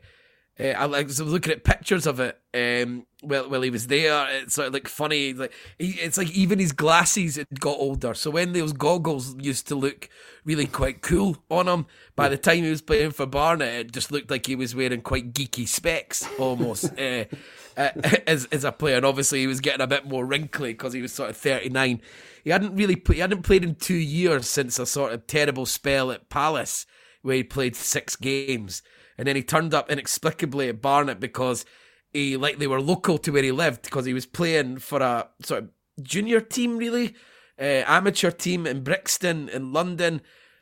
uh, 0.60 0.74
I, 0.76 0.86
was 0.86 1.20
looking 1.20 1.52
at 1.52 1.64
pictures 1.64 2.06
of 2.06 2.20
it 2.20 2.40
um, 2.54 3.06
while, 3.20 3.48
while 3.48 3.62
he 3.62 3.70
was 3.70 3.86
there. 3.86 4.26
It's 4.30 4.54
sort 4.54 4.68
of 4.68 4.74
like 4.74 4.88
funny. 4.88 5.32
Like 5.32 5.52
he, 5.78 5.90
it's 5.92 6.18
like 6.18 6.30
even 6.30 6.58
his 6.58 6.72
glasses 6.72 7.36
had 7.36 7.60
got 7.60 7.78
older. 7.78 8.14
So 8.14 8.30
when 8.30 8.52
those 8.52 8.72
goggles 8.72 9.34
used 9.38 9.66
to 9.68 9.74
look 9.74 10.08
really 10.44 10.66
quite 10.66 11.02
cool 11.02 11.36
on 11.50 11.68
him, 11.68 11.86
by 12.16 12.28
the 12.28 12.38
time 12.38 12.64
he 12.64 12.70
was 12.70 12.82
playing 12.82 13.12
for 13.12 13.26
Barnet, 13.26 13.74
it 13.74 13.92
just 13.92 14.12
looked 14.12 14.30
like 14.30 14.46
he 14.46 14.56
was 14.56 14.74
wearing 14.74 15.02
quite 15.02 15.32
geeky 15.32 15.66
specs 15.66 16.28
almost. 16.38 16.86
uh, 16.98 17.24
uh, 17.76 17.90
as 18.26 18.46
as 18.46 18.64
a 18.64 18.72
player, 18.72 18.96
and 18.96 19.06
obviously 19.06 19.40
he 19.40 19.46
was 19.46 19.60
getting 19.60 19.80
a 19.80 19.86
bit 19.86 20.06
more 20.06 20.24
wrinkly 20.24 20.72
because 20.72 20.92
he 20.92 21.02
was 21.02 21.12
sort 21.12 21.30
of 21.30 21.36
thirty 21.36 21.68
nine. 21.68 22.00
He 22.44 22.50
hadn't 22.50 22.74
really 22.74 23.00
he 23.06 23.20
hadn't 23.20 23.42
played 23.42 23.64
in 23.64 23.74
two 23.74 23.94
years 23.94 24.48
since 24.48 24.78
a 24.78 24.86
sort 24.86 25.12
of 25.12 25.26
terrible 25.26 25.66
spell 25.66 26.10
at 26.10 26.28
Palace 26.28 26.86
where 27.22 27.36
he 27.36 27.42
played 27.42 27.74
six 27.74 28.16
games 28.16 28.82
and 29.18 29.26
then 29.26 29.36
he 29.36 29.42
turned 29.42 29.74
up 29.74 29.90
inexplicably 29.90 30.68
at 30.68 30.80
Barnet 30.80 31.18
because 31.18 31.64
he 32.12 32.36
like 32.36 32.58
they 32.58 32.66
were 32.66 32.80
local 32.80 33.18
to 33.18 33.30
where 33.30 33.42
he 33.42 33.52
lived 33.52 33.82
because 33.82 34.04
he 34.04 34.14
was 34.14 34.26
playing 34.26 34.78
for 34.78 35.00
a 35.00 35.28
sort 35.42 35.64
of 35.64 35.70
junior 36.02 36.40
team, 36.40 36.78
really, 36.78 37.14
uh, 37.58 37.84
amateur 37.86 38.30
team 38.30 38.66
in 38.66 38.82
Brixton 38.82 39.48
in 39.48 39.72
London, 39.72 40.20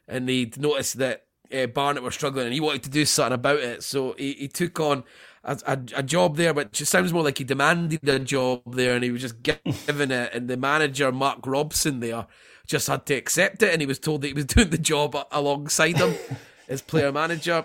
and 0.09 0.29
he'd 0.29 0.61
noticed 0.61 0.99
that 0.99 1.27
uh, 1.53 1.67
Barnet 1.67 2.03
were 2.03 2.11
struggling 2.11 2.47
and 2.47 2.55
he 2.55 2.61
wanted 2.61 2.83
to 2.85 2.91
do 2.91 3.05
something 3.05 3.35
about 3.35 3.61
it, 3.61 3.83
so 3.83 4.15
he, 4.19 4.33
he 4.35 4.49
took 4.49 4.81
on. 4.81 5.05
A, 5.49 5.57
a, 5.65 5.79
a, 5.99 6.03
job 6.03 6.37
there, 6.37 6.53
but 6.53 6.73
just 6.73 6.91
sounds 6.91 7.13
more 7.13 7.23
like 7.23 7.39
he 7.39 7.45
demanded 7.45 8.09
a 8.09 8.19
job 8.19 8.63
there, 8.75 8.97
and 8.97 9.05
he 9.05 9.13
was 9.13 9.21
just 9.21 9.45
given 9.45 10.11
it. 10.11 10.35
And 10.35 10.49
the 10.49 10.57
manager, 10.57 11.13
Mark 11.13 11.47
Robson, 11.47 12.01
there 12.01 12.27
just 12.67 12.89
had 12.89 13.07
to 13.07 13.15
accept 13.15 13.63
it, 13.63 13.73
and 13.73 13.81
he 13.81 13.87
was 13.87 13.99
told 13.99 14.23
that 14.23 14.27
he 14.27 14.33
was 14.33 14.45
doing 14.47 14.71
the 14.71 14.79
job 14.79 15.17
alongside 15.31 15.97
him 15.97 16.15
as 16.69 16.83
player 16.83 17.13
manager. 17.13 17.65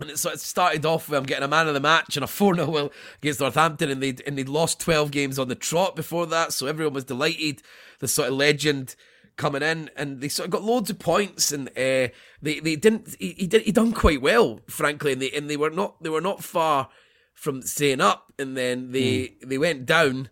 And 0.00 0.10
it 0.10 0.18
sort 0.18 0.34
of 0.34 0.40
started 0.40 0.86
off 0.86 1.08
with 1.08 1.18
I'm 1.18 1.26
getting 1.26 1.44
a 1.44 1.48
man 1.48 1.68
of 1.68 1.74
the 1.74 1.80
match 1.80 2.16
and 2.16 2.24
a 2.24 2.26
4 2.26 2.54
0 2.54 2.90
against 3.22 3.40
Northampton, 3.40 3.90
and 3.90 4.02
they'd, 4.02 4.22
and 4.26 4.36
they'd 4.38 4.48
lost 4.48 4.80
12 4.80 5.10
games 5.10 5.38
on 5.38 5.48
the 5.48 5.54
trot 5.54 5.94
before 5.94 6.26
that, 6.26 6.52
so 6.52 6.66
everyone 6.66 6.94
was 6.94 7.04
delighted. 7.04 7.62
The 7.98 8.08
sort 8.08 8.28
of 8.28 8.34
legend 8.34 8.96
coming 9.36 9.62
in, 9.62 9.90
and 9.96 10.20
they 10.20 10.28
sort 10.28 10.46
of 10.46 10.52
got 10.52 10.62
loads 10.62 10.90
of 10.90 10.98
points, 10.98 11.52
and 11.52 11.68
uh, 11.70 12.08
they 12.42 12.60
they 12.62 12.76
didn't 12.76 13.16
he, 13.18 13.32
he 13.32 13.46
did 13.46 13.62
he 13.62 13.72
done 13.72 13.92
quite 13.92 14.22
well, 14.22 14.60
frankly, 14.68 15.12
and 15.12 15.22
they 15.22 15.30
and 15.30 15.48
they 15.48 15.56
were 15.56 15.70
not 15.70 16.02
they 16.02 16.10
were 16.10 16.20
not 16.20 16.44
far 16.44 16.88
from 17.34 17.62
staying 17.62 18.00
up, 18.00 18.32
and 18.38 18.56
then 18.56 18.92
they 18.92 19.00
mm. 19.00 19.48
they 19.48 19.58
went 19.58 19.86
down 19.86 20.28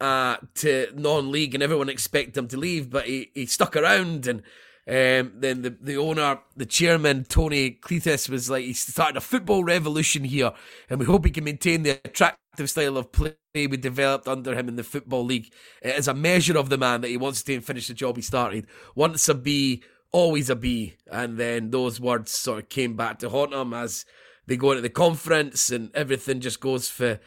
uh, 0.00 0.36
to 0.54 0.88
non-league, 0.94 1.54
and 1.54 1.62
everyone 1.62 1.88
expected 1.88 2.36
him 2.36 2.48
to 2.48 2.56
leave, 2.56 2.90
but 2.90 3.06
he, 3.06 3.30
he 3.34 3.46
stuck 3.46 3.76
around, 3.76 4.26
and 4.26 4.42
um, 4.88 5.32
then 5.34 5.62
the, 5.62 5.76
the 5.80 5.96
owner, 5.96 6.40
the 6.56 6.64
chairman, 6.64 7.24
Tony 7.24 7.72
Kleanthous, 7.72 8.28
was 8.28 8.48
like, 8.48 8.64
he 8.64 8.72
started 8.72 9.18
a 9.18 9.20
football 9.20 9.62
revolution 9.62 10.24
here, 10.24 10.52
and 10.88 10.98
we 10.98 11.06
hope 11.06 11.26
he 11.26 11.30
can 11.30 11.44
maintain 11.44 11.82
the 11.82 12.00
attractive 12.04 12.70
style 12.70 12.96
of 12.96 13.12
play 13.12 13.34
we 13.54 13.76
developed 13.76 14.28
under 14.28 14.54
him 14.54 14.68
in 14.68 14.76
the 14.76 14.84
Football 14.84 15.24
League 15.24 15.52
as 15.82 16.06
a 16.08 16.14
measure 16.14 16.56
of 16.56 16.68
the 16.68 16.78
man 16.78 17.00
that 17.00 17.08
he 17.08 17.16
wants 17.16 17.42
to 17.42 17.60
finish 17.60 17.88
the 17.88 17.94
job 17.94 18.16
he 18.16 18.22
started. 18.22 18.66
Once 18.94 19.28
a 19.28 19.34
B, 19.34 19.82
always 20.12 20.48
a 20.48 20.56
B. 20.56 20.94
And 21.10 21.38
then 21.38 21.70
those 21.70 22.00
words 22.00 22.30
sort 22.30 22.60
of 22.60 22.68
came 22.68 22.96
back 22.96 23.18
to 23.18 23.28
haunt 23.28 23.52
him 23.52 23.74
as 23.74 24.04
they 24.46 24.56
go 24.56 24.70
into 24.72 24.82
the 24.82 24.88
conference 24.88 25.70
and 25.70 25.90
everything 25.94 26.40
just 26.40 26.60
goes 26.60 26.88
for 26.88 27.20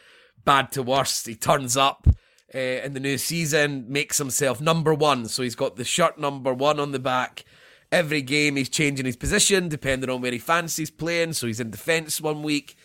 bad 0.46 0.72
to 0.74 0.84
worse. 0.84 1.26
He 1.26 1.36
turns 1.36 1.78
up 1.78 2.08
uh, 2.54 2.58
in 2.58 2.94
the 2.94 3.00
new 3.00 3.18
season, 3.18 3.86
makes 3.88 4.18
himself 4.18 4.62
number 4.62 4.94
one. 4.94 5.28
So 5.28 5.44
he's 5.44 5.56
got 5.56 5.76
the 5.76 5.86
shirt 5.86 6.18
number 6.18 6.54
one 6.54 6.80
on 6.80 6.92
the 6.92 7.00
back. 7.00 7.46
Every 7.92 8.22
game 8.22 8.56
he's 8.56 8.70
changing 8.70 9.06
his 9.06 9.18
position 9.18 9.68
depending 9.68 10.10
on 10.10 10.22
where 10.22 10.32
he 10.32 10.38
fancies 10.38 10.90
playing. 10.90 11.34
So 11.34 11.48
he's 11.48 11.60
in 11.60 11.72
defence 11.72 12.22
one 12.22 12.42
week, 12.44 12.76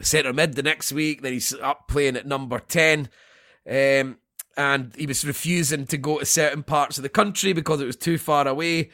centre 0.00 0.32
mid 0.32 0.54
the 0.54 0.62
next 0.62 0.92
week, 0.92 1.22
then 1.22 1.32
he's 1.32 1.54
up 1.54 1.88
playing 1.88 2.16
at 2.16 2.26
number 2.26 2.58
10. 2.58 3.08
Um, 3.68 4.18
and 4.56 4.92
he 4.96 5.06
was 5.06 5.24
refusing 5.24 5.86
to 5.86 5.96
go 5.96 6.18
to 6.18 6.26
certain 6.26 6.64
parts 6.64 6.98
of 6.98 7.02
the 7.02 7.08
country 7.08 7.52
because 7.52 7.80
it 7.80 7.86
was 7.86 7.96
too 7.96 8.18
far 8.18 8.48
away 8.48 8.90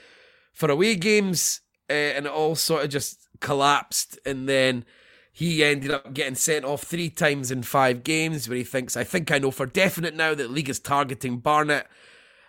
for 0.52 0.70
away 0.70 0.96
games. 0.96 1.62
Uh, 1.88 1.92
and 1.92 2.26
it 2.26 2.32
all 2.32 2.54
sort 2.54 2.84
of 2.84 2.90
just 2.90 3.26
collapsed. 3.40 4.18
And 4.26 4.48
then 4.48 4.84
he 5.32 5.64
ended 5.64 5.90
up 5.90 6.12
getting 6.14 6.34
sent 6.36 6.64
off 6.64 6.82
three 6.82 7.10
times 7.10 7.50
in 7.50 7.62
five 7.62 8.04
games 8.04 8.48
where 8.48 8.58
he 8.58 8.64
thinks, 8.64 8.96
I 8.96 9.04
think 9.04 9.32
I 9.32 9.38
know 9.38 9.50
for 9.50 9.66
definite 9.66 10.14
now 10.14 10.34
that 10.34 10.50
league 10.50 10.68
is 10.68 10.78
targeting 10.78 11.38
Barnet. 11.38 11.86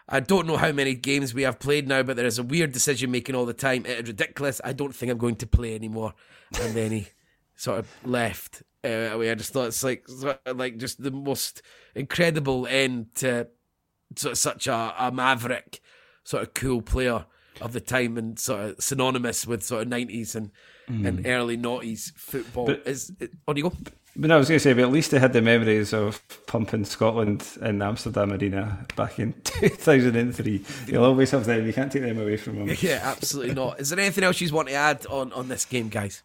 I 0.08 0.20
don't 0.20 0.46
know 0.46 0.58
how 0.58 0.72
many 0.72 0.94
games 0.94 1.34
we 1.34 1.44
have 1.44 1.60
played 1.60 1.88
now, 1.88 2.04
but 2.04 2.16
there 2.16 2.26
is 2.26 2.38
a 2.38 2.44
weird 2.44 2.72
decision 2.72 3.10
making 3.12 3.36
all 3.36 3.46
the 3.46 3.54
time. 3.54 3.86
It 3.86 4.00
is 4.00 4.08
ridiculous. 4.08 4.62
I 4.64 4.74
don't 4.74 4.94
think 4.94 5.12
I'm 5.12 5.18
going 5.18 5.38
to 5.38 5.48
play 5.48 5.74
anymore. 5.74 6.14
And 6.62 6.76
then 6.76 6.92
he 6.92 7.08
sort 7.56 7.80
of 7.80 7.90
left. 8.04 8.62
Uh, 8.84 9.18
I 9.20 9.34
just 9.34 9.52
thought 9.52 9.68
it's 9.68 9.84
like 9.84 10.06
like 10.54 10.78
just 10.78 11.02
the 11.02 11.10
most 11.10 11.64
incredible 11.96 12.68
end 12.68 13.16
to 13.16 13.48
sort 14.16 14.34
of 14.34 14.38
such 14.38 14.68
a, 14.68 14.94
a 15.00 15.12
maverick, 15.12 15.82
sort 16.24 16.44
of 16.44 16.54
cool 16.54 16.84
player 16.84 17.26
of 17.62 17.74
the 17.74 17.82
time 17.82 18.18
and 18.18 18.38
sort 18.38 18.62
of 18.62 18.84
synonymous 18.84 19.48
with 19.48 19.64
sort 19.64 19.82
of 19.82 19.88
nineties 19.88 20.36
and 20.36 20.52
mm. 20.88 21.06
and 21.08 21.26
early 21.26 21.58
noughties 21.58 22.14
football. 22.16 22.68
But, 22.68 22.84
is 22.86 23.12
it, 23.20 23.32
on 23.48 23.58
you 23.58 23.64
go. 23.64 23.74
But 24.18 24.32
I 24.32 24.38
was 24.38 24.48
going 24.48 24.60
to 24.60 24.64
say, 24.64 24.72
but 24.74 24.84
at 24.84 24.92
least 24.92 25.12
they 25.12 25.20
had 25.20 25.34
the 25.34 25.42
memories 25.42 25.94
of 25.94 26.22
pumping 26.48 26.86
Scotland 26.86 27.46
in 27.62 27.82
Amsterdam 27.82 28.32
Arena 28.32 28.86
back 28.96 29.20
in 29.20 29.34
2003. 29.44 30.64
You'll 30.88 31.04
always 31.04 31.32
have 31.32 31.46
them. 31.46 31.66
You 31.66 31.74
can't 31.74 31.92
take 31.92 32.04
them 32.04 32.20
away 32.20 32.38
from 32.38 32.66
them. 32.66 32.78
Yeah, 32.86 33.02
absolutely 33.04 33.56
not. 33.56 33.80
Is 33.80 33.90
there 33.90 34.00
anything 34.00 34.24
else 34.24 34.40
you 34.40 34.54
want 34.54 34.70
to 34.70 34.74
add 34.76 35.06
on, 35.08 35.34
on 35.34 35.48
this 35.48 35.66
game, 35.66 35.90
guys? 35.90 36.24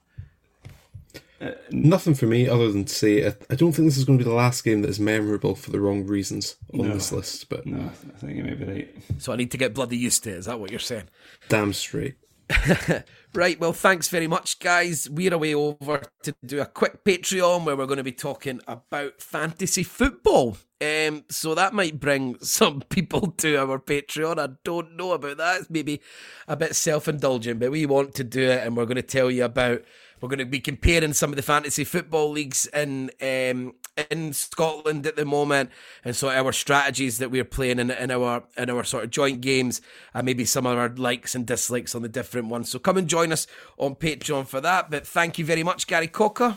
Uh, 1.41 1.53
nothing 1.70 2.14
for 2.14 2.26
me 2.26 2.47
other 2.47 2.70
than 2.70 2.84
to 2.84 2.95
say 2.95 3.26
I, 3.26 3.34
I, 3.49 3.55
don't 3.55 3.72
think 3.72 3.88
this 3.88 3.97
is 3.97 4.05
going 4.05 4.18
to 4.18 4.24
be 4.24 4.28
the 4.28 4.36
last 4.36 4.62
game 4.62 4.82
that 4.82 4.91
is 4.91 5.01
memorable 5.01 5.55
for 5.55 5.70
the 5.70 5.80
wrong 5.80 6.07
reasons 6.07 6.57
on 6.74 6.88
no, 6.88 6.93
this 6.93 7.12
list. 7.12 7.49
But 7.49 7.64
no, 7.64 7.78
I 7.78 8.18
think 8.18 8.36
you 8.36 8.45
may 8.45 8.55
be 8.55 8.64
right. 8.64 8.97
So 9.18 9.32
I 9.32 9.36
need 9.36 9.51
to 9.53 9.57
get 9.57 9.72
bloody 9.72 9.97
used 9.97 10.22
to 10.24 10.30
it. 10.30 10.36
Is 10.36 10.45
that 10.45 10.61
what 10.61 10.70
you're 10.70 10.78
saying? 10.78 11.09
Damn 11.49 11.72
straight. 11.72 12.16
right, 13.35 13.59
well, 13.59 13.72
thanks 13.72 14.09
very 14.09 14.26
much, 14.26 14.59
guys. 14.59 15.09
We're 15.09 15.35
away 15.35 15.55
over 15.55 16.03
to 16.22 16.35
do 16.45 16.61
a 16.61 16.66
quick 16.66 17.05
Patreon 17.05 17.64
where 17.64 17.76
we're 17.76 17.87
going 17.87 17.99
to 17.99 18.05
be 18.05 18.12
talking 18.12 18.61
about 18.66 19.20
fantasy 19.20 19.83
football. 19.83 20.57
Um, 20.81 21.24
so 21.28 21.55
that 21.55 21.74
might 21.74 22.01
bring 22.01 22.39
some 22.43 22.81
people 22.89 23.33
to 23.39 23.57
our 23.57 23.78
Patreon. 23.78 24.39
I 24.39 24.55
don't 24.64 24.97
know 24.97 25.12
about 25.12 25.37
that. 25.37 25.61
It's 25.61 25.70
maybe 25.70 26.01
a 26.49 26.57
bit 26.57 26.74
self 26.74 27.09
indulgent, 27.09 27.61
but 27.61 27.70
we 27.70 27.87
want 27.87 28.14
to 28.16 28.24
do 28.24 28.43
it, 28.43 28.66
and 28.66 28.76
we're 28.76 28.87
going 28.87 28.97
to 28.97 29.03
tell 29.03 29.31
you 29.31 29.45
about 29.45 29.83
we're 30.20 30.28
going 30.28 30.39
to 30.39 30.45
be 30.45 30.61
comparing 30.61 31.12
some 31.14 31.31
of 31.31 31.37
the 31.37 31.43
fantasy 31.43 31.85
football 31.85 32.31
leagues 32.31 32.66
in 32.66 33.11
um, 33.22 33.74
in 34.11 34.32
Scotland 34.32 35.07
at 35.07 35.16
the 35.16 35.24
moment, 35.24 35.70
and 36.05 36.14
so 36.14 36.28
our 36.28 36.53
strategies 36.53 37.18
that 37.18 37.30
we're 37.30 37.44
playing 37.44 37.78
in, 37.78 37.90
in 37.90 38.11
our 38.11 38.44
in 38.57 38.70
our 38.70 38.84
sort 38.84 39.05
of 39.05 39.11
joint 39.11 39.40
games, 39.40 39.80
and 40.14 40.24
maybe 40.24 40.44
some 40.44 40.66
of 40.66 40.78
our 40.78 40.88
likes 40.88 41.34
and 41.34 41.46
dislikes 41.46 41.94
on 41.94 42.03
the 42.03 42.09
different 42.09 42.48
ones. 42.48 42.68
So 42.70 42.78
come 42.78 42.96
and 42.96 43.09
join 43.09 43.32
us 43.32 43.46
on 43.78 43.94
Patreon 43.94 44.46
for 44.46 44.61
that. 44.61 44.90
But 44.90 45.07
thank 45.07 45.38
you 45.38 45.44
very 45.44 45.62
much, 45.62 45.86
Gary 45.86 46.09
Cocker. 46.09 46.57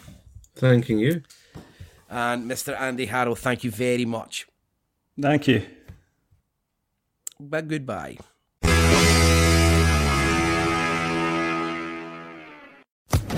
Thanking 0.55 0.99
you, 0.99 1.23
and 2.09 2.49
Mr. 2.49 2.79
Andy 2.79 3.05
Harrow. 3.05 3.35
Thank 3.35 3.63
you 3.63 3.71
very 3.71 4.05
much. 4.05 4.47
Thank 5.19 5.47
you. 5.47 5.65
But 7.39 7.67
goodbye. 7.67 8.17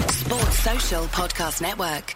Sports 0.10 0.60
Social 0.60 1.06
Podcast 1.06 1.62
Network. 1.62 2.16